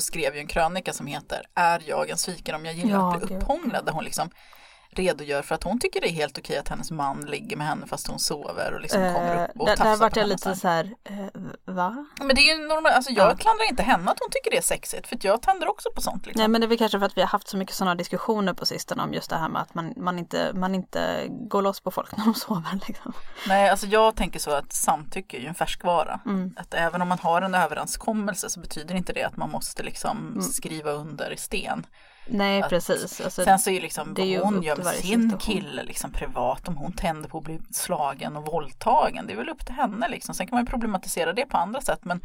skrev 0.00 0.34
ju 0.34 0.40
en 0.40 0.46
krönika 0.46 0.92
som 0.92 1.06
heter 1.06 1.42
Är 1.54 1.82
jag 1.86 2.10
en 2.10 2.16
svikare 2.16 2.56
om 2.56 2.64
jag 2.66 2.74
gillar 2.74 2.90
Ja, 2.98 3.14
att 3.16 3.26
bli 3.26 3.36
upphånglad? 3.36 3.86
Där 3.86 3.92
hon 3.92 4.04
liksom 4.04 4.30
redogör 4.98 5.42
för 5.42 5.54
att 5.54 5.62
hon 5.64 5.78
tycker 5.80 6.00
det 6.00 6.08
är 6.08 6.12
helt 6.12 6.38
okej 6.38 6.58
att 6.58 6.68
hennes 6.68 6.90
man 6.90 7.20
ligger 7.20 7.56
med 7.56 7.66
henne 7.66 7.86
fast 7.86 8.06
hon 8.06 8.18
sover 8.18 8.72
och 8.74 8.80
liksom 8.80 9.00
kommer 9.14 9.36
Eh, 9.36 9.44
upp 9.44 9.50
och 9.60 9.66
där, 9.66 9.76
tafsar 9.76 9.90
där 9.90 9.96
på 9.96 10.00
vart 10.00 10.16
jag 10.16 10.22
henne 10.22 10.34
lite 10.34 10.56
så 10.56 10.68
här, 10.68 10.94
eh, 11.04 11.74
va? 11.74 12.06
Men 12.18 12.28
det 12.36 12.40
är 12.40 12.56
ju 12.56 12.68
normalt, 12.68 12.94
alltså 12.96 13.12
jag 13.12 13.30
Ja. 13.32 13.36
klandrar 13.36 13.68
inte 13.70 13.82
henne 13.82 14.10
att 14.10 14.18
hon 14.20 14.28
tycker 14.30 14.50
det 14.50 14.56
är 14.56 14.62
sexigt 14.62 15.06
för 15.06 15.18
jag 15.22 15.42
tänder 15.42 15.68
också 15.70 15.88
på 15.94 16.00
sånt 16.00 16.26
liksom. 16.26 16.40
Nej 16.40 16.48
men 16.48 16.60
det 16.60 16.64
är 16.64 16.68
väl 16.68 16.78
kanske 16.78 16.98
för 16.98 17.06
att 17.06 17.16
vi 17.16 17.20
har 17.20 17.28
haft 17.28 17.48
så 17.48 17.56
mycket 17.56 17.74
sådana 17.74 17.94
diskussioner 17.94 18.52
på 18.52 18.66
sistone 18.66 19.02
om 19.02 19.14
just 19.14 19.30
det 19.30 19.36
här 19.36 19.48
med 19.48 19.62
att 19.62 19.74
man, 19.74 19.94
man, 19.96 20.18
inte, 20.18 20.52
man 20.54 20.74
inte 20.74 21.26
går 21.28 21.62
loss 21.62 21.80
på 21.80 21.90
folk 21.90 22.16
när 22.16 22.24
de 22.24 22.34
sover. 22.34 22.80
Liksom. 22.88 23.12
Nej, 23.48 23.68
alltså 23.70 23.86
jag 23.86 24.16
tänker 24.16 24.38
så 24.38 24.50
att 24.50 24.72
samtycke 24.72 25.36
är 25.36 25.40
ju 25.40 25.46
en 25.46 25.54
färskvara. 25.54 26.20
Mm. 26.26 26.54
Att 26.56 26.74
även 26.74 27.02
om 27.02 27.08
man 27.08 27.18
har 27.18 27.42
en 27.42 27.54
överenskommelse 27.54 28.50
så 28.50 28.60
betyder 28.60 28.94
inte 28.94 29.12
det 29.12 29.22
att 29.22 29.36
man 29.36 29.50
måste 29.50 29.82
liksom 29.82 30.16
Mm. 30.28 30.42
skriva 30.42 30.90
under 30.90 31.30
i 31.32 31.36
sten. 31.36 31.86
Nej 32.26 32.62
Att- 32.62 32.68
precis. 32.70 33.20
Alltså, 33.20 33.44
Sen 33.44 33.58
så 33.58 33.70
är 33.70 33.74
ju 33.74 33.80
liksom 33.80 34.14
det 34.14 34.34
är 34.34 34.40
hon 34.44 34.62
gör 34.62 34.76
med 34.76 34.86
sin 34.86 35.38
kille 35.38 35.82
liksom 35.82 36.12
privat, 36.12 36.68
om 36.68 36.76
hon 36.76 36.92
tänder 36.92 37.28
på 37.28 37.38
att 37.38 37.44
bli 37.44 37.60
slagen 37.72 38.36
och 38.36 38.46
våldtagen, 38.46 39.26
det 39.26 39.32
är 39.32 39.36
väl 39.36 39.48
upp 39.48 39.66
till 39.66 39.74
henne 39.74 40.08
liksom. 40.08 40.34
Sen 40.34 40.46
kan 40.46 40.56
man 40.56 40.64
ju 40.64 40.70
problematisera 40.70 41.32
det 41.32 41.46
på 41.46 41.56
andra 41.56 41.80
sätt 41.80 42.00
men 42.02 42.20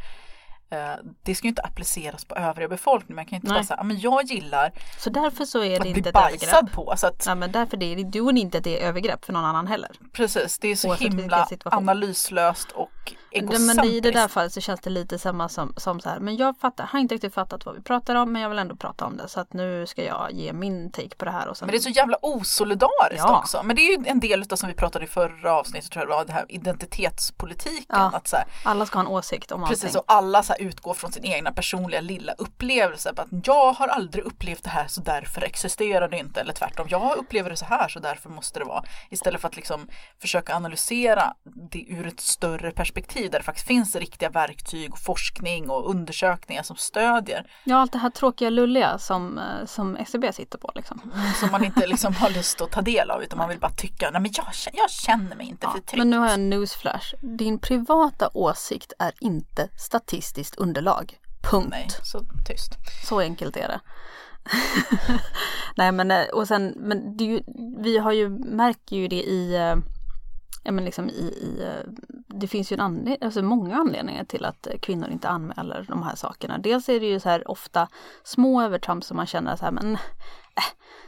eh, 0.71 0.93
det 1.23 1.35
ska 1.35 1.45
ju 1.45 1.49
inte 1.49 1.61
appliceras 1.61 2.25
på 2.25 2.35
övriga 2.35 2.67
befolkningen. 2.69 3.15
Man 3.15 3.25
kan 3.25 3.31
ju 3.31 3.35
inte 3.37 3.47
Nej. 3.47 3.57
bara 3.57 3.63
säga, 3.65 3.83
men 3.83 3.99
jag 3.99 4.23
gillar 4.23 4.71
så 4.99 5.09
därför 5.09 5.45
så 5.45 5.63
är 5.63 5.69
det 5.69 5.75
att 5.75 5.81
bli 5.81 5.89
inte 5.89 6.09
övergrepp. 6.09 6.41
bajsad 6.41 6.71
på. 6.71 6.93
Så 6.97 7.07
att, 7.07 7.23
Ja 7.25 7.35
men 7.35 7.51
därför 7.51 7.77
det 7.77 7.85
är 7.85 7.95
det 8.33 8.39
inte 8.39 8.57
att 8.57 8.63
det 8.63 8.83
är 8.83 8.87
övergrepp 8.87 9.25
för 9.25 9.33
någon 9.33 9.45
annan 9.45 9.67
heller. 9.67 9.91
Precis, 10.13 10.59
det 10.59 10.67
är 10.67 10.75
så 10.75 10.93
himla 10.93 11.47
analyslöst 11.65 12.71
och 12.71 12.91
egocentriskt. 13.31 13.75
men 13.75 13.85
i 13.85 13.99
det 13.99 14.11
där 14.11 14.27
fallet 14.27 14.53
så 14.53 14.61
känns 14.61 14.79
det 14.79 14.89
lite 14.89 15.19
samma 15.19 15.49
som, 15.49 15.73
som 15.77 15.99
så 15.99 16.09
här, 16.09 16.19
men 16.19 16.37
jag 16.37 16.57
fattar, 16.57 16.83
har 16.85 16.99
inte 16.99 17.15
riktigt 17.15 17.33
fattat 17.33 17.65
vad 17.65 17.75
vi 17.75 17.81
pratar 17.81 18.15
om 18.15 18.31
men 18.31 18.41
jag 18.41 18.49
vill 18.49 18.59
ändå 18.59 18.75
prata 18.75 19.05
om 19.05 19.17
det 19.17 19.27
så 19.27 19.39
att 19.39 19.53
nu 19.53 19.87
ska 19.87 20.03
jag 20.03 20.31
ge 20.31 20.53
min 20.53 20.91
take 20.91 21.15
på 21.15 21.25
det 21.25 21.31
här 21.31 21.47
och 21.47 21.57
sen 21.57 21.65
Men 21.65 21.71
det 21.71 21.77
är 21.77 21.81
så 21.81 21.89
jävla 21.89 22.17
osolidariskt 22.21 23.25
Ja. 23.27 23.39
också. 23.39 23.63
Men 23.63 23.75
det 23.75 23.81
är 23.81 23.97
ju 23.97 24.05
en 24.07 24.19
del 24.19 24.41
utav 24.41 24.55
som 24.55 24.69
vi 24.69 24.75
pratade 24.75 25.05
i 25.05 25.07
förra 25.07 25.53
avsnittet 25.53 25.91
tror 25.91 26.01
jag 26.01 26.09
det 26.09 26.15
var, 26.15 26.25
det 26.25 26.33
här 26.33 26.45
identitetspolitiken. 26.49 27.85
Ja. 27.89 28.11
Att 28.13 28.27
så 28.27 28.35
här, 28.35 28.45
alla 28.63 28.85
ska 28.85 28.99
ha 28.99 29.05
en 29.05 29.11
åsikt 29.11 29.51
om 29.51 29.63
allting. 29.63 29.79
Precis, 29.79 29.95
och 29.95 30.03
alla 30.07 30.43
så 30.43 30.53
här 30.53 30.61
utgår 30.61 30.93
från 30.93 31.11
sin 31.11 31.25
egna 31.25 31.51
personliga 31.51 32.01
lilla 32.01 32.33
upplevelse. 32.33 33.13
Att 33.17 33.27
jag 33.43 33.73
har 33.73 33.87
aldrig 33.87 34.23
upplevt 34.23 34.63
det 34.63 34.69
här 34.69 34.87
så 34.87 35.01
därför 35.01 35.41
existerar 35.41 36.07
det 36.07 36.17
inte. 36.17 36.41
Eller 36.41 36.53
tvärtom, 36.53 36.87
jag 36.89 37.17
upplever 37.17 37.49
det 37.49 37.55
så 37.55 37.65
här 37.65 37.87
så 37.87 37.99
därför 37.99 38.29
måste 38.29 38.59
det 38.59 38.65
vara. 38.65 38.83
Istället 39.09 39.41
för 39.41 39.47
att 39.47 39.55
liksom 39.55 39.87
försöka 40.21 40.55
analysera 40.55 41.33
det 41.71 41.85
ur 41.89 42.07
ett 42.07 42.19
större 42.19 42.71
perspektiv 42.71 42.90
där 42.93 43.29
det 43.39 43.43
faktiskt 43.43 43.67
finns 43.67 43.95
riktiga 43.95 44.29
verktyg, 44.29 44.91
och 44.93 44.99
forskning 44.99 45.69
och 45.69 45.89
undersökningar 45.89 46.63
som 46.63 46.75
stödjer. 46.75 47.51
Ja, 47.63 47.77
allt 47.77 47.91
det 47.91 47.97
här 47.97 48.09
tråkiga 48.09 48.49
lulliga 48.49 48.97
som, 48.97 49.37
eh, 49.37 49.65
som 49.65 49.95
SCB 49.97 50.33
sitter 50.33 50.57
på 50.57 50.71
liksom. 50.75 51.11
Som 51.39 51.51
man 51.51 51.63
inte 51.65 51.87
liksom 51.87 52.15
har 52.15 52.29
lust 52.29 52.61
att 52.61 52.71
ta 52.71 52.81
del 52.81 53.11
av 53.11 53.23
utan 53.23 53.37
man 53.37 53.49
vill 53.49 53.59
bara 53.59 53.71
tycka, 53.71 54.09
nej 54.11 54.21
men 54.21 54.31
jag, 54.33 54.45
jag 54.73 54.89
känner 54.91 55.35
mig 55.35 55.47
inte 55.47 55.65
Ja, 55.65 55.71
förtryckt. 55.71 55.97
men 55.97 56.09
nu 56.09 56.17
har 56.17 56.25
jag 56.25 56.33
en 56.33 56.49
newsflash. 56.49 57.13
Din 57.37 57.59
privata 57.59 58.29
åsikt 58.33 58.93
är 58.99 59.11
inte 59.19 59.69
statistiskt 59.77 60.55
underlag. 60.55 61.17
Punkt. 61.51 61.67
Nej, 61.71 61.87
så 62.03 62.19
tyst. 62.47 62.71
Så 63.07 63.19
enkelt 63.19 63.57
är 63.57 63.67
det. 63.67 63.79
Nej 65.75 65.91
men 65.91 66.11
eh, 66.11 66.23
och 66.33 66.47
sen, 66.47 66.73
men 66.77 67.17
ju, 67.17 67.41
vi 67.83 67.97
har 67.97 68.11
ju, 68.11 68.29
märker 68.29 68.95
ju 68.95 69.07
det 69.07 69.23
i, 69.23 69.55
eh, 69.55 69.75
ja 70.63 70.71
men 70.71 70.85
liksom 70.85 71.09
i, 71.09 71.21
i 71.21 71.63
eh, 71.63 71.91
det 72.27 72.47
finns 72.47 72.71
ju 72.71 72.73
en 72.73 72.79
anled 72.79 73.23
alltså 73.23 73.41
många 73.41 73.75
anledningar 73.75 74.23
till 74.23 74.45
att 74.45 74.67
kvinnor 74.81 75.09
inte 75.09 75.29
anmäler 75.29 75.85
de 75.89 76.03
här 76.03 76.15
sakerna. 76.15 76.57
Dels 76.57 76.89
är 76.89 76.99
det 76.99 77.05
ju 77.05 77.19
så 77.19 77.29
här 77.29 77.51
ofta 77.51 77.87
små 78.23 78.61
övertramp 78.61 79.03
som 79.03 79.17
man 79.17 79.27
känner 79.27 79.55
så 79.55 79.65
här, 79.65 79.71
men 79.71 79.93
äh, 79.93 80.63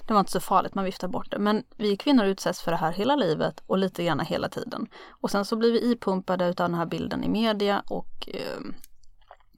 det 0.08 0.14
var 0.14 0.20
inte 0.20 0.32
så 0.32 0.40
farligt, 0.40 0.76
man 0.76 0.86
viftar 0.86 1.08
bort 1.08 1.32
det. 1.32 1.40
Men 1.40 1.64
vi 1.78 1.98
kvinnor 1.98 2.26
utsätts 2.26 2.62
för 2.62 2.72
det 2.72 2.78
här 2.78 2.92
hela 2.92 3.16
livet 3.16 3.64
och 3.68 3.78
lite 3.78 4.04
grann 4.04 4.20
hela 4.20 4.50
tiden. 4.50 4.88
Och 5.10 5.32
sen 5.32 5.46
så 5.46 5.56
blir 5.56 5.72
vi 5.72 5.92
ipumpade 5.92 6.46
utav 6.46 6.70
den 6.70 6.80
här 6.80 6.86
bilden 6.86 7.24
i 7.24 7.30
media 7.30 7.84
och 7.88 8.30
eh, 8.34 8.60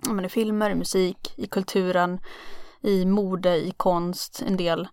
men 0.09 0.25
i 0.25 0.29
filmer, 0.29 0.69
i 0.69 0.75
musik, 0.75 1.33
i 1.37 1.47
kulturen, 1.47 2.19
i 2.81 3.05
mode, 3.05 3.55
i 3.57 3.71
konst, 3.71 4.43
en 4.47 4.57
del. 4.57 4.87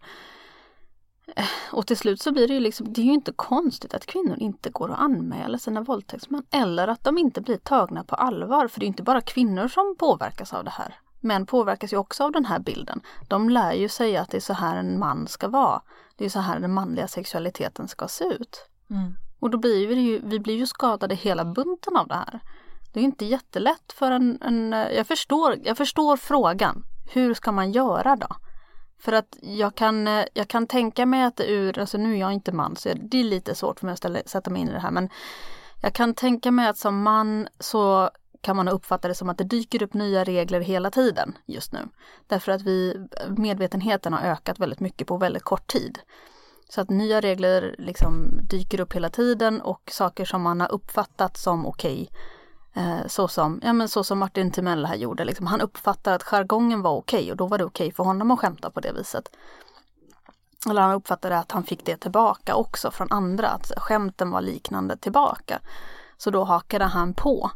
Eh, 1.37 1.45
Och 1.73 1.87
till 1.87 1.97
slut 1.97 2.21
så 2.21 2.33
blir 2.33 2.49
det 2.49 2.55
ju 2.55 2.61
liksom, 2.61 2.93
det 2.93 3.01
är 3.01 3.05
ju 3.05 3.13
inte 3.13 3.33
konstigt 3.33 3.95
att 3.95 4.07
kvinnor 4.07 4.37
inte 4.39 4.71
går 4.71 4.91
att 4.93 4.99
anmäla 4.99 5.59
sina 5.59 5.81
våldtäktsmän 5.81 6.43
eller 6.51 6.89
att 6.89 7.05
de 7.05 7.19
inte 7.19 7.41
blir 7.41 7.57
tagna 7.57 8.05
på 8.05 8.15
allvar. 8.15 8.69
För 8.69 8.81
det 8.81 8.87
är 8.87 8.89
inte 8.89 9.03
bara 9.03 9.21
kvinnor 9.21 9.69
som 9.69 9.97
påverkas 9.99 10.53
av 10.53 10.65
det 10.65 10.71
här. 10.71 10.95
Män 11.21 11.47
påverkas 11.47 11.93
ju 11.93 11.97
också 11.97 12.25
av 12.25 12.33
den 12.33 12.45
här 12.45 12.59
bilden. 12.59 13.01
De 13.29 13.51
lär 13.51 13.73
ju 13.73 13.89
sig 13.89 14.17
att 14.17 14.31
det 14.31 14.37
är 14.37 14.41
så 14.41 14.53
här 14.53 14.77
en 14.77 14.99
man 14.99 15.27
ska 15.29 15.49
vara. 15.49 15.83
Det 16.17 16.25
är 16.25 16.29
så 16.29 16.41
här 16.41 16.61
den 16.61 16.73
manliga 16.75 17.09
sexualiteten 17.09 17.89
ska 17.89 18.09
se 18.09 18.25
ut. 18.25 18.69
Mm. 18.91 19.15
Och 19.41 19.51
då 19.51 19.59
blir 19.59 19.87
vi 19.87 19.95
ju, 19.95 20.21
vi 20.25 20.41
blir 20.41 20.57
ju 20.57 20.67
skadade 20.67 21.15
hela 21.15 21.45
bunten 21.45 21.97
av 21.97 22.09
det 22.09 22.15
här. 22.15 22.41
Det 22.93 23.01
är 23.01 23.05
inte 23.05 23.25
jättelätt 23.25 23.93
för 23.93 24.11
en, 24.11 24.43
en 24.43 24.73
jag, 24.73 25.07
förstår, 25.07 25.59
jag 25.65 25.77
förstår 25.77 26.17
frågan. 26.17 26.85
Hur 27.13 27.35
ska 27.35 27.53
man 27.53 27.73
göra 27.73 28.17
då? 28.17 28.29
För 29.03 29.13
att 29.13 29.39
jag 29.41 29.75
kan, 29.75 30.09
eh, 30.09 30.25
jag 30.35 30.49
kan 30.49 30.67
tänka 30.67 31.07
mig 31.07 31.23
att 31.23 31.37
det 31.37 31.47
ur, 31.47 31.79
alltså 31.79 31.99
nu 31.99 32.15
är 32.15 32.21
jag 32.21 32.33
inte 32.33 32.53
man 32.53 32.77
så 32.77 32.89
det 32.95 33.21
är 33.21 33.25
lite 33.25 33.55
svårt 33.55 33.79
för 33.81 33.87
mig 33.87 33.93
att 33.93 33.99
ställa, 33.99 34.19
sätta 34.27 34.51
mig 34.51 34.63
in 34.63 34.69
i 34.69 34.73
det 34.73 34.79
här 34.79 34.91
men 34.91 35.09
jag 35.83 35.93
kan 35.93 36.15
tänka 36.15 36.51
mig 36.51 36.69
att 36.69 36.79
som 36.79 37.03
man 37.03 37.49
så 37.59 38.11
kan 38.41 38.57
man 38.57 38.69
uppfatta 38.69 39.09
det 39.09 39.15
som 39.15 39.29
att 39.29 39.39
det 39.39 39.45
dyker 39.45 39.83
upp 39.83 39.95
nya 39.95 40.25
regler 40.25 40.61
hela 40.61 40.91
tiden 40.91 41.39
just 41.47 41.73
nu. 41.73 41.79
Därför 42.27 42.53
att 42.53 42.63
vi, 42.63 43.07
medvetenheten 43.37 44.13
har 44.13 44.21
ökat 44.21 44.59
väldigt 44.59 44.81
mycket 44.81 45.07
på 45.07 45.17
väldigt 45.17 45.43
kort 45.43 45.67
tid. 45.67 45.99
Så 46.69 46.81
att 46.81 46.91
nya 46.91 47.21
regler 47.21 47.75
liksom 47.79 48.41
dyker 48.51 48.81
upp 48.81 48.93
hela 48.93 49.09
tiden 49.09 49.61
och 49.61 49.83
saker 49.93 50.25
som 50.25 50.43
man 50.43 50.61
har 50.61 50.73
uppfattat 50.73 51.37
som 51.37 51.67
okej. 51.67 52.03
okay 52.03 52.19
Eh, 52.75 53.07
så, 53.07 53.29
som, 53.29 53.61
ja, 53.63 53.73
men 53.73 53.89
så 53.89 54.05
som 54.05 54.19
Martin 54.19 54.51
Timell 54.51 54.87
här 54.87 54.97
gjorde, 54.97 55.25
liksom, 55.25 55.47
han 55.47 55.61
uppfattar 55.61 56.15
att 56.15 56.23
jargongen 56.23 56.83
var 56.83 56.97
okej 56.97 57.31
och 57.31 57.37
då 57.37 57.47
var 57.47 57.59
det 57.59 57.65
okej 57.65 57.93
för 57.93 58.05
honom 58.05 58.31
att 58.31 58.39
skämta 58.39 58.71
på 58.71 58.81
det 58.81 58.93
viset. 58.93 59.31
Eller 60.71 60.83
han 60.83 60.95
uppfattade 60.95 61.39
att 61.39 61.53
han 61.53 61.65
fick 61.65 61.85
det 61.85 61.97
tillbaka 61.97 62.55
också 62.55 62.91
från 62.91 63.13
andra, 63.13 63.49
att 63.49 63.73
skämten 63.77 64.31
var 64.31 64.41
liknande 64.41 64.97
tillbaka. 64.97 65.61
Så 66.17 66.31
då 66.31 66.45
hakade 66.45 66.85
han 66.85 67.15
på. 67.15 67.51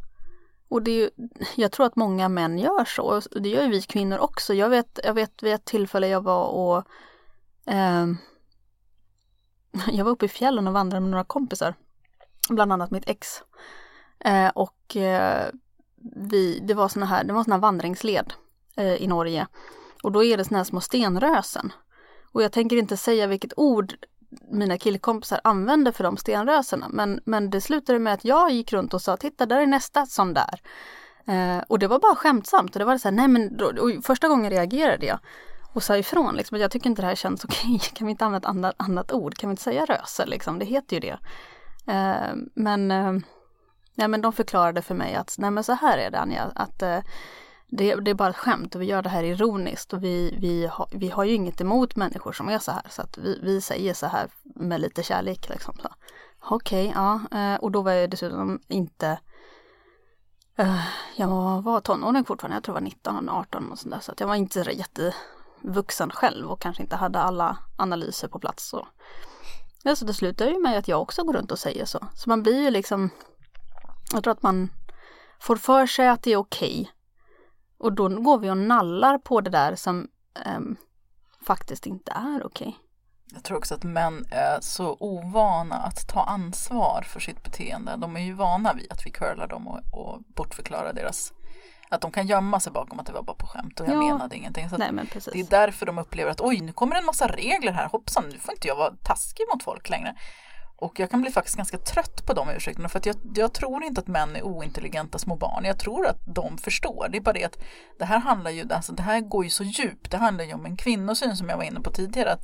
Och 0.68 0.82
det 0.82 0.90
är 0.90 0.94
ju, 0.94 1.10
jag 1.54 1.72
tror 1.72 1.86
att 1.86 1.96
många 1.96 2.28
män 2.28 2.58
gör 2.58 2.84
så, 2.84 3.02
och 3.02 3.42
det 3.42 3.48
gör 3.48 3.62
ju 3.62 3.70
vi 3.70 3.82
kvinnor 3.82 4.18
också. 4.18 4.54
Jag 4.54 4.68
vet, 4.68 4.98
jag 5.04 5.14
vet 5.14 5.42
vid 5.42 5.54
ett 5.54 5.64
tillfälle 5.64 6.08
jag 6.08 6.20
var 6.20 6.46
och 6.46 6.84
eh, 7.72 8.06
jag 9.92 10.04
var 10.04 10.12
uppe 10.12 10.24
i 10.24 10.28
fjällen 10.28 10.66
och 10.66 10.72
vandrade 10.72 11.00
med 11.00 11.10
några 11.10 11.24
kompisar. 11.24 11.74
Bland 12.48 12.72
annat 12.72 12.90
mitt 12.90 13.08
ex. 13.08 13.42
Eh, 14.18 14.48
och 14.48 14.75
Eh, 14.94 15.46
vi, 16.14 16.58
det 16.58 16.74
var 16.74 16.88
såna 16.88 17.06
här, 17.06 17.24
det 17.24 17.32
var 17.32 17.44
såna 17.44 17.56
här 17.56 17.60
vandringsled 17.60 18.32
eh, 18.76 18.94
i 18.94 19.06
Norge. 19.06 19.46
Och 20.02 20.12
då 20.12 20.24
är 20.24 20.36
det 20.36 20.44
såna 20.44 20.58
här 20.58 20.64
små 20.64 20.80
stenrösen. 20.80 21.72
Och 22.32 22.42
jag 22.42 22.52
tänker 22.52 22.76
inte 22.76 22.96
säga 22.96 23.26
vilket 23.26 23.52
ord 23.56 23.94
mina 24.50 24.78
killkompisar 24.78 25.40
använde 25.44 25.92
för 25.92 26.04
de 26.04 26.16
stenrösena. 26.16 26.88
Men, 26.90 27.20
men 27.24 27.50
det 27.50 27.60
slutade 27.60 27.98
med 27.98 28.12
att 28.12 28.24
jag 28.24 28.50
gick 28.50 28.72
runt 28.72 28.94
och 28.94 29.02
sa, 29.02 29.16
titta 29.16 29.46
där 29.46 29.60
är 29.60 29.66
nästa 29.66 30.06
sån 30.06 30.34
där. 30.34 30.60
Eh, 31.26 31.62
och 31.68 31.78
det 31.78 31.86
var 31.86 31.98
bara 31.98 32.14
skämtsamt. 32.14 32.74
Och 32.74 32.78
det 32.78 32.84
var 32.84 32.98
så 32.98 33.08
här, 33.08 33.16
nej 33.16 33.28
men 33.28 33.56
då, 33.56 33.72
första 34.02 34.28
gången 34.28 34.50
reagerade 34.50 35.06
jag 35.06 35.18
och 35.72 35.82
sa 35.82 35.96
ifrån 35.96 36.36
liksom, 36.36 36.54
att 36.54 36.60
jag 36.60 36.70
tycker 36.70 36.90
inte 36.90 37.02
det 37.02 37.08
här 37.08 37.14
känns 37.14 37.44
okej. 37.44 37.80
Kan 37.94 38.06
vi 38.06 38.10
inte 38.10 38.24
använda 38.24 38.48
ett 38.48 38.50
annat, 38.50 38.74
annat 38.76 39.12
ord? 39.12 39.34
Kan 39.34 39.50
vi 39.50 39.52
inte 39.52 39.62
säga 39.62 39.84
röse 39.84 40.26
liksom? 40.26 40.58
Det 40.58 40.64
heter 40.64 40.96
ju 40.96 41.00
det. 41.00 41.18
Eh, 41.92 42.36
men, 42.54 42.90
eh, 42.90 43.12
nej, 43.96 44.08
men 44.08 44.20
de 44.20 44.32
förklarade 44.32 44.82
för 44.82 44.94
mig 44.94 45.14
att 45.14 45.34
nej 45.38 45.50
men 45.50 45.64
så 45.64 45.72
här 45.72 45.98
är 45.98 46.10
det 46.10 46.20
Anja, 46.20 46.52
att 46.54 46.82
eh, 46.82 46.98
det, 47.68 47.94
det 47.94 48.10
är 48.10 48.14
bara 48.14 48.30
ett 48.30 48.36
skämt 48.36 48.74
och 48.74 48.82
vi 48.82 48.86
gör 48.86 49.02
det 49.02 49.08
här 49.08 49.22
ironiskt 49.22 49.92
och 49.92 50.04
vi, 50.04 50.36
vi, 50.38 50.66
ha, 50.66 50.88
vi 50.92 51.08
har 51.08 51.24
ju 51.24 51.34
inget 51.34 51.60
emot 51.60 51.96
människor 51.96 52.32
som 52.32 52.48
är 52.48 52.58
så 52.58 52.72
här 52.72 52.82
så 52.90 53.02
att 53.02 53.18
vi, 53.18 53.40
vi 53.42 53.60
säger 53.60 53.94
så 53.94 54.06
här 54.06 54.28
med 54.42 54.80
lite 54.80 55.02
kärlek 55.02 55.48
liksom. 55.48 55.74
Okej, 55.78 55.90
Okej, 56.40 56.92
ja, 56.94 57.20
eh, 57.38 57.54
och 57.54 57.70
då 57.70 57.82
var 57.82 57.92
jag 57.92 58.10
dessutom 58.10 58.60
inte 58.68 59.18
eh, 60.56 60.80
jag 61.16 61.62
var 61.62 61.80
tonåring 61.80 62.24
fortfarande, 62.24 62.56
jag 62.56 62.64
tror 62.64 62.76
jag 62.76 62.80
var 62.80 62.88
19, 62.88 63.28
18 63.28 63.72
och 63.72 63.78
sådär 63.78 64.00
så 64.00 64.12
att 64.12 64.20
jag 64.20 64.26
var 64.26 64.34
inte 64.34 64.60
jättevuxen 64.60 66.10
själv 66.10 66.50
och 66.50 66.60
kanske 66.60 66.82
inte 66.82 66.96
hade 66.96 67.18
alla 67.18 67.58
analyser 67.76 68.28
på 68.28 68.38
plats. 68.38 68.68
Så. 68.68 68.88
Ja, 69.82 69.96
så 69.96 70.04
det 70.04 70.14
slutar 70.14 70.46
ju 70.46 70.62
med 70.62 70.78
att 70.78 70.88
jag 70.88 71.02
också 71.02 71.24
går 71.24 71.32
runt 71.32 71.52
och 71.52 71.58
säger 71.58 71.84
så. 71.84 72.06
Så 72.14 72.28
man 72.28 72.42
blir 72.42 72.62
ju 72.62 72.70
liksom, 72.70 73.10
jag 74.12 74.22
tror 74.22 74.32
att 74.32 74.42
man 74.42 74.70
får 75.40 75.56
för 75.56 75.86
sig 75.86 76.08
att 76.08 76.22
det 76.22 76.32
är 76.32 76.36
okej. 76.36 76.92
Och 77.78 77.92
då 77.92 78.08
går 78.08 78.38
vi 78.38 78.50
och 78.50 78.56
nallar 78.58 79.18
på 79.18 79.40
det 79.40 79.50
där 79.50 79.74
som 79.76 80.08
ehm, 80.44 80.76
faktiskt 81.46 81.86
inte 81.86 82.12
är 82.12 82.46
okej. 82.46 82.76
Jag 83.34 83.44
tror 83.44 83.58
också 83.58 83.74
att 83.74 83.82
män 83.82 84.24
är 84.30 84.58
så 84.60 84.96
ovana 85.00 85.76
att 85.76 86.08
ta 86.08 86.22
ansvar 86.24 87.02
för 87.08 87.20
sitt 87.20 87.42
beteende. 87.42 87.96
De 87.96 88.16
är 88.16 88.20
ju 88.20 88.32
vana 88.32 88.72
vid 88.72 88.92
att 88.92 89.06
vi 89.06 89.10
curlar 89.10 89.46
dem 89.46 89.68
och, 89.68 89.80
och 89.92 90.22
bortförklarar 90.36 90.92
deras 90.92 91.32
att 91.88 92.00
de 92.00 92.10
kan 92.10 92.26
gömma 92.26 92.60
sig 92.60 92.72
bakom 92.72 93.00
att 93.00 93.06
det 93.06 93.12
var 93.12 93.22
bara 93.22 93.36
på 93.36 93.46
skämt 93.46 93.80
och 93.80 93.86
jag 93.86 93.94
Ja. 93.94 94.00
menade 94.00 94.36
ingenting. 94.36 94.70
Så 94.70 94.76
Nej 94.76 94.92
men 94.92 95.08
det 95.32 95.40
är 95.40 95.50
därför 95.50 95.86
de 95.86 95.98
upplever 95.98 96.30
att 96.30 96.40
oj, 96.40 96.60
nu 96.60 96.72
kommer 96.72 96.96
en 96.96 97.04
massa 97.04 97.28
regler 97.28 97.72
här. 97.72 97.88
Hoppsan, 97.88 98.24
nu 98.28 98.38
får 98.38 98.54
inte 98.54 98.68
jag 98.68 98.76
vara 98.76 98.94
taskig 99.02 99.44
mot 99.54 99.62
folk 99.62 99.88
längre. 99.88 100.16
Och 100.78 101.00
jag 101.00 101.10
kan 101.10 101.22
bli 101.22 101.30
faktiskt 101.30 101.56
ganska 101.56 101.78
trött 101.78 102.26
på 102.26 102.32
de 102.32 102.50
ursäkterna 102.50 102.88
för 102.88 102.98
att 102.98 103.06
jag, 103.06 103.16
jag 103.34 103.54
tror 103.54 103.84
inte 103.84 104.00
att 104.00 104.06
män 104.06 104.36
är 104.36 104.42
ointelligenta 104.42 105.18
små 105.18 105.36
barn. 105.36 105.64
Jag 105.64 105.78
tror 105.78 106.06
att 106.06 106.20
de 106.34 106.58
förstår. 106.58 107.08
Det 107.10 107.18
är 107.18 107.20
bara 107.20 107.32
det 107.32 107.44
att 107.44 107.58
det 107.98 108.04
här 108.04 108.18
handlar 108.18 108.50
ju, 108.50 108.72
alltså 108.72 108.92
det 108.92 109.02
här 109.02 109.20
går 109.20 109.44
ju 109.44 109.50
så 109.50 109.64
djupt. 109.64 110.10
Det 110.10 110.16
handlar 110.16 110.44
ju 110.44 110.54
om 110.54 110.66
en 110.66 110.76
kvinnosyn 110.76 111.36
som 111.36 111.48
jag 111.48 111.56
var 111.56 111.64
inne 111.64 111.80
på 111.80 111.90
tidigare. 111.90 112.32
Att, 112.32 112.42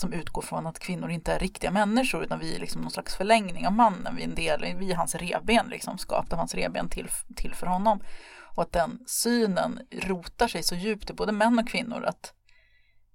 som 0.00 0.12
utgår 0.12 0.42
från 0.42 0.66
att 0.66 0.78
kvinnor 0.78 1.10
inte 1.10 1.32
är 1.32 1.38
riktiga 1.38 1.70
människor 1.70 2.24
utan 2.24 2.38
vi 2.38 2.56
är 2.56 2.60
liksom 2.60 2.82
någon 2.82 2.90
slags 2.90 3.14
förlängning 3.14 3.66
av 3.66 3.72
mannen. 3.72 4.16
Vi 4.16 4.22
är 4.22 4.28
en 4.28 4.34
del, 4.34 4.76
vi 4.78 4.92
är 4.92 4.96
hans 4.96 5.14
revben 5.14 5.66
liksom, 5.68 5.98
skapt 5.98 6.32
av 6.32 6.38
hans 6.38 6.54
revben 6.54 6.88
till, 6.88 7.08
till 7.36 7.54
för 7.54 7.66
honom. 7.66 8.00
Och 8.56 8.62
att 8.62 8.72
den 8.72 8.98
synen 9.06 9.80
rotar 9.92 10.48
sig 10.48 10.62
så 10.62 10.74
djupt 10.74 11.10
i 11.10 11.14
både 11.14 11.32
män 11.32 11.58
och 11.58 11.68
kvinnor 11.68 12.04
att 12.04 12.32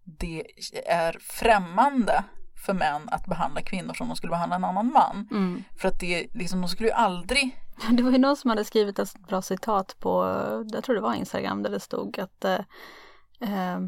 det 0.04 0.44
är 0.86 1.18
främmande 1.20 2.24
för 2.66 2.74
män 2.74 3.10
att 3.12 3.26
behandla 3.26 3.62
kvinnor 3.62 3.94
som 3.94 4.08
de 4.08 4.16
skulle 4.16 4.32
behandla 4.32 4.56
en 4.56 4.66
annan 4.66 4.92
man. 4.92 5.28
Mm. 5.32 5.64
För 5.78 5.88
att 5.88 6.00
det 6.00 6.28
liksom, 6.34 6.62
de 6.62 6.70
skulle 6.70 6.90
ju 6.90 6.96
aldrig 6.96 7.60
Det 7.92 8.04
var 8.04 8.12
ju 8.12 8.18
någon 8.18 8.38
som 8.38 8.50
hade 8.50 8.66
skrivit 8.66 9.00
ett 9.00 9.28
bra 9.28 9.42
citat 9.42 9.96
på, 10.00 10.24
jag 10.74 10.84
tror 10.84 10.96
det 10.96 11.02
var 11.02 11.14
Instagram, 11.14 11.64
där 11.64 11.70
det 11.70 11.80
stod 11.80 12.20
att 12.20 12.46
eh, 12.46 12.60
eh, 13.40 13.80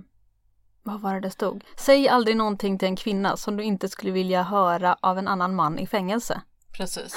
vad 0.83 1.01
var 1.01 1.13
det 1.13 1.19
det 1.19 1.31
stod? 1.31 1.63
Säg 1.77 2.09
aldrig 2.09 2.37
någonting 2.37 2.77
till 2.77 2.87
en 2.87 2.95
kvinna 2.95 3.37
som 3.37 3.57
du 3.57 3.63
inte 3.63 3.89
skulle 3.89 4.11
vilja 4.11 4.43
höra 4.43 4.97
av 4.99 5.17
en 5.17 5.27
annan 5.27 5.55
man 5.55 5.79
i 5.79 5.87
fängelse. 5.87 6.41
Precis. 6.71 7.15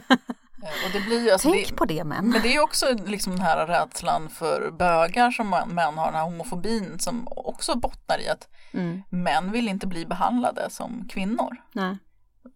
Eh, 0.62 0.68
och 0.86 0.92
det 0.92 1.00
blir, 1.00 1.32
alltså, 1.32 1.50
Tänk 1.50 1.68
det, 1.68 1.74
på 1.74 1.84
det 1.84 2.04
män. 2.04 2.28
Men 2.28 2.42
det 2.42 2.54
är 2.54 2.62
också 2.62 2.86
liksom 3.06 3.32
den 3.32 3.42
här 3.42 3.66
rädslan 3.66 4.28
för 4.28 4.70
bögar 4.70 5.30
som 5.30 5.50
män 5.50 5.98
har, 5.98 6.06
den 6.06 6.14
här 6.14 6.24
homofobin 6.24 6.98
som 6.98 7.28
också 7.30 7.74
bottnar 7.78 8.20
i 8.20 8.28
att 8.28 8.48
Mm. 8.74 9.02
män 9.08 9.52
vill 9.52 9.68
inte 9.68 9.86
bli 9.86 10.06
behandlade 10.06 10.70
som 10.70 11.08
kvinnor. 11.08 11.56
Nej. 11.72 11.96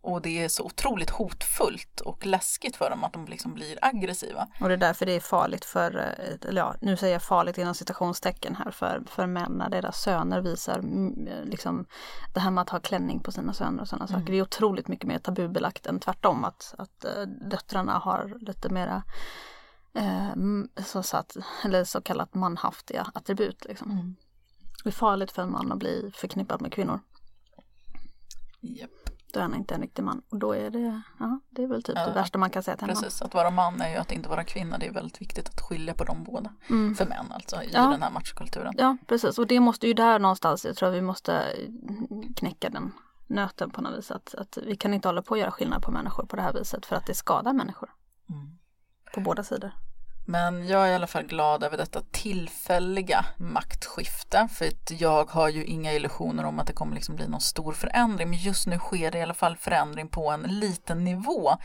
Och 0.01 0.23
det 0.23 0.45
är 0.45 0.49
så 0.49 0.65
otroligt 0.65 1.11
hotfullt 1.11 2.01
och 2.01 2.27
läskigt 2.27 2.77
för 2.77 2.91
dem 2.91 3.05
att 3.05 3.13
de 3.13 3.27
liksom 3.27 3.55
blir 3.55 3.79
aggressiva. 3.83 4.49
Och 4.61 4.69
det 4.69 4.75
är 4.75 4.79
därför 4.79 5.07
det 5.07 5.13
är 5.13 5.21
farligt 5.21 5.65
för, 5.65 5.99
eh, 5.99 6.49
eller 6.49 6.61
ja, 6.63 6.75
nu 6.81 6.97
säger 6.97 7.13
jag 7.13 7.23
farligt 7.23 7.59
inom 7.59 7.75
citationstecken 7.75 8.57
här 8.57 8.71
för, 8.71 9.03
för 9.07 9.27
män 9.27 9.53
när 9.53 9.71
deras 9.71 10.03
söner 10.03 10.41
visar 10.41 10.79
mm, 10.79 11.49
liksom 11.49 11.87
det 12.35 12.41
här 12.41 12.51
med 12.51 12.63
att 12.63 12.71
ha 12.71 12.81
klänning 12.81 13.21
på 13.21 13.33
sina 13.33 13.53
söner 13.53 13.83
och 13.83 13.89
sådana 13.89 14.07
saker. 14.07 14.33
Det 14.33 14.39
är 14.39 14.43
otroligt 14.43 14.89
mycket 14.89 15.09
mer 15.09 15.19
tabubelagt 15.19 15.87
än 15.87 16.01
tvärtom 16.01 16.45
att, 16.45 16.75
att 16.79 17.05
eh, 17.05 17.23
döttrarna 17.51 17.99
har 17.99 18.37
lite 18.41 18.69
mera 18.69 19.03
eh, 19.95 20.35
så, 20.85 21.03
satt, 21.03 21.37
eller 21.65 21.85
så 21.85 22.01
kallat 22.01 22.35
manhaftiga 22.35 23.07
attribut. 23.15 23.65
Liksom. 23.65 24.17
Det 24.85 24.91
är 24.91 24.93
farligt 24.93 25.31
för 25.31 25.43
en 25.43 25.53
man 25.53 25.73
att 25.73 25.79
bli 25.79 26.11
förknippad 26.15 26.63
med 26.63 26.73
kvinnor. 26.73 27.01
Japp. 28.61 29.06
Då 29.33 29.41
är 29.41 29.43
han 29.43 29.55
inte 29.55 29.75
en 29.75 29.81
riktig 29.81 30.03
man. 30.03 30.23
Och 30.31 30.39
då 30.39 30.53
är 30.53 30.71
det, 30.71 31.03
ja, 31.19 31.41
det 31.51 31.63
är 31.63 31.67
väl 31.67 31.83
typ 31.83 31.97
Ja, 31.97 32.07
det 32.07 32.13
värsta 32.13 32.39
man 32.39 32.51
kan 32.51 32.63
säga 32.63 32.77
till 32.77 32.85
en 32.85 32.95
man. 32.95 33.03
Precis, 33.03 33.23
att 33.23 33.35
vara 33.35 33.51
man 33.51 33.81
är 33.81 33.91
ju 33.91 33.97
att 33.97 34.13
inte 34.13 34.29
vara 34.29 34.45
kvinna. 34.45 34.79
Det 34.79 34.87
är 34.87 34.93
väldigt 34.93 35.21
viktigt 35.21 35.49
att 35.49 35.61
skilja 35.61 35.95
på 35.95 36.05
de 36.05 36.25
båda. 36.25 36.53
För 36.69 37.07
män 37.07 37.27
alltså, 37.33 37.57
i 37.63 37.69
Mm. 37.69 37.85
Ja. 37.85 37.91
den 37.91 38.03
här 38.03 38.11
machokulturen. 38.11 38.75
Ja, 38.77 38.97
precis. 39.07 39.39
Och 39.39 39.47
det 39.47 39.61
måste 39.61 39.87
ju 39.87 39.95
där 39.95 40.19
någonstans, 40.19 40.65
jag 40.65 40.77
tror 40.77 40.91
vi 40.91 41.03
måste 41.03 41.43
knäcka 42.37 42.71
den 42.71 42.93
nöten 43.27 43.71
på 43.71 43.81
något 43.83 43.99
vis. 43.99 44.11
Att, 44.11 44.35
att 44.35 44.59
vi 44.63 44.77
kan 44.77 44.95
inte 44.95 45.09
hålla 45.09 45.23
på 45.23 45.35
att 45.35 45.41
göra 45.41 45.51
skillnad 45.51 45.83
på 45.83 45.91
människor 45.91 46.27
på 46.27 46.37
det 46.37 46.43
här 46.43 46.53
viset 46.53 46.87
för 46.87 46.97
att 46.97 47.07
det 47.07 47.15
skadar 47.15 47.53
människor. 47.53 47.91
Mm. 48.31 48.59
På 49.15 49.21
båda 49.21 49.45
sidor. 49.45 49.71
Men 50.29 50.69
jag 50.69 50.87
är 50.87 50.93
i 50.93 50.95
alla 50.95 51.07
fall 51.07 51.23
glad 51.27 51.63
över 51.63 51.77
detta 51.77 52.03
tillfälliga 52.11 53.25
maktskifte. 53.37 54.49
För 54.53 54.67
att 54.67 55.01
jag 55.01 55.31
har 55.31 55.49
ju 55.49 55.65
inga 55.65 55.93
illusioner 55.93 56.45
om 56.45 56.59
att 56.61 56.67
det 56.67 56.73
kommer 56.73 56.95
liksom 56.95 57.17
bli 57.17 57.29
någon 57.29 57.41
stor 57.41 57.73
förändring. 57.73 58.31
Men 58.31 58.39
just 58.39 58.67
nu 58.67 58.79
sker 58.79 59.11
det 59.11 59.19
i 59.19 59.23
alla 59.23 59.35
fall 59.35 59.57
förändring 59.57 60.09
på 60.09 60.31
en 60.31 60.43
liten 60.43 61.05
nivå. 61.05 61.57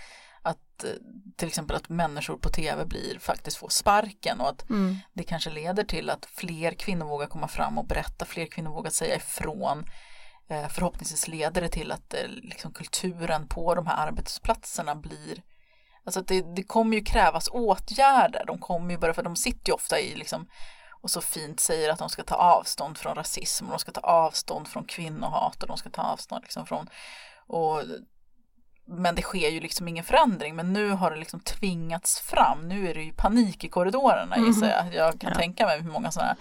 Att 0.41 0.84
eh, 0.84 0.89
till 1.38 1.47
exempel 1.47 1.76
att 1.76 1.89
människor 1.89 2.38
på 2.38 2.49
tv 2.49 2.86
blir 2.86 3.20
faktiskt 3.20 3.57
får 3.57 3.70
sparken 3.70 4.41
och 4.41 4.49
att 4.49 4.70
Mm. 4.70 4.97
det 5.14 5.24
kanske 5.24 5.49
leder 5.49 5.84
till 5.84 6.09
att 6.09 6.26
fler 6.26 6.72
kvinnor 6.72 7.05
vågar 7.05 7.28
komma 7.28 7.47
fram 7.47 7.78
och 7.78 7.86
berätta, 7.88 8.26
fler 8.26 8.45
kvinnor 8.45 8.72
vågar 8.72 8.91
säga 8.91 9.16
ifrån. 9.16 9.86
Eh, 10.49 10.68
Förhoppningsvis 10.68 11.28
leder 11.28 11.62
det 11.62 11.70
till 11.70 11.91
att 11.91 12.14
eh, 12.14 12.20
liksom 12.28 12.74
kulturen 12.74 13.47
på 13.47 13.76
de 13.76 13.88
här 13.88 14.07
arbetsplatserna 14.07 14.95
blir 14.95 15.41
Alltså 16.06 16.22
det, 16.22 16.56
det 16.56 16.64
kommer 16.64 16.97
ju 16.97 17.04
krävas 17.04 17.47
åtgärder. 17.52 18.43
De 18.47 18.58
kommer 18.60 18.91
ju 18.91 18.97
bara 18.97 19.14
för 19.14 19.24
de 19.24 19.36
sitter 19.36 19.70
ju 19.70 19.74
ofta 19.74 19.99
i 19.99 20.16
liksom 20.16 20.47
och 21.02 21.12
så 21.12 21.22
fint 21.22 21.60
säger 21.60 21.89
att 21.89 21.99
de 21.99 22.10
ska 22.10 22.24
ta 22.24 22.36
avstånd 22.36 22.97
från 22.97 23.16
rasism 23.16 23.66
och 23.66 23.72
de 23.72 23.80
ska 23.80 23.91
ta 23.91 24.02
avstånd 24.02 24.68
från 24.68 24.84
kvinnohat 24.84 25.62
och 25.62 25.68
de 25.68 25.78
ska 25.78 25.89
ta 25.89 26.02
avstånd 26.02 26.41
liksom 26.43 26.66
från 26.66 26.89
och 27.47 27.84
men 28.88 29.16
det 29.16 29.22
sker 29.22 29.49
ju 29.49 29.60
liksom 29.60 29.88
ingen 29.88 30.04
förändring 30.04 30.56
men 30.56 30.74
nu 30.74 30.89
har 30.89 31.12
det 31.12 31.18
liksom 31.18 31.39
tvingats 31.39 32.20
fram. 32.20 32.68
Nu 32.68 32.89
är 32.89 32.93
det 32.93 33.02
ju 33.04 33.14
panik 33.14 33.64
i 33.64 33.70
korridorerna 33.70 34.38
gissar 34.38 34.68
jag. 34.68 34.93
Jag 34.93 35.20
kan 35.22 35.30
Ja. 35.30 35.36
tänka 35.39 35.66
mig 35.66 35.82
hur 35.82 35.91
många 35.91 36.12
sådana 36.12 36.28
här 36.28 36.38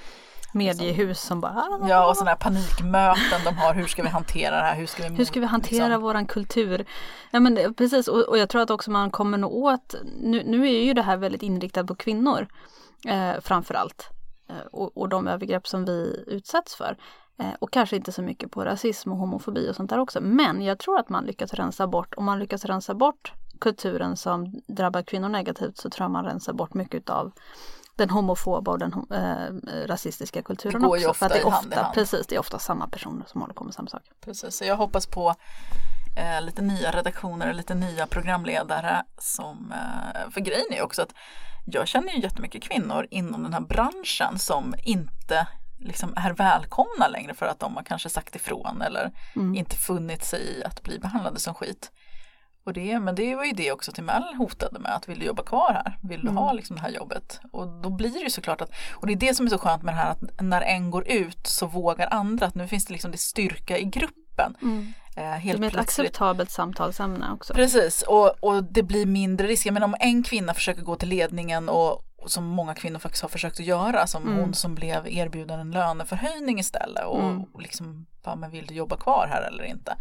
Mediehus 0.53 1.21
som 1.21 1.41
bara 1.41 1.53
"Ah, 1.53 1.89
Ja, 1.89 2.09
och 2.11 2.17
sådana 2.17 2.31
här 2.31 2.39
panikmöten 2.39 3.45
de 3.45 3.57
har. 3.59 3.75
Hur 3.75 3.87
ska 3.87 4.03
vi 4.03 4.09
hantera 4.09 4.57
det 4.57 4.63
här? 4.63 4.77
Hur 4.77 4.87
ska 4.87 5.03
vi, 5.03 5.09
Hur 5.15 5.25
ska 5.25 5.41
vi 5.41 5.47
hantera 5.47 5.87
liksom- 5.89 6.03
våran 6.03 6.27
kultur? 6.27 6.85
Ja 7.31 7.41
men 7.41 7.75
precis 7.75 8.09
och, 8.09 8.29
och 8.29 8.39
jag 8.39 8.49
tror 8.49 8.63
att 8.63 8.71
också 8.71 8.91
man 8.91 9.11
kommer 9.11 9.39
nå 9.39 9.49
åt, 9.49 9.95
nu, 10.21 10.43
nu 10.47 10.69
är 10.69 10.85
ju 10.85 10.95
det 10.95 11.03
här 11.03 11.17
väldigt 11.17 11.43
inriktat 11.43 11.87
på 11.87 11.95
kvinnor 11.95 12.47
eh, 13.09 13.33
framför 13.41 13.75
allt. 13.75 14.09
Eh, 14.49 14.67
och, 14.73 14.97
och 14.99 15.09
de 15.09 15.29
övergrepp 15.29 15.69
som 15.69 15.85
vi 15.85 16.25
utsätts 16.27 16.75
för. 16.75 16.97
Eh, 17.39 17.47
och 17.59 17.73
kanske 17.73 17.97
inte 17.97 18.13
så 18.13 18.23
mycket 18.23 18.51
på 18.51 18.65
rasism 18.65 19.13
och 19.13 19.19
homofobi 19.19 19.71
och 19.71 19.77
sånt 19.77 19.91
där 19.91 19.99
också. 19.99 20.21
Men 20.21 20.63
jag 20.63 20.79
tror 20.79 20.99
att 20.99 21.09
man 21.09 21.25
lyckas 21.25 21.55
rensa 21.55 21.87
bort, 21.87 22.15
om 22.17 22.25
man 22.25 22.39
lyckas 22.39 22.65
rensa 22.65 22.95
bort 22.95 23.33
kulturen 23.61 24.17
som 24.17 24.61
drabbar 24.69 25.03
kvinnor 25.03 25.29
negativt 25.29 25.77
så 25.79 25.91
tror 25.91 26.05
jag 26.05 26.11
man 26.11 26.25
rensar 26.25 26.53
bort 26.53 26.75
mycket 26.75 27.11
av 27.11 27.33
den 27.97 28.11
homofoba 28.11 28.71
och 28.71 28.79
den 28.79 28.93
eh, 29.15 29.87
rasistiska 29.87 30.43
kulturen 30.43 30.81
Det 30.83 30.87
går 30.89 30.99
ju 30.99 31.07
också. 31.07 31.19
för 31.19 31.27
att 31.27 31.33
ofta 31.33 31.39
det 31.39 31.47
är 31.47 31.49
i 31.49 31.51
hand 31.55 31.67
ofta, 31.67 31.83
hand. 31.83 31.95
Precis, 31.95 32.27
det 32.27 32.35
är 32.35 32.39
ofta 32.39 32.59
samma 32.59 32.89
personer 32.89 33.27
som 33.27 33.41
håller 33.41 33.55
på 33.55 33.65
med 33.65 33.75
samma 33.75 33.89
sak. 33.89 34.03
Precis, 34.25 34.55
så 34.57 34.65
jag 34.65 34.77
hoppas 34.77 35.07
på 35.07 35.35
eh, 36.17 36.43
lite 36.43 36.63
nya 36.63 36.91
redaktioner, 36.91 37.53
lite 37.53 37.75
nya 37.75 38.07
programledare 38.07 39.03
som, 39.19 39.73
eh, 39.73 40.31
för 40.31 40.41
grejen 40.41 40.73
är 40.73 40.83
också 40.83 41.03
att 41.03 41.15
jag 41.65 41.89
känner 41.89 42.13
ju 42.13 42.21
jättemycket 42.21 42.63
kvinnor 42.63 43.07
inom 43.11 43.43
den 43.43 43.53
här 43.53 43.61
branschen 43.61 44.39
som 44.39 44.75
inte 44.85 45.47
liksom 45.79 46.13
är 46.17 46.31
välkomna 46.33 47.09
längre 47.09 47.35
för 47.35 47.47
att 47.47 47.59
de 47.61 47.77
har 47.77 47.83
kanske 47.83 48.09
sagt 48.09 48.37
ifrån 48.37 48.83
eller 48.83 49.13
Mm. 49.37 49.55
inte 49.55 49.77
funnit 49.77 50.25
sig 50.25 50.41
i 50.59 50.65
att 50.65 50.83
bli 50.83 50.99
behandlade 50.99 51.39
som 51.39 51.55
skit. 51.55 51.91
Och 52.71 52.75
det, 52.75 53.01
men 53.01 53.15
det 53.15 53.35
var 53.37 53.45
ju 53.45 53.53
det 53.53 53.73
också 53.73 53.93
Timell 53.93 54.35
hotade 54.39 54.79
med, 54.79 54.95
att 54.95 55.09
vill 55.09 55.19
du 55.19 55.27
jobba 55.27 55.43
kvar 55.43 55.73
här? 55.73 55.99
Vill 56.03 56.21
du 56.21 56.29
Mm. 56.29 56.37
ha 56.37 56.53
liksom 56.53 56.77
det 56.77 56.83
här 56.83 56.91
jobbet? 56.91 57.41
Och 57.53 57.67
då 57.83 57.91
blir 57.91 58.11
det 58.11 58.19
ju 58.19 58.31
såklart 58.31 58.61
att, 58.61 58.71
och 58.93 59.07
det 59.07 59.13
är 59.13 59.17
det 59.17 59.35
som 59.35 59.47
är 59.47 59.51
så 59.51 59.59
skönt 59.59 59.83
med 59.83 59.95
det 59.95 59.99
här 59.99 60.11
att 60.11 60.41
när 60.41 60.61
en 60.63 60.91
går 60.91 61.09
ut 61.09 61.47
så 61.47 61.67
vågar 61.67 62.09
andra, 62.15 62.47
att 62.47 62.55
nu 62.55 62.69
finns 62.69 62.87
det 62.87 62.93
liksom 62.93 63.11
det 63.11 63.19
styrka 63.19 63.79
i 63.79 63.85
gruppen. 63.85 64.55
Eh, 65.17 65.23
Det 65.23 65.23
helt 65.39 65.61
är 65.63 65.67
ett 65.67 65.73
plötsligt. 65.73 66.07
acceptabelt 66.07 66.51
samtalsämne 66.51 67.27
också. 67.33 67.55
Precis, 67.55 68.03
och, 68.03 68.31
och 68.45 68.65
det 68.65 68.83
blir 68.83 69.07
mindre 69.07 69.47
risk. 69.47 69.67
Jag 69.67 69.75
menar 69.75 69.87
om 69.87 69.97
en 70.01 70.23
kvinna 70.23 70.55
försöker 70.55 70.83
gå 70.83 70.97
till 70.97 71.09
ledningen 71.09 71.69
och, 71.69 72.05
som 72.27 72.45
många 72.45 72.75
kvinnor 72.75 72.99
faktiskt 72.99 73.23
har 73.23 73.29
försökt 73.29 73.61
att 73.61 73.67
göra, 73.67 74.07
som 74.07 74.23
Mm. 74.23 74.39
hon 74.39 74.55
som 74.55 74.75
blev 74.75 75.09
erbjuden 75.09 75.61
en 75.61 75.71
löneförhöjning 75.71 76.59
istället 76.59 77.05
och, 77.07 77.21
Mm. 77.23 77.43
liksom, 77.59 78.07
bara, 78.25 78.37
men 78.37 78.51
vill 78.51 78.67
du 78.67 78.75
jobba 78.75 78.97
kvar 78.97 79.27
här 79.31 79.43
eller 79.43 79.65
inte? 79.65 79.97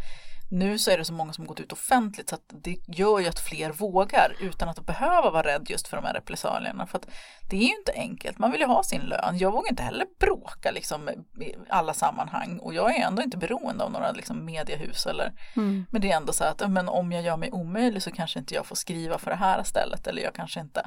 Nu 0.50 0.78
så 0.78 0.90
är 0.90 0.98
det 0.98 1.04
så 1.04 1.12
många 1.12 1.32
som 1.32 1.46
gått 1.46 1.60
ut 1.60 1.72
offentligt 1.72 2.28
så 2.28 2.34
att 2.34 2.44
det 2.48 2.76
gör 2.86 3.18
ju 3.18 3.28
att 3.28 3.40
fler 3.40 3.72
vågar 3.72 4.36
utan 4.40 4.68
att 4.68 4.86
behöva 4.86 5.30
vara 5.30 5.42
rädd 5.42 5.66
just 5.70 5.88
för 5.88 5.96
de 5.96 6.06
här 6.06 6.14
repressalierna. 6.14 6.86
För 6.86 6.98
att 6.98 7.08
det 7.50 7.56
är 7.56 7.60
ju 7.60 7.76
inte 7.78 7.92
enkelt, 7.94 8.38
man 8.38 8.50
vill 8.52 8.60
ju 8.60 8.66
ha 8.66 8.82
sin 8.82 9.00
lön. 9.00 9.38
Jag 9.38 9.52
vågar 9.52 9.70
inte 9.70 9.82
heller 9.82 10.06
bråka 10.20 10.70
liksom 10.70 11.08
i 11.40 11.56
alla 11.68 11.94
sammanhang 11.94 12.58
och 12.58 12.74
jag 12.74 12.96
är 12.96 13.06
ändå 13.06 13.22
inte 13.22 13.36
beroende 13.36 13.84
av 13.84 13.92
några 13.92 14.12
liksom 14.12 14.44
mediehus 14.44 15.06
eller 15.06 15.32
Mm. 15.56 15.86
men 15.90 16.00
det 16.00 16.10
är 16.10 16.16
ändå 16.16 16.32
så 16.32 16.44
att 16.44 16.70
men 16.70 16.88
om 16.88 17.12
jag 17.12 17.22
gör 17.22 17.36
mig 17.36 17.50
omöjlig 17.52 18.02
så 18.02 18.10
kanske 18.10 18.38
inte 18.38 18.54
jag 18.54 18.66
får 18.66 18.76
skriva 18.76 19.18
för 19.18 19.30
det 19.30 19.36
här 19.36 19.62
stället 19.62 20.06
eller 20.06 20.22
jag 20.22 20.34
kanske 20.34 20.60
inte. 20.60 20.80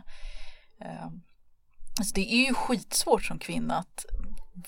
Eh, 0.82 1.05
alltså 1.99 2.14
det 2.16 2.34
är 2.34 2.47
ju 2.47 2.53
skitsvårt 2.53 3.24
som 3.24 3.39
kvinna 3.39 3.78
att 3.78 4.05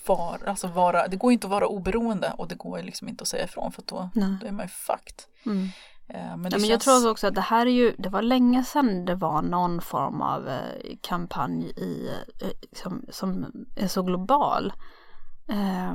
vara, 0.06 0.50
alltså 0.50 0.66
vara, 0.66 1.08
det 1.08 1.16
går 1.16 1.32
inte 1.32 1.46
att 1.46 1.50
vara 1.50 1.66
oberoende 1.66 2.32
och 2.38 2.48
det 2.48 2.54
går 2.54 2.82
liksom 2.82 3.08
inte 3.08 3.22
att 3.22 3.28
säga 3.28 3.44
ifrån 3.44 3.72
för 3.72 3.82
då, 3.86 4.10
Nej. 4.14 4.36
då 4.40 4.46
är 4.46 4.52
man 4.52 4.64
ju 4.64 4.68
fucked. 4.68 5.22
Mm. 5.46 5.68
Eh, 6.08 6.36
men 6.36 6.50
Ja, 6.52 6.58
men 6.58 6.70
jag 6.70 6.80
tror 6.80 7.10
också 7.10 7.26
att 7.26 7.34
det 7.34 7.40
här 7.40 7.66
är 7.66 7.70
ju, 7.70 7.94
det 7.98 8.08
var 8.08 8.22
länge 8.22 8.64
sedan 8.64 9.04
det 9.04 9.14
var 9.14 9.42
någon 9.42 9.80
form 9.80 10.22
av 10.22 10.48
eh, 10.48 10.96
kampanj 11.00 11.64
i, 11.66 12.10
eh, 12.42 12.48
som, 12.72 13.04
som 13.10 13.46
är 13.76 13.88
så 13.88 14.02
global. 14.02 14.72
Eh, 15.48 15.94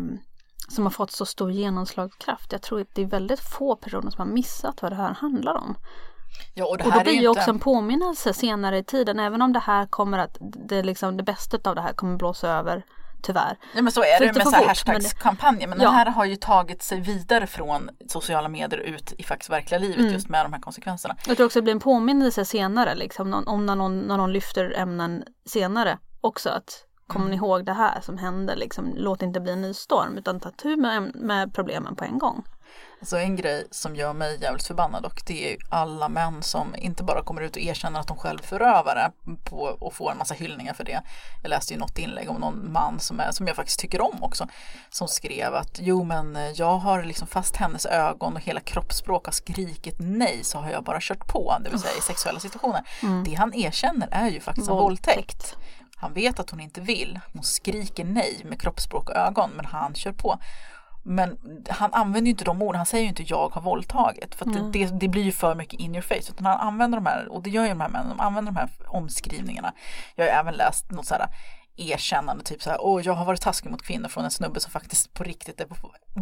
som 0.68 0.86
har 0.86 0.92
fått 0.92 1.12
så 1.12 1.26
stor 1.26 1.52
genomslagskraft. 1.52 2.52
Jag 2.52 2.62
tror 2.62 2.82
att 2.82 2.96
det 2.96 3.02
är 3.02 3.06
väldigt 3.06 3.40
få 3.40 3.76
personer 3.76 4.12
som 4.12 4.28
har 4.28 4.34
missat 4.34 4.82
vad 4.82 4.92
det 4.92 4.96
här 4.96 5.14
handlar 5.14 5.56
om. 5.56 5.76
ja, 6.54 6.66
och 6.66 6.78
det 6.78 6.84
Och 6.84 6.92
då 6.92 7.00
blir 7.00 7.14
ju 7.14 7.18
inte, 7.18 7.30
också 7.30 7.50
en 7.50 7.60
påminnelse 7.60 8.34
senare 8.34 8.78
i 8.78 8.84
tiden, 8.84 9.20
även 9.20 9.42
om 9.42 9.54
det 9.54 9.60
här 9.60 9.86
kommer 9.86 10.18
att, 10.18 10.38
det, 10.40 10.84
liksom, 10.84 11.18
det 11.18 11.24
bästa 11.24 11.70
av 11.70 11.76
det 11.76 11.82
här 11.82 11.94
kommer 11.94 12.18
blåsa 12.18 12.50
över, 12.50 12.86
tyvärr. 13.24 13.58
Ja 13.76 13.82
men 13.82 13.92
så 13.92 14.02
är 14.04 14.20
det 14.20 14.26
Lite 14.28 14.40
med 14.40 14.48
så 14.48 14.56
här 14.56 14.74
fort, 14.74 14.84
men 14.88 14.94
det- 14.96 15.00
hashtagskampanjer. 15.04 15.68
Men 15.68 15.80
Ja. 15.80 15.86
den 15.86 15.94
här 15.96 16.06
har 16.06 16.26
ju 16.26 16.36
tagit 16.36 16.84
sig 16.84 17.02
vidare 17.02 17.48
från 17.48 17.90
sociala 18.08 18.50
medier 18.50 18.80
ut 18.80 19.14
i 19.18 19.24
faktiskt 19.24 19.50
verkliga 19.50 19.80
livet 19.80 20.00
Mm. 20.00 20.14
just 20.14 20.30
med 20.30 20.46
de 20.46 20.54
här 20.54 20.60
konsekvenserna. 20.62 21.16
Jag 21.28 21.38
tror 21.38 21.46
också 21.46 21.60
det 21.60 21.64
blir 21.64 21.74
en 21.74 21.80
påminnelse 21.80 22.46
senare, 22.46 22.96
liksom, 22.96 23.44
om 23.46 23.66
när 23.66 23.76
någon, 23.76 24.00
när 24.00 24.18
någon 24.18 24.32
lyfter 24.34 24.74
ämnen 24.78 25.24
senare 25.46 25.98
också 26.22 26.50
att 26.50 26.86
kommer 27.08 27.30
ni 27.30 27.36
ihåg 27.36 27.66
det 27.66 27.74
här 27.74 28.02
som 28.02 28.18
hände, 28.18 28.56
liksom, 28.56 28.94
låt 28.98 29.20
det 29.20 29.26
inte 29.26 29.40
bli 29.40 29.52
en 29.52 29.62
ny 29.62 29.74
storm 29.74 30.18
utan 30.18 30.40
ta 30.40 30.52
tur 30.52 30.78
med, 30.78 31.16
med 31.16 31.54
problemen 31.54 31.96
på 31.96 32.04
en 32.04 32.18
gång. 32.20 32.44
Alltså 33.00 33.18
en 33.18 33.36
grej 33.36 33.68
som 33.72 33.96
gör 33.96 34.14
mig 34.14 34.42
jävligt 34.42 34.68
förbannad 34.68 35.06
och 35.06 35.22
det 35.26 35.46
är 35.46 35.52
ju 35.52 35.58
alla 35.70 36.10
män 36.10 36.44
som 36.44 36.76
inte 36.76 37.04
bara 37.04 37.24
kommer 37.24 37.42
ut 37.42 37.56
och 37.56 37.62
erkänner 37.62 38.00
att 38.00 38.08
de 38.08 38.18
själv 38.18 38.40
är 38.44 38.48
förövare 38.48 39.12
på, 39.44 39.58
och 39.58 39.94
får 39.94 40.12
en 40.12 40.18
massa 40.18 40.34
hyllningar 40.34 40.74
för 40.74 40.84
det. 40.84 41.02
Jag 41.42 41.50
läste 41.50 41.74
ju 41.74 41.80
något 41.80 41.98
inlägg 41.98 42.30
om 42.30 42.36
någon 42.36 42.72
man 42.72 43.00
som, 43.00 43.20
är, 43.20 43.32
som 43.32 43.48
jag 43.48 43.56
faktiskt 43.56 43.80
tycker 43.80 44.02
om 44.02 44.24
också 44.24 44.48
som 44.90 45.08
skrev 45.08 45.56
att 45.56 45.80
jo 45.82 46.04
men 46.04 46.36
eh, 46.36 46.52
jag 46.52 46.78
har 46.78 47.04
liksom 47.04 47.28
fast 47.28 47.56
hennes 47.56 47.86
ögon 47.86 48.34
och 48.34 48.42
hela 48.42 48.60
kroppsspråk 48.60 49.26
har 49.26 49.32
skrikit 49.32 49.96
nej 50.00 50.44
så 50.44 50.58
har 50.58 50.72
jag 50.72 50.84
bara 50.84 50.98
kört 51.02 51.28
på, 51.28 51.58
det 51.64 51.70
vill 51.70 51.80
säga 51.80 51.98
i 51.98 52.02
sexuella 52.02 52.40
situationer. 52.40 52.82
Det 53.26 53.34
han 53.34 53.54
erkänner 53.54 54.08
är 54.12 54.30
ju 54.30 54.40
faktiskt 54.40 54.70
en 54.70 54.76
våldtäkt. 54.76 55.56
Han 55.96 56.14
vet 56.14 56.40
att 56.40 56.50
hon 56.50 56.60
inte 56.60 56.82
vill, 56.82 57.20
hon 57.34 57.44
skriker 57.44 58.04
nej 58.04 58.42
med 58.44 58.62
kroppsspråk 58.62 59.10
och 59.10 59.16
ögon 59.16 59.50
men 59.56 59.66
han 59.66 59.96
kör 59.96 60.12
på. 60.12 60.40
Men 61.04 61.38
han 61.70 61.94
använder 61.94 62.26
ju 62.28 62.32
inte 62.32 62.44
de 62.44 62.62
orden, 62.62 62.80
han 62.80 62.86
säger 62.86 63.04
ju 63.04 63.10
inte 63.10 63.24
jag 63.24 63.50
har 63.50 63.62
våldtagit. 63.62 64.36
För 64.36 64.46
Mm. 64.46 64.72
det, 64.72 64.86
det 64.86 65.08
blir 65.08 65.24
ju 65.24 65.32
för 65.32 65.56
mycket 65.56 65.80
in 65.80 65.96
your 65.96 66.02
face. 66.02 66.32
Utan 66.32 66.46
han 66.46 66.60
använder 66.60 66.98
de 66.98 67.06
här, 67.06 67.28
och 67.32 67.44
det 67.44 67.50
gör 67.50 67.64
ju 67.64 67.70
de 67.70 67.82
här 67.82 67.90
männen, 67.90 68.10
de 68.10 68.20
använder 68.20 68.52
de 68.52 68.60
här 68.60 68.70
omskrivningarna. 68.88 69.74
Jag 70.16 70.26
har 70.26 70.32
även 70.40 70.54
läst 70.54 70.92
något 70.92 71.06
sådär 71.06 71.28
erkännande, 71.78 72.44
typ 72.44 72.64
så 72.64 72.70
här, 72.70 72.78
åh 72.82 73.02
jag 73.06 73.14
har 73.14 73.26
varit 73.26 73.42
taskig 73.42 73.72
mot 73.72 73.82
kvinnor 73.82 74.08
från 74.08 74.24
en 74.24 74.32
snubbe 74.32 74.60
som 74.60 74.72
faktiskt 74.72 75.14
på 75.14 75.24
riktigt 75.24 75.62
är 75.62 75.66
på, 75.66 75.76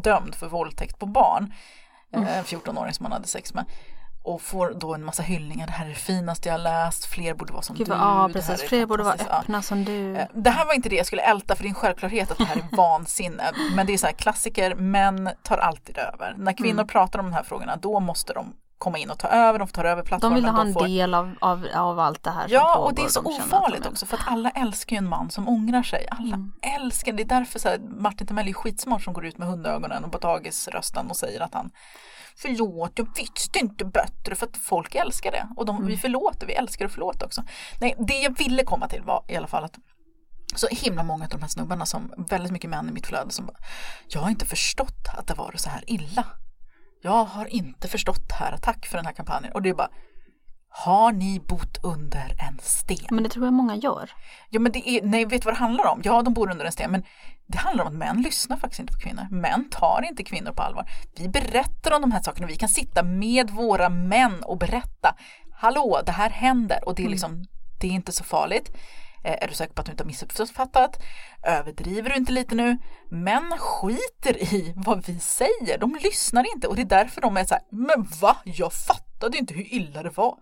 dömd 0.04 0.36
för 0.36 0.48
våldtäkt 0.48 1.00
på 1.00 1.06
barn. 1.06 1.54
Mm. 2.14 2.28
En 2.28 2.44
14-åring 2.44 2.94
som 2.94 3.06
han 3.06 3.14
hade 3.14 3.28
sex 3.28 3.54
med. 3.54 3.66
Och 4.24 4.42
får 4.42 4.74
då 4.76 4.94
en 4.96 5.04
massa 5.06 5.24
hyllningar, 5.24 5.66
det 5.68 5.74
här 5.74 5.86
är 5.86 5.90
det 5.90 5.96
finaste 5.96 6.50
jag 6.50 6.54
har 6.54 6.60
läst, 6.60 7.06
fler 7.06 7.34
borde 7.34 7.54
vara 7.54 7.62
som 7.62 7.76
Gud, 7.76 7.88
du. 7.88 7.94
ja 7.94 8.30
precis, 8.34 8.62
fler 8.62 8.86
borde 8.86 9.04
vara 9.04 9.12
fantastiskt." 9.18 9.34
Ja. 9.36 9.40
öppna 9.42 9.62
som 9.62 9.86
du. 9.86 10.16
Eh, 10.18 10.28
Det 10.34 10.50
här 10.50 10.66
var 10.66 10.74
inte 10.74 10.90
det 10.90 10.96
jag 10.96 11.06
skulle 11.06 11.22
älta 11.22 11.56
för 11.56 11.64
det 11.64 11.68
är 11.68 11.70
en 11.70 11.76
självklarhet 11.76 12.32
att 12.32 12.38
det 12.38 12.46
här 12.46 12.56
är 12.56 12.68
vansinne. 12.78 13.44
Men 13.76 13.86
det 13.88 13.94
är 13.94 13.98
så 13.98 14.06
här 14.06 14.14
klassiker, 14.14 14.76
män 14.76 15.30
tar 15.44 15.58
alltid 15.58 15.98
över. 15.98 16.36
När 16.38 16.54
kvinnor 16.54 16.72
Mm. 16.74 16.88
pratar 16.88 17.20
om 17.20 17.26
de 17.26 17.34
här 17.34 17.44
frågorna 17.44 17.76
då 17.76 18.00
måste 18.00 18.34
de 18.34 18.54
komma 18.78 18.98
in 18.98 19.10
och 19.10 19.20
ta 19.20 19.28
över, 19.28 19.60
de 19.60 19.68
får 19.68 19.74
ta 19.74 19.82
över 19.84 20.02
De 20.04 20.08
plattformen. 20.08 20.36
vill 20.36 20.46
ha 20.46 20.62
en 20.62 20.74
får... 20.74 20.88
del 20.88 21.14
av, 21.14 21.36
av, 21.42 21.68
av 21.76 22.00
allt 22.00 22.24
det 22.24 22.32
här 22.32 22.42
som 22.48 22.54
Ja, 22.54 22.74
pågår. 22.76 22.86
och 22.88 22.94
det 22.96 23.02
är 23.02 23.08
så 23.08 23.22
De 23.22 23.30
de 23.32 23.38
ofarligt 23.44 23.86
också 23.88 24.06
för 24.06 24.18
att 24.18 24.24
alla 24.28 24.50
älskar 24.50 24.96
ju 24.96 24.98
en 24.98 25.10
man 25.10 25.30
som 25.30 25.50
ångrar 25.50 25.84
sig. 25.84 26.08
Alla 26.12 26.36
Mm. 26.36 26.52
älskar, 26.62 27.14
det 27.14 27.24
är 27.24 27.28
därför 27.28 27.60
så 27.60 27.70
här, 27.70 27.78
Martin 27.98 28.28
Timell 28.28 28.48
är 28.48 28.54
skitsmart 28.54 29.04
som 29.04 29.14
går 29.14 29.26
ut 29.26 29.38
med 29.38 29.48
hundögonen 29.48 30.04
och 30.06 30.12
potatisrösten 30.12 31.10
och 31.10 31.18
säger 31.18 31.42
att 31.42 31.54
han 31.54 31.72
Förlåt, 32.42 32.92
jag 32.96 33.08
visste 33.16 33.60
inte 33.60 33.86
bättre 33.86 34.36
för 34.36 34.46
att 34.46 34.58
folk 34.58 34.96
älskar 34.96 35.32
det. 35.32 35.48
Och 35.58 35.66
de, 35.66 35.76
Mm. 35.76 35.88
vi 35.88 35.98
förlåter, 35.98 36.48
vi 36.48 36.54
älskar 36.54 36.86
att 36.86 36.92
förlåta 36.92 37.26
också. 37.26 37.44
Nej, 37.82 37.96
det 38.08 38.20
jag 38.20 38.38
ville 38.38 38.64
komma 38.64 38.88
till 38.88 39.02
var 39.02 39.24
i 39.28 39.36
alla 39.36 39.48
fall 39.48 39.64
att 39.64 39.76
så 40.56 40.68
himla 40.72 41.04
många 41.04 41.24
av 41.24 41.30
de 41.30 41.42
här 41.42 41.48
snubbarna 41.48 41.86
som, 41.86 42.26
väldigt 42.30 42.52
mycket 42.52 42.70
män 42.70 42.90
i 42.90 42.92
mitt 42.92 43.08
flöde 43.08 43.32
som 43.32 43.46
bara, 43.46 43.58
jag 44.08 44.22
har 44.22 44.30
inte 44.30 44.46
förstått 44.46 45.08
att 45.18 45.28
det 45.28 45.34
var 45.34 45.54
så 45.58 45.70
här 45.70 45.84
illa. 45.88 46.26
Jag 47.02 47.26
har 47.26 47.46
inte 47.46 47.88
förstått 47.88 48.30
det 48.30 48.36
här, 48.36 48.58
tack 48.58 48.86
för 48.86 48.98
den 48.98 49.06
här 49.06 49.14
kampanjen. 49.14 49.54
Och 49.54 49.62
det 49.62 49.70
är 49.70 49.74
bara, 49.74 49.90
har 50.70 51.12
ni 51.12 51.40
bott 51.40 51.78
under 51.84 52.36
en 52.48 52.60
sten? 52.62 53.08
Men 53.12 53.24
det 53.24 53.30
tror 53.30 53.46
jag 53.46 53.54
många 53.54 53.76
gör. 53.76 54.12
Ja 54.50 54.60
men 54.60 54.72
det 54.72 54.90
är, 54.90 55.02
nej 55.04 55.26
vet 55.26 55.42
du 55.42 55.46
vad 55.46 55.54
det 55.54 55.60
handlar 55.60 55.88
om? 55.88 56.02
Ja 56.04 56.22
de 56.22 56.34
bor 56.34 56.52
under 56.52 56.66
en 56.66 56.72
sten 56.72 56.92
men 56.92 57.04
det 57.52 57.58
handlar 57.58 57.84
om 57.84 57.88
att 57.88 57.98
män 57.98 58.22
lyssnar 58.22 58.58
faktiskt 58.58 58.80
inte 58.80 58.94
på 58.94 59.00
kvinnor. 59.00 59.28
Män 59.32 59.70
tar 59.70 60.06
inte 60.10 60.24
kvinnor 60.24 60.52
på 60.52 60.62
allvar. 60.62 60.90
Vi 61.18 61.30
berättar 61.30 61.92
om 61.92 62.02
de 62.02 62.12
här 62.12 62.22
sakerna, 62.22 62.48
vi 62.48 62.56
kan 62.56 62.70
sitta 62.70 63.04
med 63.04 63.50
våra 63.50 63.90
män 63.90 64.44
och 64.44 64.58
berätta. 64.58 65.16
Hallå, 65.52 66.02
det 66.06 66.12
här 66.12 66.30
händer 66.30 66.80
och 66.86 66.96
det 66.96 67.06
är 67.06 67.10
liksom, 67.10 67.46
det 67.80 67.88
är 67.88 67.92
inte 67.92 68.12
så 68.12 68.24
farligt. 68.24 68.72
Eh, 69.24 69.44
är 69.44 69.48
du 69.48 69.54
säker 69.54 69.74
på 69.74 69.80
att 69.82 69.86
du 69.86 69.92
inte 69.92 70.04
har 70.04 70.08
missuppfattat? 70.08 71.04
Överdriver 71.44 72.10
du 72.10 72.16
inte 72.16 72.32
lite 72.32 72.56
nu? 72.56 72.78
Män 73.12 73.58
skiter 73.58 74.54
i 74.54 74.74
vad 74.76 75.06
vi 75.06 75.20
säger, 75.20 75.78
de 75.78 75.96
lyssnar 76.04 76.56
inte 76.56 76.68
och 76.68 76.76
det 76.76 76.82
är 76.82 76.86
därför 76.86 77.22
de 77.22 77.38
är 77.38 77.46
så 77.46 77.54
här, 77.54 77.64
men 77.72 78.08
va? 78.22 78.38
Jag 78.44 78.74
fattade 78.74 79.38
inte 79.38 79.54
hur 79.54 79.74
illa 79.74 80.04
det 80.04 80.10
var. 80.10 80.36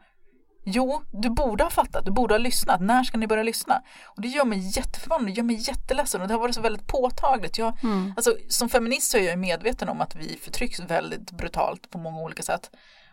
Jo, 0.70 1.02
du 1.12 1.30
borde 1.30 1.64
ha 1.64 1.70
fattat, 1.72 2.06
du 2.06 2.12
borde 2.12 2.34
ha 2.34 2.40
lyssnat. 2.40 2.82
När 2.82 3.04
ska 3.04 3.18
ni 3.18 3.28
börja 3.28 3.44
lyssna? 3.44 3.82
Och 4.06 4.22
det 4.22 4.28
gör 4.28 4.46
mig 4.46 4.60
jätteförvånad, 4.78 5.26
det 5.28 5.32
gör 5.32 5.44
mig 5.44 5.56
jätteledsen 5.56 6.22
och 6.22 6.28
det 6.28 6.34
har 6.34 6.42
varit 6.42 6.56
så 6.56 6.62
väldigt 6.62 6.88
påtagligt. 6.88 7.58
Jag, 7.58 7.84
Mm. 7.84 8.14
alltså, 8.16 8.36
som 8.50 8.70
feminist 8.70 9.12
så 9.12 9.18
är 9.18 9.22
jag 9.22 9.40
medveten 9.40 9.90
om 9.90 10.02
att 10.02 10.16
vi 10.16 10.38
förtrycks 10.42 10.80
väldigt 10.80 11.32
brutalt 11.32 11.90
på 11.90 11.98
många 11.98 12.22
olika 12.22 12.44
sätt. 12.44 12.72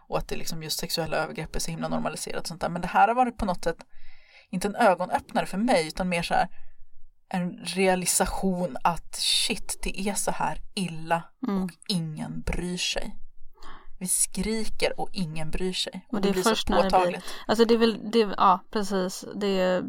Och 0.09 0.19
att 0.19 0.29
det 0.29 0.37
liksom 0.37 0.63
just 0.63 0.79
sexuella 0.79 1.17
övergrepp 1.17 1.57
är 1.57 1.61
så 1.61 1.71
himla 1.71 1.89
normaliserat 1.89 2.41
och 2.41 2.47
sånt 2.49 2.61
där. 2.61 2.69
Men 2.69 2.83
det 2.83 2.89
här 2.89 3.09
har 3.09 3.15
varit 3.15 3.39
på 3.39 3.45
något 3.45 3.65
sätt, 3.65 3.77
inte 4.51 4.69
en 4.69 4.77
ögonöppnare 4.77 5.47
för 5.47 5.59
mig, 5.59 5.87
utan 5.89 6.09
mer 6.09 6.23
så 6.23 6.35
här 6.35 6.49
en 7.29 7.51
realisation 7.65 8.77
att 8.85 9.15
shit, 9.17 9.79
det 9.83 10.01
är 10.09 10.15
så 10.15 10.31
här 10.31 10.59
illa 10.75 11.23
Mm. 11.49 11.63
och 11.65 11.71
ingen 11.89 12.41
bryr 12.41 12.77
sig. 12.79 13.15
Vi 14.05 14.09
skriker 14.09 15.01
och 15.01 15.09
ingen 15.13 15.51
bryr 15.51 15.73
sig. 15.73 16.07
Och, 16.09 16.15
Och 16.15 16.21
det, 16.21 16.29
det 16.29 16.31
är 16.31 16.33
blir 16.33 16.43
först 16.43 16.67
så 16.67 16.73
när 16.73 16.83
det 16.83 16.89
blir- 16.89 16.99
påtagligt. 16.99 17.25
Alltså 17.47 17.65
det 17.65 17.75
är 17.75 17.79
väl, 17.79 18.11
det, 18.11 18.19
ja 18.37 18.61
precis. 18.71 19.25
Det 19.35 19.47
är, 19.61 19.85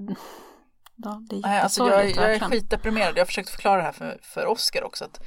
ja, 0.95 1.22
det 1.30 1.36
är 1.36 1.61
alltså 1.61 1.89
jag, 1.89 2.09
jag 2.09 2.34
är 2.36 2.39
skitdeprimerad. 2.39 3.16
Jag 3.16 3.22
har 3.22 3.26
försökt 3.26 3.49
förklara 3.49 3.78
det 3.78 3.84
här 3.84 3.91
för, 3.91 4.20
för 4.22 4.45
Oscar 4.45 4.84
också. 4.84 5.05
Att, 5.05 5.20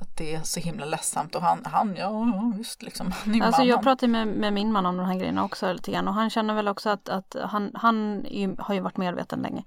att 0.00 0.16
det 0.16 0.34
är 0.34 0.42
så 0.42 0.60
himla 0.60 0.84
ledsamt. 0.84 1.34
Och 1.34 1.42
han, 1.42 1.62
han 1.64 1.96
ja 1.96 2.26
visst 2.58 2.82
liksom. 2.82 3.12
Han 3.12 3.42
Alltså 3.42 3.62
jag 3.62 3.82
pratade 3.82 4.12
med, 4.12 4.28
med 4.28 4.52
min 4.52 4.72
man 4.72 4.86
om 4.86 4.96
de 4.96 5.06
här 5.06 5.18
grejerna 5.18 5.44
också 5.44 5.72
lite 5.72 5.90
grann 5.90 6.08
och 6.08 6.14
han 6.14 6.30
känner 6.30 6.54
väl 6.54 6.68
också 6.68 6.90
att, 6.90 7.08
att 7.08 7.36
han, 7.44 7.70
han 7.74 8.24
ju, 8.30 8.56
har 8.58 8.74
ju 8.74 8.80
varit 8.80 8.96
medveten 8.96 9.42
länge. 9.42 9.64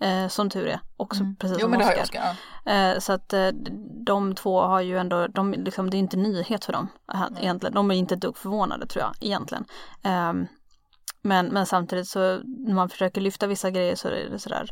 Eh, 0.00 0.28
som 0.28 0.50
tur 0.50 0.66
är, 0.66 0.80
också 0.96 1.24
precis 1.38 1.56
Jo 1.58 1.62
som 1.62 1.70
men 1.70 1.78
det 1.78 1.84
har 1.84 1.92
jag 1.92 2.02
Oscar. 2.02 2.20
Oscar. 2.20 2.36
Ja. 2.64 2.72
Eh, 2.72 2.98
så 2.98 3.12
att 3.12 3.32
eh, 3.32 3.48
de 4.06 4.34
två 4.34 4.60
har 4.60 4.80
ju 4.80 4.98
ändå, 4.98 5.26
de, 5.26 5.52
liksom, 5.52 5.90
det 5.90 5.96
är 5.96 5.98
inte 5.98 6.16
nyhet 6.16 6.64
för 6.64 6.72
dem 6.72 6.88
här, 7.12 7.30
egentligen. 7.40 7.74
De 7.74 7.90
är 7.90 7.94
inte 7.94 8.14
ett 8.14 8.20
dugg 8.20 8.36
förvånade 8.36 8.86
tror 8.86 9.04
jag 9.04 9.14
egentligen. 9.20 9.64
Ehm, 10.02 10.46
men, 11.22 11.46
men 11.46 11.66
samtidigt 11.66 12.08
så 12.08 12.40
när 12.44 12.74
man 12.74 12.88
försöker 12.88 13.20
lyfta 13.20 13.46
vissa 13.46 13.70
grejer 13.70 13.96
så 13.96 14.08
är 14.08 14.30
det 14.30 14.38
sådär 14.38 14.70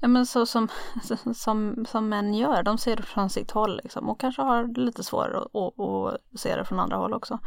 Ja 0.00 0.08
men 0.08 0.26
så 0.26 0.46
som, 0.46 0.68
som, 1.34 1.84
som 1.88 2.08
män 2.08 2.34
gör, 2.34 2.62
de 2.62 2.78
ser 2.78 2.96
det 2.96 3.02
från 3.02 3.30
sitt 3.30 3.50
håll 3.50 3.80
liksom 3.82 4.08
och 4.08 4.20
kanske 4.20 4.42
har 4.42 4.64
det 4.64 4.80
lite 4.80 5.04
svårare 5.04 5.38
att, 5.38 5.54
att, 5.54 6.14
att 6.34 6.40
se 6.40 6.56
det 6.56 6.64
från 6.64 6.80
andra 6.80 6.96
håll 6.96 7.14
också. 7.14 7.38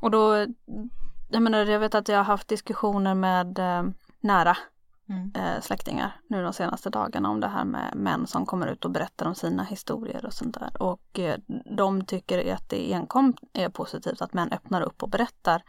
Och 0.00 0.10
då, 0.10 0.46
jag 1.30 1.42
menar 1.42 1.58
jag 1.66 1.80
vet 1.80 1.94
att 1.94 2.08
jag 2.08 2.16
har 2.16 2.24
haft 2.24 2.48
diskussioner 2.48 3.14
med 3.14 3.58
eh, 3.58 3.82
nära 4.20 4.56
Mm. 5.10 5.32
eh, 5.34 5.60
släktingar 5.60 6.20
nu 6.26 6.42
de 6.42 6.52
senaste 6.52 6.90
dagarna 6.90 7.30
om 7.30 7.40
det 7.40 7.48
här 7.48 7.64
med 7.64 7.96
män 7.96 8.26
som 8.26 8.46
kommer 8.46 8.66
ut 8.66 8.84
och 8.84 8.90
berättar 8.90 9.26
om 9.26 9.34
sina 9.34 9.62
historier 9.62 10.26
och 10.26 10.32
sånt 10.32 10.58
där. 10.60 10.82
Och 10.82 11.18
eh, 11.18 11.36
de 11.76 12.04
tycker 12.04 12.54
att 12.54 12.68
det 12.68 12.92
enkom 12.92 13.34
är 13.52 13.68
positivt 13.68 14.22
att 14.22 14.32
män 14.32 14.52
öppnar 14.52 14.82
upp 14.82 15.02
och 15.02 15.10
berättar. 15.10 15.62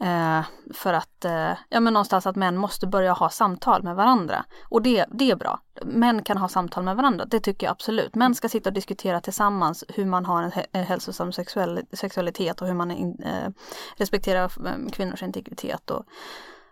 Eh, 0.00 0.44
för 0.74 0.92
att, 0.92 1.24
eh, 1.24 1.52
ja 1.68 1.80
men 1.80 1.92
någonstans 1.92 2.26
att 2.26 2.36
män 2.36 2.56
måste 2.56 2.86
börja 2.86 3.12
ha 3.12 3.30
samtal 3.30 3.82
med 3.82 3.96
varandra. 3.96 4.44
Och 4.68 4.82
det, 4.82 5.06
det 5.10 5.30
är 5.30 5.36
bra. 5.36 5.60
Män 5.82 6.22
kan 6.22 6.36
ha 6.36 6.48
samtal 6.48 6.84
med 6.84 6.96
varandra, 6.96 7.24
det 7.24 7.40
tycker 7.40 7.66
jag 7.66 7.72
absolut. 7.72 8.14
Män 8.14 8.34
ska 8.34 8.48
sitta 8.48 8.70
och 8.70 8.74
diskutera 8.74 9.20
tillsammans 9.20 9.84
hur 9.88 10.04
man 10.04 10.24
har 10.24 10.42
en, 10.42 10.52
en 10.52 10.80
eh, 10.80 10.86
hälsosam 10.86 11.32
sexuell, 11.32 11.80
sexualitet 11.92 12.60
och 12.60 12.66
hur 12.66 12.74
man 12.74 12.90
in, 12.90 13.22
eh, 13.22 13.50
respekterar 13.96 14.44
eh, 14.44 14.90
kvinnors 14.92 15.22
integritet 15.22 15.90
och 15.90 16.04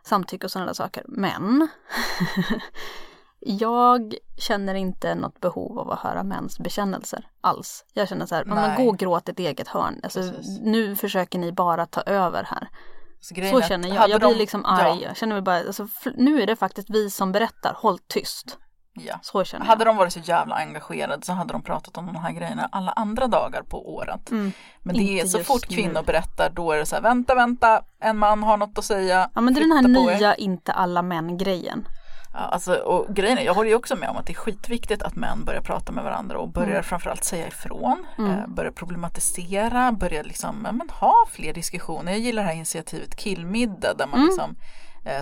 samtycke 0.02 0.46
och 0.46 0.50
sådana 0.50 0.66
där 0.66 0.74
saker. 0.74 1.04
Men 1.08 1.68
jag 3.40 4.14
känner 4.38 4.74
inte 4.74 5.14
något 5.14 5.40
behov 5.40 5.78
av 5.78 5.90
att 5.90 5.98
höra 5.98 6.22
mäns 6.22 6.58
bekännelser 6.58 7.28
alls. 7.40 7.84
Jag 7.92 8.08
känner 8.08 8.26
så 8.26 8.34
här, 8.34 8.44
Nej. 8.44 8.76
gå 8.84 8.88
och 8.90 8.98
gråt 8.98 9.28
ett 9.28 9.38
eget 9.38 9.68
hörn. 9.68 10.00
Alltså, 10.02 10.20
Precis. 10.20 10.60
nu 10.62 10.96
försöker 10.96 11.38
ni 11.38 11.52
bara 11.52 11.86
ta 11.86 12.00
över 12.00 12.44
här. 12.44 12.68
Så, 13.20 13.34
Så 13.34 13.60
känner 13.62 13.88
jag. 13.88 14.08
Jag 14.10 14.20
blir 14.20 14.28
de- 14.30 14.38
liksom 14.38 14.64
arg. 14.64 14.88
Ja, 15.02 15.08
Jag 15.08 15.16
känner 15.16 15.34
mig 15.34 15.42
bara, 15.42 15.56
alltså, 15.58 15.88
nu 16.16 16.42
är 16.42 16.46
det 16.46 16.56
faktiskt 16.56 16.90
vi 16.90 17.10
som 17.10 17.32
berättar, 17.32 17.74
håll 17.78 17.98
tyst. 17.98 18.58
Ja. 18.92 19.18
Så 19.22 19.44
känner 19.44 19.66
Hade 19.66 19.84
jag. 19.84 19.86
de 19.94 19.96
varit 19.96 20.12
så 20.12 20.20
jävla 20.20 20.54
engagerade 20.54 21.24
så 21.24 21.32
hade 21.32 21.52
de 21.52 21.62
pratat 21.62 21.96
om 21.96 22.06
de 22.06 22.16
här 22.16 22.32
grejerna 22.32 22.68
alla 22.72 22.92
andra 22.92 23.26
dagar 23.26 23.62
på 23.62 23.94
året. 23.94 24.30
Mm. 24.30 24.52
Men 24.82 24.96
det 24.96 25.02
är 25.02 25.16
Inte 25.16 25.28
så 25.28 25.38
just 25.38 25.48
fort 25.48 25.70
nu. 25.70 25.76
kvinnor 25.76 26.02
berättar 26.02 26.50
då 26.50 26.72
är 26.72 26.78
det 26.78 26.86
så 26.86 26.94
här, 26.94 27.02
vänta, 27.02 27.34
vänta, 27.34 27.82
en 28.00 28.18
man 28.18 28.42
har 28.42 28.56
något 28.56 28.78
att 28.78 28.84
säga. 28.84 29.30
Ja 29.34 29.40
men 29.40 29.54
det 29.54 29.60
är 29.60 29.62
den 29.62 29.72
här 29.96 30.04
på 30.04 30.10
er. 30.10 30.16
nya 30.16 30.34
inte 30.34 30.72
alla 30.72 31.02
män 31.02 31.38
grejen. 31.38 31.88
Ja, 32.34 32.38
alltså, 32.38 32.74
och 32.74 33.14
grejen 33.14 33.38
är, 33.38 33.42
jag 33.42 33.54
håller 33.54 33.68
ju 33.70 33.76
också 33.76 33.96
med 33.96 34.08
om 34.08 34.16
att 34.16 34.26
det 34.26 34.32
är 34.32 34.34
skitviktigt 34.34 35.02
att 35.02 35.16
män 35.16 35.44
börjar 35.44 35.60
prata 35.60 35.92
med 35.92 36.04
varandra 36.04 36.38
och 36.38 36.48
börjar 36.52 36.70
Mm. 36.70 36.82
framförallt 36.82 37.24
säga 37.24 37.46
ifrån, 37.46 38.06
Mm. 38.18 38.30
eh, 38.30 38.46
börjar 38.46 38.70
problematisera, 38.70 39.92
börjar 39.92 40.24
liksom, 40.24 40.56
men 40.62 40.88
ha 41.00 41.14
fler 41.30 41.52
diskussioner. 41.54 42.12
Jag 42.12 42.20
gillar 42.20 42.42
det 42.42 42.48
här 42.48 42.54
initiativet 42.56 43.16
Killmiddag 43.16 43.94
där 43.98 44.06
man 44.06 44.14
Mm. 44.20 44.26
liksom 44.26 44.56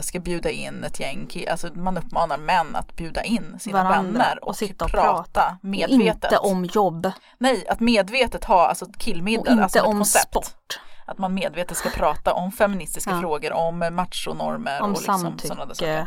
ska 0.02 0.20
bjuda 0.20 0.50
in 0.50 0.84
ett 0.84 1.00
gäng, 1.00 1.28
alltså 1.50 1.68
man 1.74 1.98
uppmanar 1.98 2.38
män 2.38 2.76
att 2.76 2.96
bjuda 2.96 3.22
in 3.22 3.56
sina 3.60 3.84
Varandra 3.84 4.12
vänner 4.12 4.38
och, 4.42 4.48
och 4.48 4.56
sitta 4.56 4.84
och 4.84 4.90
prata, 4.90 5.12
prata. 5.12 5.58
medvetet. 5.62 6.24
Inte 6.32 6.38
om 6.38 6.64
jobb 6.64 7.10
Nej, 7.38 7.68
att 7.68 7.80
medvetet 7.80 8.44
ha 8.44 8.66
alltså 8.66 8.84
och 8.84 8.96
killmiddag, 8.98 9.50
inte 9.50 9.62
alltså 9.62 9.80
om 9.82 9.96
koncept. 9.96 10.28
sport. 10.28 10.80
Att 11.06 11.18
man 11.18 11.34
medvetet 11.34 11.76
ska 11.76 11.90
prata 11.90 12.32
om 12.32 12.52
feministiska 12.52 13.10
Ja. 13.10 13.20
frågor, 13.20 13.52
om 13.52 13.78
machonormer 13.92 14.80
Om 14.82 14.90
och 14.90 14.98
liksom 14.98 15.38
sådana 15.38 15.66
där 15.66 15.74
saker. 15.74 15.96
samtycke. 15.96 16.06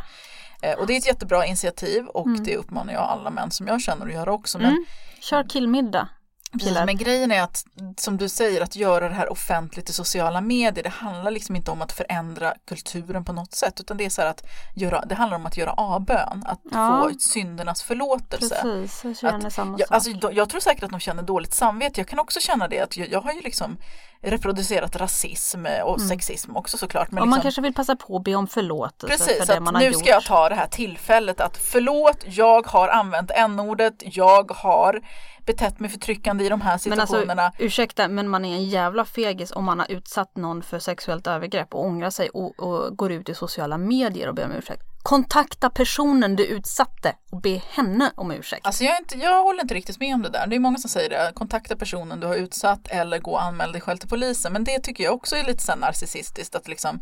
Eh, 0.61 0.80
Och 0.80 0.88
det 0.88 0.93
är 0.93 0.97
ett 0.97 1.07
jättebra 1.07 1.45
initiativ 1.45 2.05
och 2.05 2.26
Mm. 2.28 2.43
det 2.43 2.57
uppmanar 2.57 2.93
jag 2.93 3.01
alla 3.03 3.30
män 3.30 3.51
som 3.51 3.67
jag 3.67 3.82
känner 3.82 4.05
att 4.05 4.13
göra 4.13 4.34
också. 4.34 4.57
Men, 4.57 4.67
Mm. 4.67 4.86
Kör 5.19 5.49
killmiddag. 5.49 6.07
Precis, 6.54 6.78
men 6.86 6.97
grejen 6.97 7.32
är 7.32 7.41
att, 7.41 7.66
som 7.97 8.18
du 8.18 8.30
säger, 8.30 8.62
att 8.62 8.76
göra 8.76 9.10
det 9.10 9.16
här 9.16 9.32
offentligt 9.32 9.89
i 9.89 9.93
sociala 9.93 10.41
medier, 10.41 10.84
det 10.84 10.89
handlar 10.89 11.32
liksom 11.32 11.56
inte 11.56 11.72
om 11.72 11.82
att 11.82 11.91
förändra 11.91 12.54
kulturen 12.68 13.26
på 13.26 13.34
något 13.34 13.54
sätt, 13.54 13.80
utan 13.80 13.97
det 13.97 14.06
är 14.06 14.10
så 14.10 14.22
här 14.22 14.30
att 14.30 14.43
göra, 14.76 15.06
det 15.06 15.16
handlar 15.16 15.38
om 15.38 15.45
att 15.45 15.58
göra 15.58 15.72
avbön, 15.74 16.43
att 16.45 16.60
Ja. 16.72 17.10
få 17.12 17.20
syndernas 17.20 17.84
förlåtelse. 17.84 18.60
Precis, 18.62 19.04
jag 19.04 19.32
känner 19.32 19.49
samma 19.49 19.78
Jag, 19.80 19.88
sak. 19.88 19.95
alltså, 19.95 20.14
då- 20.14 20.34
jag 20.34 20.49
tror 20.49 20.60
säkert 20.60 20.84
att 20.84 20.91
de 20.91 20.99
känner 20.99 21.24
dåligt 21.24 21.54
samvete. 21.54 21.99
Jag 21.99 22.08
kan 22.08 22.20
också 22.20 22.39
känna 22.39 22.68
det 22.68 22.80
att 22.80 22.97
jag, 22.97 23.10
jag 23.10 23.22
har 23.22 23.34
ju 23.34 23.41
liksom 23.41 23.78
reproducerat 24.24 24.95
rasism 24.95 25.66
och 25.84 25.97
mm. 25.97 26.10
sexism 26.10 26.56
också 26.58 26.78
såklart. 26.78 27.12
Men 27.12 27.22
och 27.22 27.28
man 27.28 27.38
liksom... 27.38 27.41
kanske 27.41 27.62
vill 27.62 27.74
passa 27.74 27.95
på 27.95 28.18
att 28.18 28.24
be 28.24 28.36
om 28.36 28.47
förlåtelse 28.47 29.18
Precis, 29.18 29.45
för 29.47 29.54
det 29.54 29.60
man 29.60 29.76
har 29.76 29.82
nu 29.82 29.88
gjort. 29.88 29.99
ska 29.99 30.10
jag 30.10 30.24
ta 30.24 30.49
det 30.49 30.56
här 30.56 30.68
tillfället 30.68 31.41
att 31.41 31.58
förlåt, 31.58 32.24
jag 32.28 32.68
har 32.68 32.88
använt 32.88 33.32
n-ordet, 33.36 33.93
jag 33.99 34.51
har 34.51 35.01
betett 35.46 35.80
mig 35.80 35.89
förtryckande 35.89 36.46
i 36.46 36.50
de 36.50 36.62
här 36.62 36.78
situationerna. 36.78 37.36
Men 37.36 37.39
alltså, 37.39 37.64
ursäkta, 37.64 38.08
men 38.08 38.30
man 38.30 38.46
är 38.46 38.56
en 38.56 38.66
jävla 38.66 39.06
fegis 39.06 39.52
om 39.52 39.64
man 39.66 39.80
har 39.80 39.91
utsatt 39.91 40.38
någon 40.38 40.64
för 40.64 40.80
sexuellt 40.80 41.28
övergrepp 41.28 41.74
och 41.74 41.86
ångrar 41.86 42.10
sig 42.10 42.30
och, 42.30 42.60
och 42.60 42.98
går 42.98 43.12
ut 43.12 43.30
i 43.30 43.36
sociala 43.36 43.78
medier 43.78 44.28
och 44.28 44.36
ber 44.36 44.46
om 44.46 44.52
ursäkt. 44.52 44.82
Kontakta 45.04 45.70
personen 45.70 46.36
du 46.36 46.46
utsatte 46.46 47.16
och 47.32 47.41
be 47.41 47.62
henne 47.70 48.12
om 48.16 48.32
ursäkt. 48.32 48.66
Alltså 48.66 48.84
jag, 48.84 49.00
inte, 49.00 49.18
jag 49.18 49.44
håller 49.44 49.62
inte 49.62 49.74
riktigt 49.74 50.00
med 50.00 50.16
om 50.16 50.22
det 50.22 50.30
där. 50.30 50.48
Det 50.48 50.56
är 50.56 50.60
många 50.60 50.78
som 50.78 50.89
säger 50.89 51.10
det. 51.10 51.32
Kontakta 51.34 51.76
personen 51.76 52.20
du 52.20 52.28
har 52.28 52.36
utsatt 52.36 52.88
eller 52.88 53.20
gå 53.20 53.32
och 53.32 53.44
anmäl 53.44 53.72
dig 53.72 53.82
själv 53.82 53.98
till 53.98 54.10
polisen. 54.10 54.54
Men 54.54 54.64
det 54.64 54.80
tycker 54.80 55.04
jag 55.04 55.14
också 55.14 55.36
är 55.36 55.44
lite 55.44 55.64
så 55.64 55.76
narcissistiskt 55.76 56.56
att 56.56 56.68
liksom 56.68 57.00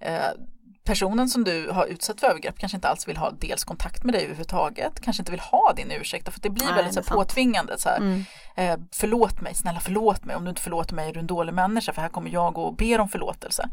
eh, 0.00 0.30
personen 0.84 1.28
som 1.28 1.44
du 1.44 1.70
har 1.70 1.86
utsatt 1.86 2.20
för 2.20 2.26
övergrepp 2.26 2.58
kanske 2.58 2.76
inte 2.76 2.88
alls 2.88 3.08
vill 3.08 3.16
ha 3.16 3.30
dels 3.30 3.64
kontakt 3.64 4.04
med 4.04 4.14
dig 4.14 4.22
överhuvudtaget, 4.22 5.00
kanske 5.00 5.20
inte 5.20 5.30
vill 5.30 5.40
ha 5.40 5.72
din 5.72 5.90
ursäkt, 5.90 6.32
för 6.32 6.40
det 6.40 6.50
blir 6.50 6.66
Nej, 6.66 6.74
väldigt 6.74 6.94
så 6.94 7.14
påtvingande. 7.14 7.78
Så 7.78 7.88
här, 7.88 7.96
mm. 7.96 8.24
Eh, 8.56 8.76
förlåt 8.92 9.40
mig, 9.40 9.54
snälla 9.54 9.80
förlåt 9.80 10.24
mig, 10.24 10.36
om 10.36 10.44
du 10.44 10.50
inte 10.50 10.62
förlåter 10.62 10.94
mig 10.94 11.08
är 11.08 11.12
du 11.12 11.20
en 11.20 11.26
dålig 11.26 11.54
människa, 11.54 11.92
för 11.92 12.02
här 12.02 12.08
kommer 12.08 12.30
jag 12.30 12.58
och 12.58 12.76
ber 12.76 13.00
om 13.00 13.08
förlåtelse. 13.08 13.68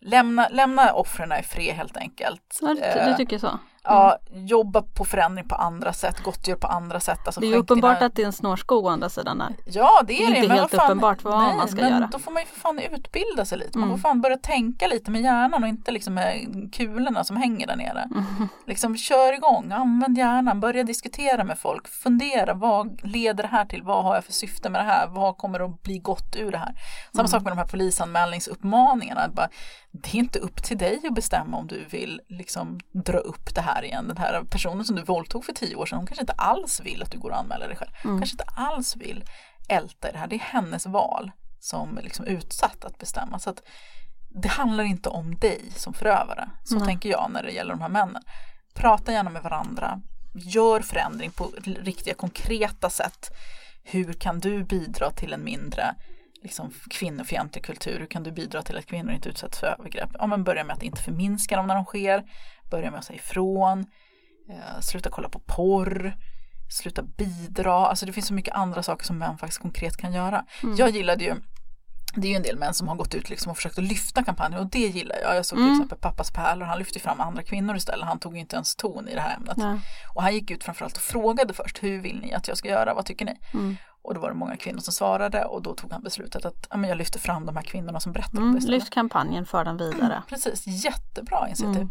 Lämna, 0.00 0.48
lämna 0.48 0.92
offren 0.92 1.32
i 1.40 1.42
fred 1.42 1.74
helt 1.74 1.96
enkelt. 1.96 2.58
Ja, 2.60 2.68
du, 2.68 3.10
du 3.10 3.16
tycker 3.16 3.38
så? 3.38 3.58
Ja, 3.86 4.18
jobba 4.32 4.82
på 4.82 5.04
förändring 5.04 5.48
på 5.48 5.54
andra 5.54 5.92
sätt, 5.92 6.22
gottgör 6.22 6.56
på 6.56 6.66
andra 6.66 7.00
sätt. 7.00 7.18
Alltså 7.26 7.40
det 7.40 7.46
är 7.46 7.56
uppenbart 7.56 7.98
dina... 7.98 8.06
att 8.06 8.14
det 8.14 8.22
är 8.22 8.26
en 8.26 8.32
snårskog 8.32 8.86
å 8.86 8.88
andra 8.88 9.08
sidan. 9.08 9.40
Här. 9.40 9.54
Ja, 9.64 10.02
det 10.06 10.22
är 10.22 10.26
det. 10.26 10.32
Det 10.32 10.38
är 10.38 10.42
inte 10.42 10.54
helt 10.54 10.70
fan... 10.70 10.84
uppenbart 10.84 11.24
vad 11.24 11.38
nej, 11.38 11.56
man 11.56 11.68
ska 11.68 11.80
men 11.80 11.92
göra. 11.92 12.08
Då 12.12 12.18
får 12.18 12.32
man 12.32 12.42
ju 12.42 12.46
för 12.46 12.60
fan 12.60 12.78
utbilda 12.78 13.44
sig 13.44 13.58
lite. 13.58 13.78
Man 13.78 13.88
mm. 13.88 14.00
får 14.00 14.08
fan 14.08 14.20
börja 14.20 14.36
tänka 14.36 14.86
lite 14.86 15.10
med 15.10 15.22
hjärnan 15.22 15.62
och 15.62 15.68
inte 15.68 15.90
liksom 15.90 16.14
med 16.14 16.70
kulorna 16.74 17.24
som 17.24 17.36
hänger 17.36 17.66
där 17.66 17.76
nere. 17.76 18.08
Mm. 18.10 18.48
Liksom 18.66 18.96
kör 18.96 19.32
igång, 19.32 19.72
använd 19.72 20.18
hjärnan, 20.18 20.60
börja 20.60 20.84
diskutera 20.84 21.44
med 21.44 21.58
folk, 21.58 21.88
fundera 21.88 22.54
vad 22.54 23.00
leder 23.02 23.42
det 23.42 23.48
här 23.48 23.64
till, 23.64 23.82
vad 23.82 24.04
har 24.04 24.14
jag 24.14 24.23
för 24.24 24.32
syfte 24.32 24.70
med 24.70 24.80
det 24.80 24.84
här, 24.84 25.06
vad 25.06 25.36
kommer 25.36 25.60
att 25.60 25.82
bli 25.82 25.98
gott 25.98 26.36
ur 26.36 26.52
det 26.52 26.58
här. 26.58 26.74
Samma 27.12 27.20
mm. 27.20 27.28
sak 27.28 27.42
med 27.42 27.52
de 27.52 27.58
här 27.58 27.66
polisanmälningsuppmaningarna. 27.66 29.28
Bara, 29.28 29.48
det 29.92 30.08
är 30.08 30.18
inte 30.18 30.38
upp 30.38 30.62
till 30.62 30.78
dig 30.78 31.00
att 31.08 31.14
bestämma 31.14 31.56
om 31.56 31.66
du 31.66 31.84
vill 31.90 32.20
liksom 32.28 32.80
dra 32.92 33.18
upp 33.18 33.54
det 33.54 33.60
här 33.60 33.84
igen. 33.84 34.08
Den 34.08 34.16
här 34.16 34.44
personen 34.50 34.84
som 34.84 34.96
du 34.96 35.02
våldtog 35.02 35.44
för 35.44 35.52
tio 35.52 35.76
år 35.76 35.86
sedan, 35.86 35.98
hon 35.98 36.06
kanske 36.06 36.22
inte 36.22 36.32
alls 36.32 36.80
vill 36.80 37.02
att 37.02 37.10
du 37.10 37.18
går 37.18 37.30
och 37.30 37.38
anmäler 37.38 37.68
dig 37.68 37.76
själv. 37.76 37.90
Hon 38.02 38.10
mm. 38.10 38.20
kanske 38.20 38.34
inte 38.34 38.52
alls 38.56 38.96
vill 38.96 39.24
älta 39.68 40.12
det 40.12 40.18
här. 40.18 40.26
Det 40.26 40.36
är 40.36 40.40
hennes 40.40 40.86
val 40.86 41.30
som 41.60 41.98
liksom 42.02 42.26
utsatt 42.26 42.84
att 42.84 42.98
bestämma. 42.98 43.38
Så 43.38 43.50
att 43.50 43.62
det 44.42 44.48
handlar 44.48 44.84
inte 44.84 45.08
om 45.08 45.38
dig 45.38 45.72
som 45.76 45.94
förövare. 45.94 46.50
Så 46.64 46.74
mm. 46.74 46.86
tänker 46.86 47.08
jag 47.08 47.30
när 47.30 47.42
det 47.42 47.50
gäller 47.50 47.74
de 47.74 47.80
här 47.80 47.88
männen. 47.88 48.22
Prata 48.74 49.12
gärna 49.12 49.30
med 49.30 49.42
varandra. 49.42 50.00
Gör 50.34 50.80
förändring 50.80 51.30
på 51.30 51.50
riktiga 51.64 52.14
konkreta 52.14 52.90
sätt. 52.90 53.30
Hur 53.84 54.12
kan 54.12 54.40
du 54.40 54.64
bidra 54.64 55.10
till 55.10 55.32
en 55.32 55.44
mindre 55.44 55.94
liksom, 56.42 56.72
kvinnofientlig 56.90 57.64
kultur? 57.64 57.98
Hur 57.98 58.06
kan 58.06 58.22
du 58.22 58.32
bidra 58.32 58.62
till 58.62 58.78
att 58.78 58.86
kvinnor 58.86 59.12
inte 59.12 59.28
utsätts 59.28 59.58
för 59.58 59.66
övergrepp? 59.66 60.10
Ja, 60.12 60.26
men 60.26 60.44
börja 60.44 60.64
med 60.64 60.76
att 60.76 60.82
inte 60.82 61.02
förminska 61.02 61.56
dem 61.56 61.66
när 61.66 61.74
de 61.74 61.84
sker. 61.84 62.24
Börja 62.70 62.90
med 62.90 62.98
att 62.98 63.04
säga 63.04 63.16
ifrån. 63.16 63.86
Eh, 64.50 64.80
sluta 64.80 65.10
kolla 65.10 65.28
på 65.28 65.38
porr. 65.38 66.16
Sluta 66.70 67.02
bidra. 67.02 67.74
Alltså 67.74 68.06
det 68.06 68.12
finns 68.12 68.26
så 68.26 68.34
mycket 68.34 68.54
andra 68.54 68.82
saker 68.82 69.04
som 69.04 69.18
män 69.18 69.38
faktiskt 69.38 69.62
konkret 69.62 69.96
kan 69.96 70.12
göra. 70.12 70.44
Mm. 70.62 70.76
Jag 70.76 70.90
gillade 70.90 71.24
ju 71.24 71.34
det 72.16 72.26
är 72.26 72.30
ju 72.30 72.36
en 72.36 72.42
del 72.42 72.56
män 72.56 72.74
som 72.74 72.88
har 72.88 72.96
gått 72.96 73.14
ut 73.14 73.30
liksom 73.30 73.50
och 73.50 73.56
försökt 73.56 73.78
att 73.78 73.84
lyfta 73.84 74.24
kampanjen 74.24 74.60
och 74.60 74.66
det 74.66 74.78
gillar 74.78 75.16
jag. 75.22 75.36
Jag 75.36 75.46
såg 75.46 75.58
till 75.58 75.64
mm. 75.64 75.74
exempel 75.74 75.98
Pappas 75.98 76.30
pärlor, 76.30 76.66
han 76.66 76.78
lyfte 76.78 77.00
fram 77.00 77.20
andra 77.20 77.42
kvinnor 77.42 77.76
istället. 77.76 78.06
Han 78.06 78.18
tog 78.18 78.36
inte 78.36 78.56
ens 78.56 78.76
ton 78.76 79.08
i 79.08 79.14
det 79.14 79.20
här 79.20 79.36
ämnet. 79.36 79.56
Nej. 79.56 79.78
Och 80.14 80.22
han 80.22 80.34
gick 80.34 80.50
ut 80.50 80.64
framförallt 80.64 80.96
och 80.96 81.02
frågade 81.02 81.54
först, 81.54 81.82
hur 81.82 82.00
vill 82.00 82.20
ni 82.20 82.34
att 82.34 82.48
jag 82.48 82.56
ska 82.58 82.68
göra, 82.68 82.94
vad 82.94 83.06
tycker 83.06 83.24
ni? 83.24 83.38
Mm. 83.54 83.76
Och 84.02 84.14
då 84.14 84.20
var 84.20 84.28
det 84.28 84.34
många 84.34 84.56
kvinnor 84.56 84.78
som 84.78 84.92
svarade 84.92 85.44
och 85.44 85.62
då 85.62 85.74
tog 85.74 85.92
han 85.92 86.02
beslutet 86.02 86.44
att 86.44 86.66
ja, 86.70 86.76
men 86.76 86.90
jag 86.90 86.98
lyfter 86.98 87.18
fram 87.18 87.46
de 87.46 87.56
här 87.56 87.62
kvinnorna 87.62 88.00
som 88.00 88.12
berättade 88.12 88.42
mm, 88.42 88.58
Lyft 88.66 88.90
kampanjen, 88.90 89.46
för 89.46 89.64
den 89.64 89.76
vidare. 89.76 90.12
Mm, 90.12 90.22
precis, 90.28 90.66
jättebra 90.66 91.46
initiativ. 91.46 91.88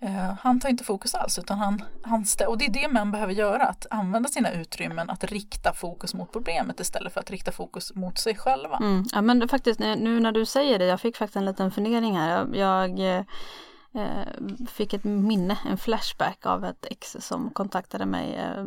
Eh, 0.00 0.34
han 0.40 0.60
tar 0.60 0.68
inte 0.68 0.84
fokus 0.84 1.14
alls 1.14 1.38
utan 1.38 1.58
han, 1.58 1.82
han 2.02 2.24
och 2.48 2.58
det 2.58 2.64
är 2.64 2.72
det 2.72 2.88
män 2.88 3.10
behöver 3.10 3.32
göra, 3.32 3.66
att 3.66 3.86
använda 3.90 4.28
sina 4.28 4.52
utrymmen, 4.52 5.10
att 5.10 5.24
rikta 5.24 5.72
fokus 5.72 6.14
mot 6.14 6.32
problemet 6.32 6.80
istället 6.80 7.12
för 7.12 7.20
att 7.20 7.30
rikta 7.30 7.52
fokus 7.52 7.94
mot 7.94 8.18
sig 8.18 8.36
själva. 8.36 8.76
Mm. 8.76 9.04
Ja 9.12 9.22
men 9.22 9.48
faktiskt 9.48 9.80
eh, 9.80 9.96
nu 9.96 10.20
när 10.20 10.32
du 10.32 10.46
säger 10.46 10.78
det, 10.78 10.84
jag 10.84 11.00
fick 11.00 11.16
faktiskt 11.16 11.36
en 11.36 11.44
liten 11.44 11.70
fundering 11.70 12.16
här. 12.16 12.48
Jag, 12.52 12.56
jag 12.98 13.00
eh, 13.94 14.26
fick 14.68 14.94
ett 14.94 15.04
minne, 15.04 15.58
en 15.70 15.78
flashback 15.78 16.46
av 16.46 16.64
ett 16.64 16.86
ex 16.90 17.16
som 17.20 17.50
kontaktade 17.50 18.06
mig 18.06 18.34
eh, 18.34 18.64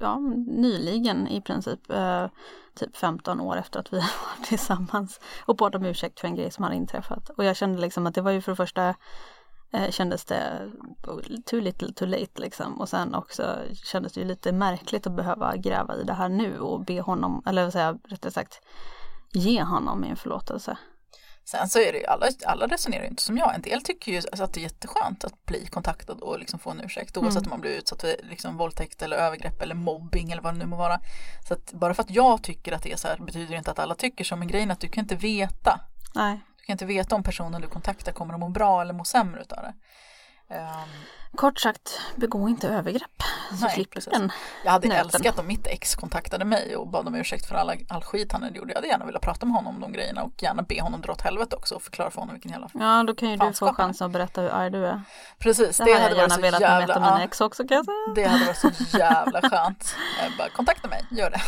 ja, 0.00 0.18
nyligen 0.46 1.28
i 1.28 1.40
princip. 1.40 1.90
Eh, 1.90 2.26
typ 2.74 2.96
15 2.96 3.40
år 3.40 3.56
efter 3.56 3.80
att 3.80 3.92
vi 3.92 3.96
var 4.38 4.44
tillsammans 4.44 5.20
och 5.46 5.56
bad 5.56 5.74
om 5.74 5.84
ursäkt 5.84 6.20
för 6.20 6.28
en 6.28 6.34
grej 6.34 6.50
som 6.50 6.64
hade 6.64 6.76
inträffat. 6.76 7.28
Och 7.28 7.44
jag 7.44 7.56
kände 7.56 7.80
liksom 7.80 8.06
att 8.06 8.14
det 8.14 8.20
var 8.20 8.30
ju 8.30 8.40
för 8.40 8.52
det 8.52 8.56
första 8.56 8.94
eh, 9.72 9.90
kändes 9.90 10.24
det 10.24 10.70
too 11.44 11.60
little 11.60 11.92
too 11.92 12.08
late 12.08 12.40
liksom. 12.40 12.80
Och 12.80 12.88
sen 12.88 13.14
också 13.14 13.58
kändes 13.84 14.12
det 14.12 14.20
ju 14.20 14.26
lite 14.26 14.52
märkligt 14.52 15.06
att 15.06 15.16
behöva 15.16 15.56
gräva 15.56 15.96
i 15.96 16.04
det 16.04 16.14
här 16.14 16.28
nu 16.28 16.58
och 16.58 16.84
be 16.84 17.00
honom, 17.00 17.42
eller 17.46 17.64
vad 17.64 17.72
säga, 17.72 17.98
rättare 18.08 18.32
sagt 18.32 18.60
ge 19.32 19.62
honom 19.62 20.00
min 20.00 20.16
förlåtelse. 20.16 20.78
Sen 21.44 21.68
så 21.68 21.78
är 21.78 21.92
det 21.92 21.98
ju, 21.98 22.06
alla, 22.06 22.26
alla 22.46 22.66
resonerar 22.66 23.02
ju 23.02 23.08
inte 23.08 23.22
som 23.22 23.38
jag. 23.38 23.54
En 23.54 23.62
del 23.62 23.82
tycker 23.82 24.12
ju 24.12 24.18
alltså 24.18 24.44
att 24.44 24.52
det 24.52 24.60
är 24.60 24.62
jätteskönt 24.62 25.24
att 25.24 25.46
bli 25.46 25.66
kontaktad 25.66 26.20
och 26.20 26.38
liksom 26.38 26.58
få 26.58 26.70
en 26.70 26.80
ursäkt 26.80 27.16
oavsett 27.16 27.36
mm. 27.36 27.46
om 27.46 27.50
man 27.50 27.60
blir 27.60 27.70
utsatt 27.70 28.00
för 28.00 28.16
liksom 28.22 28.56
våldtäkt 28.56 29.02
eller 29.02 29.16
övergrepp 29.16 29.62
eller 29.62 29.74
mobbing 29.74 30.32
eller 30.32 30.42
vad 30.42 30.54
det 30.54 30.58
nu 30.58 30.66
må 30.66 30.76
vara. 30.76 31.00
Så 31.48 31.54
att 31.54 31.72
bara 31.72 31.94
för 31.94 32.02
att 32.02 32.10
jag 32.10 32.42
tycker 32.42 32.72
att 32.72 32.82
det 32.82 32.92
är 32.92 32.96
så 32.96 33.08
här 33.08 33.18
betyder 33.18 33.50
det 33.50 33.56
inte 33.56 33.70
att 33.70 33.78
alla 33.78 33.94
tycker 33.94 34.24
så. 34.24 34.36
Men 34.36 34.48
grejen 34.48 34.70
är 34.70 34.72
att 34.72 34.80
du 34.80 34.88
kan 34.88 35.04
inte 35.04 35.14
veta. 35.14 35.80
Nej. 36.14 36.40
Du 36.66 36.68
kan 36.68 36.74
inte 36.74 36.86
veta 36.86 37.14
om 37.14 37.22
personen 37.22 37.60
du 37.60 37.68
kontaktar 37.68 38.12
kommer 38.12 38.34
att 38.34 38.40
må 38.40 38.48
bra 38.48 38.82
eller 38.82 38.94
må 38.94 39.04
sämre 39.04 39.40
utav 39.40 39.62
det. 39.62 39.74
Um, 40.56 40.88
Kort 41.34 41.58
sagt, 41.58 42.00
begå 42.16 42.48
inte 42.48 42.68
övergrepp. 42.68 43.22
Så 43.50 43.64
Nej, 43.64 43.74
slipper 43.74 44.10
den 44.10 44.32
Jag 44.64 44.72
hade 44.72 44.88
nöten. 44.88 45.04
älskat 45.06 45.38
om 45.38 45.46
mitt 45.46 45.66
ex 45.66 45.94
kontaktade 45.94 46.44
mig 46.44 46.76
och 46.76 46.88
bad 46.88 47.06
om 47.08 47.14
ursäkt 47.14 47.46
för 47.46 47.54
alla, 47.54 47.74
all 47.88 48.02
skit 48.02 48.32
han 48.32 48.42
hade 48.42 48.56
gjort. 48.58 48.68
Jag 48.68 48.74
hade 48.74 48.86
gärna 48.88 49.04
velat 49.06 49.22
prata 49.22 49.46
med 49.46 49.54
honom 49.56 49.74
om 49.74 49.80
de 49.80 49.92
grejerna 49.92 50.22
och 50.22 50.42
gärna 50.42 50.62
be 50.62 50.80
honom 50.82 51.00
dra 51.00 51.12
åt 51.12 51.20
helvete 51.20 51.56
också 51.56 51.74
och 51.74 51.82
förklara 51.82 52.10
för 52.10 52.20
honom 52.20 52.34
vilken 52.34 52.50
jävla 52.52 52.68
Ja, 52.74 53.02
då 53.06 53.14
kan 53.14 53.30
ju 53.30 53.36
du 53.36 53.52
få 53.52 53.74
chansen 53.74 54.06
att 54.06 54.12
berätta 54.12 54.40
hur 54.40 54.48
arg 54.50 54.70
du 54.70 54.86
är. 54.86 55.02
Precis, 55.38 55.78
det, 55.78 55.84
det 55.84 55.98
hade 56.02 56.14
varit 56.14 56.32
så 56.32 56.40
velat 56.40 56.60
jävla... 56.60 57.00
med 57.00 57.12
mina 57.12 57.24
ex 57.24 57.40
också 57.40 57.68
kan 57.68 57.76
jag 57.76 57.84
säga. 57.84 57.96
Det 58.14 58.24
hade 58.24 58.44
varit 58.44 58.58
så 58.58 58.70
jävla 58.98 59.40
skönt. 59.50 59.94
bara, 60.38 60.48
kontakta 60.48 60.88
mig, 60.88 61.06
gör 61.10 61.30
det. 61.30 61.40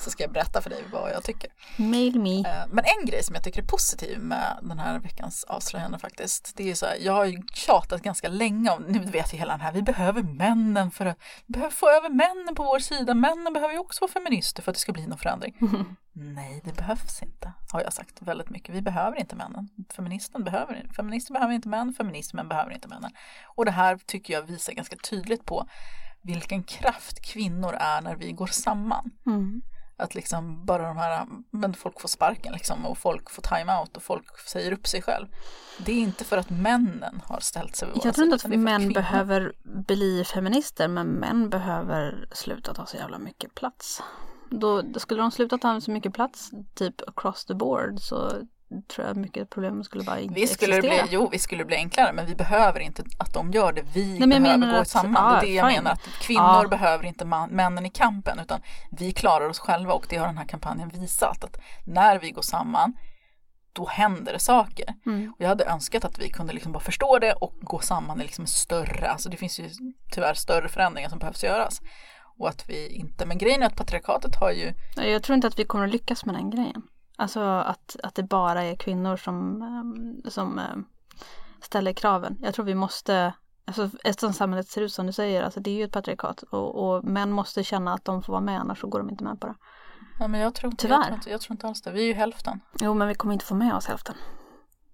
Så 0.00 0.10
ska 0.10 0.22
jag 0.22 0.32
berätta 0.32 0.60
för 0.60 0.70
dig 0.70 0.84
vad 0.92 1.10
jag 1.10 1.22
tycker. 1.22 1.50
Mail 1.76 2.20
me. 2.20 2.38
Eh, 2.40 2.44
men 2.70 2.84
en 2.84 3.06
grej 3.06 3.22
som 3.22 3.34
jag 3.34 3.44
tycker 3.44 3.62
är 3.62 3.66
positiv 3.66 4.18
med 4.18 4.58
den 4.62 4.78
här 4.78 4.98
veckans 4.98 5.44
avslöjande 5.44 5.98
faktiskt. 5.98 6.52
Det 6.56 6.62
är 6.62 6.66
ju 6.66 6.74
så 6.74 6.86
här, 6.86 6.96
jag 7.00 7.12
har 7.12 7.24
ju 7.24 7.42
tjatat 7.54 8.02
ganska 8.02 8.28
länge 8.28 8.70
om, 8.70 8.82
nu 8.82 8.98
vet 8.98 9.21
jag 9.32 9.38
hela 9.38 9.52
den 9.52 9.60
här, 9.60 9.72
vi 9.72 9.82
behöver 9.82 10.02
behöver 10.02 10.22
männen 10.22 10.90
för 10.90 11.06
att, 11.06 11.18
vi 11.46 11.52
behöver 11.52 11.74
få 11.74 11.90
över 11.90 12.08
männen 12.08 12.54
på 12.54 12.62
vår 12.62 12.78
sida. 12.78 13.14
Männen 13.14 13.52
behöver 13.52 13.74
ju 13.74 13.80
också 13.80 14.00
vara 14.00 14.12
feminister 14.12 14.62
för 14.62 14.70
att 14.70 14.74
det 14.74 14.80
ska 14.80 14.92
bli 14.92 15.06
någon 15.06 15.18
förändring. 15.18 15.56
Mm. 15.60 15.96
Nej, 16.34 16.60
det 16.64 16.76
behövs 16.76 17.22
inte, 17.22 17.52
har 17.72 17.80
jag 17.80 17.92
sagt 17.92 18.22
väldigt 18.22 18.50
mycket. 18.50 18.74
Vi 18.74 18.82
behöver 18.82 19.20
inte 19.20 19.36
männen. 19.36 19.68
Feministen 19.96 20.44
behöver, 20.44 20.88
feminister 20.96 21.32
behöver 21.32 21.54
inte 21.54 21.68
män, 21.68 21.94
feminismen 21.94 22.48
behöver 22.48 22.72
inte 22.72 22.88
männen. 22.88 23.10
Och 23.56 23.64
det 23.64 23.70
här 23.70 23.96
tycker 24.06 24.34
jag 24.34 24.42
visar 24.42 24.72
ganska 24.72 24.96
tydligt 24.96 25.44
på 25.44 25.66
vilken 26.22 26.62
kraft 26.62 27.20
kvinnor 27.20 27.74
är 27.74 28.00
när 28.00 28.16
vi 28.16 28.32
går 28.32 28.46
samman. 28.46 29.10
Mm. 29.26 29.62
Att 30.02 30.14
liksom 30.14 30.64
bara 30.66 30.88
de 30.88 30.96
här, 30.96 31.26
men 31.50 31.74
folk 31.74 32.00
får 32.00 32.08
sparken 32.08 32.52
liksom 32.52 32.86
och 32.86 32.98
folk 32.98 33.30
får 33.30 33.42
time-out 33.42 33.96
och 33.96 34.02
folk 34.02 34.38
säger 34.48 34.72
upp 34.72 34.86
sig 34.86 35.02
själv. 35.02 35.26
Det 35.78 35.92
är 35.92 35.96
inte 35.98 36.24
för 36.24 36.36
att 36.36 36.50
männen 36.50 37.22
har 37.24 37.40
ställt 37.40 37.76
sig 37.76 37.88
vid 37.88 38.04
Jag 38.04 38.14
tror 38.14 38.24
inte 38.24 38.46
att 38.46 38.58
män 38.58 38.80
kvinnor. 38.80 38.94
behöver 38.94 39.52
bli 39.62 40.24
feminister 40.24 40.88
men 40.88 41.06
män 41.06 41.50
behöver 41.50 42.28
sluta 42.32 42.74
ta 42.74 42.86
så 42.86 42.96
jävla 42.96 43.18
mycket 43.18 43.54
plats. 43.54 44.02
Då, 44.50 44.82
då 44.82 45.00
skulle 45.00 45.22
de 45.22 45.30
sluta 45.30 45.58
ta 45.58 45.80
så 45.80 45.90
mycket 45.90 46.14
plats, 46.14 46.50
typ 46.74 47.08
across 47.08 47.44
the 47.44 47.54
board, 47.54 48.00
så 48.00 48.46
tror 48.88 49.06
jag 49.06 49.16
mycket 49.16 49.50
problem 49.50 49.84
skulle 49.84 50.04
bara 50.04 50.20
inte 50.20 50.34
visst 50.34 50.54
skulle 50.54 50.76
existera. 50.76 51.02
Bli, 51.02 51.14
jo, 51.14 51.28
vi 51.32 51.38
skulle 51.38 51.64
bli 51.64 51.76
enklare 51.76 52.12
men 52.12 52.26
vi 52.26 52.34
behöver 52.34 52.80
inte 52.80 53.04
att 53.18 53.34
de 53.34 53.50
gör 53.50 53.72
det. 53.72 53.82
Vi 53.94 54.18
Nej, 54.18 54.40
behöver 54.40 54.72
gå 54.72 54.76
att, 54.76 54.88
samman. 54.88 55.24
Ah, 55.24 55.40
det 55.40 55.46
är 55.46 55.50
det 55.50 55.54
jag 55.54 55.68
fine. 55.68 55.76
menar. 55.76 55.92
Att 55.92 56.00
kvinnor 56.20 56.64
ah. 56.64 56.68
behöver 56.68 57.04
inte 57.04 57.24
man, 57.24 57.50
männen 57.50 57.86
i 57.86 57.90
kampen 57.90 58.38
utan 58.38 58.60
vi 58.90 59.12
klarar 59.12 59.48
oss 59.48 59.58
själva 59.58 59.92
och 59.92 60.06
det 60.08 60.16
har 60.16 60.26
den 60.26 60.38
här 60.38 60.46
kampanjen 60.46 60.88
visat. 60.88 61.44
Att 61.44 61.60
när 61.86 62.18
vi 62.18 62.30
går 62.30 62.42
samman 62.42 62.94
då 63.72 63.86
händer 63.86 64.32
det 64.32 64.38
saker. 64.38 64.94
Mm. 65.06 65.32
Och 65.32 65.40
jag 65.40 65.48
hade 65.48 65.64
önskat 65.64 66.04
att 66.04 66.18
vi 66.18 66.30
kunde 66.30 66.52
liksom 66.52 66.72
bara 66.72 66.80
förstå 66.80 67.18
det 67.18 67.32
och 67.32 67.54
gå 67.60 67.78
samman 67.78 68.20
i 68.20 68.24
liksom 68.24 68.46
större, 68.46 69.10
alltså 69.10 69.28
det 69.28 69.36
finns 69.36 69.60
ju 69.60 69.70
tyvärr 70.14 70.34
större 70.34 70.68
förändringar 70.68 71.08
som 71.08 71.18
behövs 71.18 71.44
göras. 71.44 71.80
Och 72.38 72.48
att 72.48 72.68
vi 72.68 72.88
inte, 72.88 73.26
men 73.26 73.38
grejen 73.38 73.62
är 73.62 73.66
att 73.66 73.76
patriarkatet 73.76 74.36
har 74.36 74.50
ju 74.50 74.72
Jag 74.96 75.22
tror 75.22 75.34
inte 75.34 75.46
att 75.46 75.58
vi 75.58 75.64
kommer 75.64 75.86
att 75.86 75.92
lyckas 75.92 76.24
med 76.24 76.34
den 76.34 76.50
grejen. 76.50 76.82
Alltså 77.16 77.40
att, 77.40 77.96
att 78.02 78.14
det 78.14 78.22
bara 78.22 78.62
är 78.62 78.76
kvinnor 78.76 79.16
som, 79.16 79.62
ehm, 79.62 80.30
som 80.30 80.58
ehm, 80.58 80.84
ställer 81.62 81.92
kraven. 81.92 82.38
Jag 82.42 82.54
tror 82.54 82.64
vi 82.64 82.74
måste, 82.74 83.34
alltså 83.64 83.90
eftersom 84.04 84.32
samhället 84.32 84.68
ser 84.68 84.80
ut 84.82 84.92
som 84.92 85.06
du 85.06 85.12
säger, 85.12 85.42
alltså 85.42 85.60
det 85.60 85.70
är 85.70 85.74
ju 85.74 85.84
ett 85.84 85.92
patriarkat 85.92 86.42
och, 86.42 86.84
och 86.96 87.04
män 87.04 87.30
måste 87.30 87.64
känna 87.64 87.94
att 87.94 88.04
de 88.04 88.22
får 88.22 88.32
vara 88.32 88.40
med 88.42 88.60
annars 88.60 88.80
så 88.80 88.86
går 88.86 88.98
de 88.98 89.10
inte 89.10 89.24
med 89.24 89.40
på 89.40 89.46
det. 89.46 89.54
Ja, 90.18 90.28
men 90.28 90.40
jag 90.40 90.54
tror, 90.54 90.72
Tyvärr. 90.78 90.96
Jag 90.96 91.04
tror, 91.06 91.14
inte, 91.14 91.30
jag 91.30 91.40
tror 91.40 91.54
inte 91.54 91.66
alls 91.66 91.82
det. 91.82 91.90
Vi 91.90 92.02
är 92.02 92.06
ju 92.06 92.14
hälften. 92.14 92.60
Jo 92.80 92.94
men 92.94 93.08
vi 93.08 93.14
kommer 93.14 93.32
inte 93.32 93.44
få 93.44 93.54
med 93.54 93.74
oss 93.74 93.86
hälften. 93.86 94.14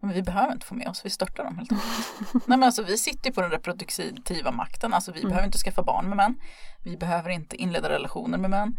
Men 0.00 0.10
vi 0.10 0.22
behöver 0.22 0.52
inte 0.52 0.66
få 0.66 0.74
med 0.74 0.88
oss, 0.88 1.04
vi 1.04 1.10
störtar 1.10 1.44
dem 1.44 1.58
helt 1.58 1.72
enkelt. 1.72 2.32
Nej 2.32 2.58
men 2.58 2.62
alltså 2.62 2.82
vi 2.82 2.98
sitter 2.98 3.30
ju 3.30 3.34
på 3.34 3.40
den 3.40 3.50
reproduktiva 3.50 4.50
makten, 4.52 4.94
alltså 4.94 5.12
vi 5.12 5.18
Mm. 5.18 5.28
behöver 5.28 5.46
inte 5.46 5.58
skaffa 5.58 5.82
barn 5.82 6.08
med 6.08 6.16
män. 6.16 6.36
Vi 6.84 6.96
behöver 6.96 7.30
inte 7.30 7.56
inleda 7.56 7.88
relationer 7.88 8.38
med 8.38 8.50
män. 8.50 8.76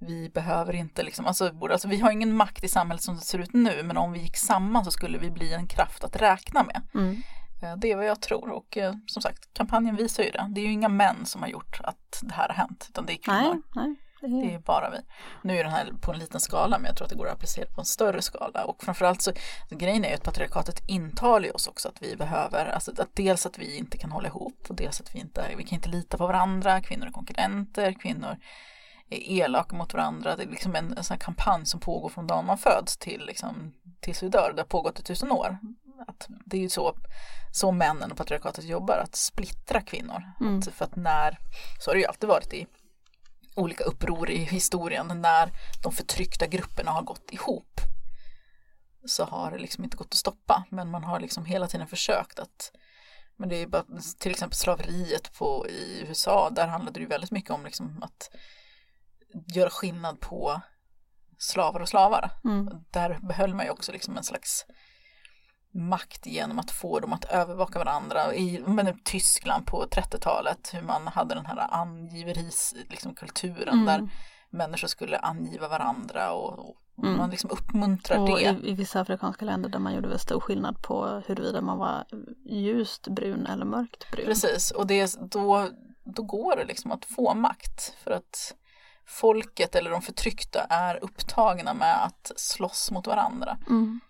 Vi 0.00 0.30
behöver 0.34 0.74
inte 0.74 1.02
liksom, 1.02 1.26
alltså, 1.26 1.52
alltså 1.70 1.88
vi 1.88 2.00
har 2.00 2.10
ingen 2.10 2.36
makt 2.36 2.64
i 2.64 2.68
samhället 2.68 3.02
som 3.02 3.14
det 3.14 3.20
ser 3.20 3.38
ut 3.38 3.52
nu, 3.52 3.82
men 3.82 3.96
om 3.96 4.12
vi 4.12 4.18
gick 4.20 4.36
samman 4.36 4.84
så 4.84 4.90
skulle 4.90 5.18
vi 5.18 5.30
bli 5.30 5.54
en 5.54 5.66
kraft 5.66 6.04
att 6.04 6.16
räkna 6.16 6.62
med. 6.62 6.82
Mm. 6.94 7.22
Eh, 7.62 7.76
Det 7.76 7.92
är 7.92 7.96
vad 7.96 8.06
jag 8.06 8.20
tror 8.20 8.50
och 8.50 8.76
eh, 8.76 8.94
som 9.06 9.22
sagt 9.22 9.54
kampanjen 9.54 9.96
visar 9.96 10.22
ju 10.22 10.30
det. 10.30 10.46
Det 10.54 10.60
är 10.60 10.64
ju 10.64 10.72
inga 10.72 10.88
män 10.88 11.26
som 11.26 11.42
har 11.42 11.48
gjort 11.48 11.80
att 11.82 12.20
det 12.22 12.34
här 12.34 12.48
har 12.48 12.54
hänt 12.54 12.86
utan 12.88 13.06
det 13.06 13.12
är 13.12 13.16
kvinnor. 13.16 13.62
Nej, 13.74 13.84
nej. 13.84 13.96
Det 14.42 14.54
är 14.54 14.58
bara 14.58 14.90
vi. 14.90 14.98
Nu 15.42 15.58
är 15.58 15.64
den 15.64 15.72
här 15.72 15.92
på 16.00 16.12
en 16.12 16.18
liten 16.18 16.40
skala 16.40 16.78
men 16.78 16.86
jag 16.86 16.96
tror 16.96 17.04
att 17.04 17.10
det 17.10 17.16
går 17.16 17.26
att 17.26 17.34
applicera 17.34 17.66
på 17.74 17.80
en 17.80 17.84
större 17.84 18.22
skala. 18.22 18.64
Och 18.64 18.84
framförallt 18.84 19.22
så, 19.22 19.32
grejen 19.70 20.04
är 20.04 20.08
ju 20.08 20.14
att 20.14 20.22
patriarkatet 20.22 20.82
intalar 20.88 21.46
ju 21.46 21.50
oss 21.50 21.66
också 21.66 21.88
att 21.88 22.02
vi 22.02 22.16
behöver, 22.16 22.66
alltså 22.66 22.90
att 22.98 23.16
dels 23.16 23.46
att 23.46 23.58
vi 23.58 23.76
inte 23.76 23.98
kan 23.98 24.12
hålla 24.12 24.28
ihop 24.28 24.66
och 24.68 24.74
dels 24.76 25.00
att 25.00 25.14
vi 25.14 25.18
inte, 25.20 25.54
vi 25.56 25.64
kan 25.64 25.76
inte 25.76 25.88
lita 25.88 26.18
på 26.18 26.26
varandra, 26.26 26.80
kvinnor 26.80 27.06
är 27.06 27.10
konkurrenter, 27.10 27.92
kvinnor 27.92 28.36
är 29.10 29.32
elaka 29.32 29.76
mot 29.76 29.94
varandra. 29.94 30.36
Det 30.36 30.42
är 30.42 30.46
liksom 30.46 30.76
en, 30.76 30.98
en 30.98 31.04
sån 31.04 31.18
kampanj 31.18 31.66
som 31.66 31.80
pågår 31.80 32.08
från 32.08 32.26
dagen 32.26 32.46
man 32.46 32.58
föds 32.58 32.96
till 32.96 33.26
liksom, 33.26 33.72
tills 34.00 34.22
vi 34.22 34.28
dör. 34.28 34.52
Det 34.56 34.62
har 34.62 34.66
pågått 34.66 35.00
i 35.00 35.02
tusen 35.02 35.32
år. 35.32 35.58
Att 36.06 36.26
det 36.46 36.56
är 36.56 36.60
ju 36.60 36.68
så, 36.68 36.96
så 37.52 37.72
männen 37.72 38.10
och 38.10 38.16
patriarkatet 38.16 38.64
jobbar, 38.64 38.98
att 38.98 39.16
splittra 39.16 39.80
kvinnor. 39.80 40.22
Mm. 40.40 40.58
Att, 40.58 40.68
för 40.68 40.84
att 40.84 40.96
när, 40.96 41.38
så 41.80 41.90
har 41.90 41.94
det 41.94 42.00
ju 42.00 42.06
alltid 42.06 42.28
varit 42.28 42.52
i 42.52 42.66
olika 43.56 43.84
uppror 43.84 44.30
i 44.30 44.38
historien 44.38 45.20
när 45.20 45.50
de 45.82 45.92
förtryckta 45.92 46.46
grupperna 46.46 46.90
har 46.90 47.02
gått 47.02 47.32
ihop 47.32 47.80
så 49.06 49.24
har 49.24 49.50
det 49.50 49.58
liksom 49.58 49.84
inte 49.84 49.96
gått 49.96 50.06
att 50.06 50.14
stoppa 50.14 50.64
men 50.70 50.90
man 50.90 51.04
har 51.04 51.20
liksom 51.20 51.44
hela 51.44 51.66
tiden 51.66 51.86
försökt 51.86 52.38
att 52.38 52.72
men 53.36 53.48
det 53.48 53.56
är 53.56 53.66
bara 53.66 53.84
till 54.18 54.30
exempel 54.30 54.56
slaveriet 54.56 55.32
på, 55.38 55.68
i 55.68 56.04
USA 56.08 56.50
där 56.50 56.66
handlade 56.66 56.98
det 56.98 57.02
ju 57.02 57.06
väldigt 57.06 57.30
mycket 57.30 57.50
om 57.50 57.64
liksom 57.64 58.02
att 58.02 58.30
göra 59.54 59.70
skillnad 59.70 60.20
på 60.20 60.60
slavar 61.38 61.80
och 61.80 61.88
slavar. 61.88 62.30
mm. 62.44 62.68
Där 62.90 63.18
behöll 63.22 63.54
man 63.54 63.64
ju 63.64 63.70
också 63.70 63.92
liksom 63.92 64.16
en 64.16 64.24
slags 64.24 64.66
makt 65.74 66.26
genom 66.26 66.58
att 66.58 66.70
få 66.70 67.00
dem 67.00 67.12
att 67.12 67.24
övervaka 67.24 67.78
varandra. 67.78 68.34
I 68.34 68.62
men, 68.66 68.98
Tyskland 69.04 69.66
på 69.66 69.86
30-talet 69.86 70.70
hur 70.74 70.82
man 70.82 71.06
hade 71.06 71.34
den 71.34 71.46
här 71.46 71.66
angiveriskulturen 71.70 72.86
liksom, 72.90 73.14
kulturen 73.14 73.74
Mm. 73.78 73.86
där 73.86 74.08
människor 74.50 74.88
skulle 74.88 75.18
angiva 75.18 75.68
varandra 75.68 76.32
och, 76.32 76.58
och 76.58 76.76
Mm. 77.02 77.16
man 77.16 77.30
liksom 77.30 77.50
uppmuntrar 77.50 78.18
Och 78.18 78.26
det. 78.28 78.42
i, 78.42 78.70
i 78.70 78.72
vissa 78.74 79.00
afrikanska 79.00 79.44
länder 79.44 79.68
där 79.68 79.78
man 79.78 79.94
gjorde 79.94 80.08
väl 80.08 80.18
stor 80.18 80.40
skillnad 80.40 80.82
på 80.82 81.22
huruvida 81.26 81.60
man 81.60 81.78
var 81.78 82.04
ljust 82.44 83.08
brun 83.08 83.46
eller 83.46 83.64
mörkt 83.64 84.10
brun. 84.10 84.26
Precis, 84.26 84.70
och 84.70 84.86
det, 84.86 85.16
då, 85.20 85.68
då 86.04 86.22
går 86.22 86.56
det 86.56 86.64
liksom 86.64 86.92
att 86.92 87.04
få 87.04 87.34
makt 87.34 87.94
för 88.04 88.10
att 88.10 88.54
folket 89.06 89.74
eller 89.74 89.90
de 89.90 90.02
förtryckta 90.02 90.60
är 90.70 91.04
upptagna 91.04 91.74
med 91.74 92.04
att 92.04 92.32
slåss 92.36 92.90
mot 92.90 93.06
varandra. 93.06 93.58
Mm. 93.68 94.00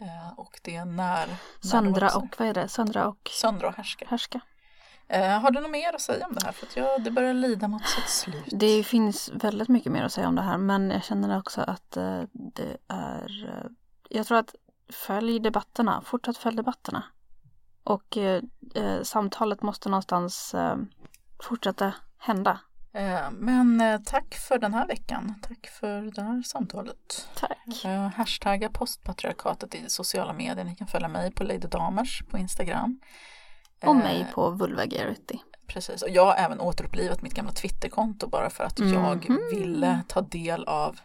Eh, 0.00 0.38
och 0.38 0.60
det 0.62 0.76
är 0.76 0.84
när, 0.84 1.36
Söndra 1.60 2.16
och, 2.16 2.36
vad 2.38 2.48
är 2.48 2.54
det, 2.54 2.68
söndra 2.68 3.08
och 3.08 3.30
söndra 3.32 3.68
och 3.68 3.74
härska. 3.74 4.06
härska. 4.08 4.40
Eh, 5.08 5.40
har 5.40 5.50
du 5.50 5.60
något 5.60 5.70
mer 5.70 5.94
att 5.94 6.00
säga 6.00 6.26
om 6.26 6.34
det 6.34 6.44
här? 6.44 6.52
För 6.52 6.66
att 6.66 6.76
jag, 6.76 7.02
det 7.02 7.10
börjar 7.10 7.34
lida 7.34 7.68
mot 7.68 7.86
sitt 7.86 8.08
slut. 8.08 8.44
Det 8.46 8.84
finns 8.84 9.30
väldigt 9.34 9.68
mycket 9.68 9.92
mer 9.92 10.02
att 10.02 10.12
säga 10.12 10.28
om 10.28 10.34
det 10.34 10.42
här 10.42 10.58
men 10.58 10.90
jag 10.90 11.04
känner 11.04 11.38
också 11.38 11.60
att 11.60 11.96
eh, 11.96 12.22
det 12.32 12.76
är 12.88 13.48
eh, 13.48 13.70
Jag 14.08 14.26
tror 14.26 14.38
att 14.38 14.54
följ 14.92 15.40
debatterna, 15.40 16.02
fortsätt 16.04 16.36
följ 16.36 16.56
debatterna. 16.56 17.04
Och 17.84 18.16
eh, 18.16 18.42
eh, 18.74 19.02
samtalet 19.02 19.62
måste 19.62 19.88
någonstans 19.88 20.54
fortsätta 21.42 21.92
hända. 22.18 22.60
Eh, 22.94 23.30
men 23.30 23.80
eh, 23.80 24.00
tack 24.04 24.34
för 24.34 24.58
den 24.58 24.74
här 24.74 24.86
veckan. 24.86 25.34
Tack 25.42 25.66
för 25.66 26.02
det 26.14 26.22
här 26.22 26.42
samtalet. 26.42 27.28
Tack. 27.34 27.84
Eh, 27.84 28.08
hashtagga 28.08 28.68
postpatriarkatet 28.70 29.74
i 29.74 29.84
sociala 29.88 30.32
medier. 30.32 30.64
Ni 30.64 30.76
kan 30.76 30.86
följa 30.86 31.08
mig 31.08 31.32
på 31.32 31.44
Lady 31.44 31.58
Damers 31.68 32.22
på 32.30 32.38
Instagram. 32.38 33.00
Och 33.84 33.96
mig 33.96 34.26
på 34.34 34.50
Vulvagarity. 34.50 35.38
Precis, 35.66 36.02
och 36.02 36.10
jag 36.10 36.24
har 36.26 36.34
även 36.34 36.60
återupplivat 36.60 37.22
mitt 37.22 37.34
gamla 37.34 37.52
Twitterkonto 37.52 38.28
bara 38.28 38.50
för 38.50 38.64
att 38.64 38.78
jag 38.78 39.30
Mhm. 39.30 39.38
ville 39.52 40.00
ta 40.08 40.20
del 40.20 40.64
av 40.64 41.00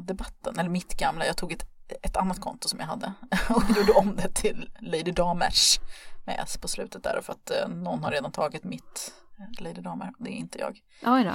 debatten, 0.00 0.58
eller 0.58 0.70
mitt 0.70 0.94
gamla, 0.96 1.26
jag 1.26 1.36
tog 1.36 1.52
ett, 1.52 1.64
ett 2.02 2.16
annat 2.16 2.40
konto 2.40 2.68
som 2.68 2.80
jag 2.80 2.86
hade 2.86 3.12
och 3.50 3.62
gjorde 3.76 3.92
om 3.92 4.16
det 4.16 4.34
till 4.34 4.70
Lady 4.80 5.12
Damers 5.12 5.80
med 6.24 6.40
S 6.42 6.58
på 6.58 6.68
slutet 6.68 7.02
där 7.02 7.20
för 7.22 7.32
att 7.32 7.50
någon 7.68 8.04
har 8.04 8.10
redan 8.10 8.32
tagit 8.32 8.64
mitt 8.64 9.12
Lady 9.58 9.80
Damer, 9.80 10.12
det 10.18 10.30
är 10.30 10.34
inte 10.34 10.58
jag. 10.58 10.80
Oj 11.06 11.24
då, 11.24 11.32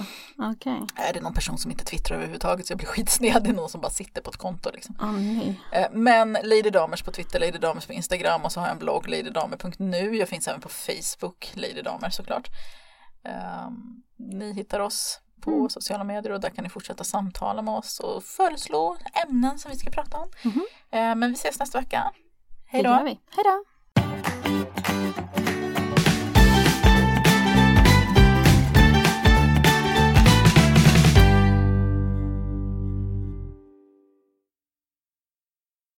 okej. 0.51 0.81
Är 0.95 1.13
det 1.13 1.21
någon 1.21 1.33
person 1.33 1.57
som 1.57 1.71
inte 1.71 1.83
twittrar 1.85 2.15
överhuvudtaget 2.15 2.67
så 2.67 2.71
jag 2.71 2.77
blir 2.77 2.87
skitsned, 2.95 3.43
det 3.43 3.49
är 3.49 3.53
någon 3.53 3.69
som 3.69 3.81
bara 3.81 3.89
sitter 3.91 4.21
på 4.21 4.29
ett 4.29 4.37
konto 4.37 4.69
liksom. 4.73 4.95
Åh 5.01 5.11
nej. 5.11 5.61
Eh, 5.71 5.87
Men 5.91 6.33
Lady 6.43 6.69
Damers 6.69 7.03
på 7.03 7.11
Twitter, 7.11 7.39
Lady 7.39 7.57
Damers 7.57 7.85
på 7.85 7.93
Instagram 7.93 8.41
och 8.45 8.51
så 8.51 8.59
har 8.59 8.67
jag 8.67 8.73
en 8.73 8.79
blogg 8.79 9.07
ladydamer.nu. 9.09 10.15
Jag 10.15 10.29
finns 10.29 10.47
även 10.47 10.61
på 10.61 10.69
Facebook, 10.69 11.51
Lady 11.53 11.81
Damer 11.81 12.09
såklart. 12.09 12.47
Um, 13.67 14.03
ni 14.17 14.53
hittar 14.53 14.79
oss 14.79 15.19
på 15.41 15.51
Mm. 15.51 15.69
sociala 15.69 16.03
medier 16.03 16.33
och 16.33 16.39
där 16.41 16.49
kan 16.49 16.63
ni 16.63 16.69
fortsätta 16.69 17.03
samtala 17.03 17.61
med 17.61 17.73
oss 17.73 17.99
och 17.99 18.23
föreslå 18.23 18.97
ämnen 19.27 19.59
som 19.59 19.71
vi 19.71 19.77
ska 19.77 19.89
prata 19.91 20.17
om. 20.17 20.29
Mhm. 20.43 20.61
Eh, 20.91 21.15
men 21.15 21.29
vi 21.29 21.33
ses 21.33 21.59
nästa 21.59 21.79
vecka. 21.79 22.11
Hej 22.67 22.83
då! 22.83 22.89
Hej 22.89 23.19
då! 23.35 23.63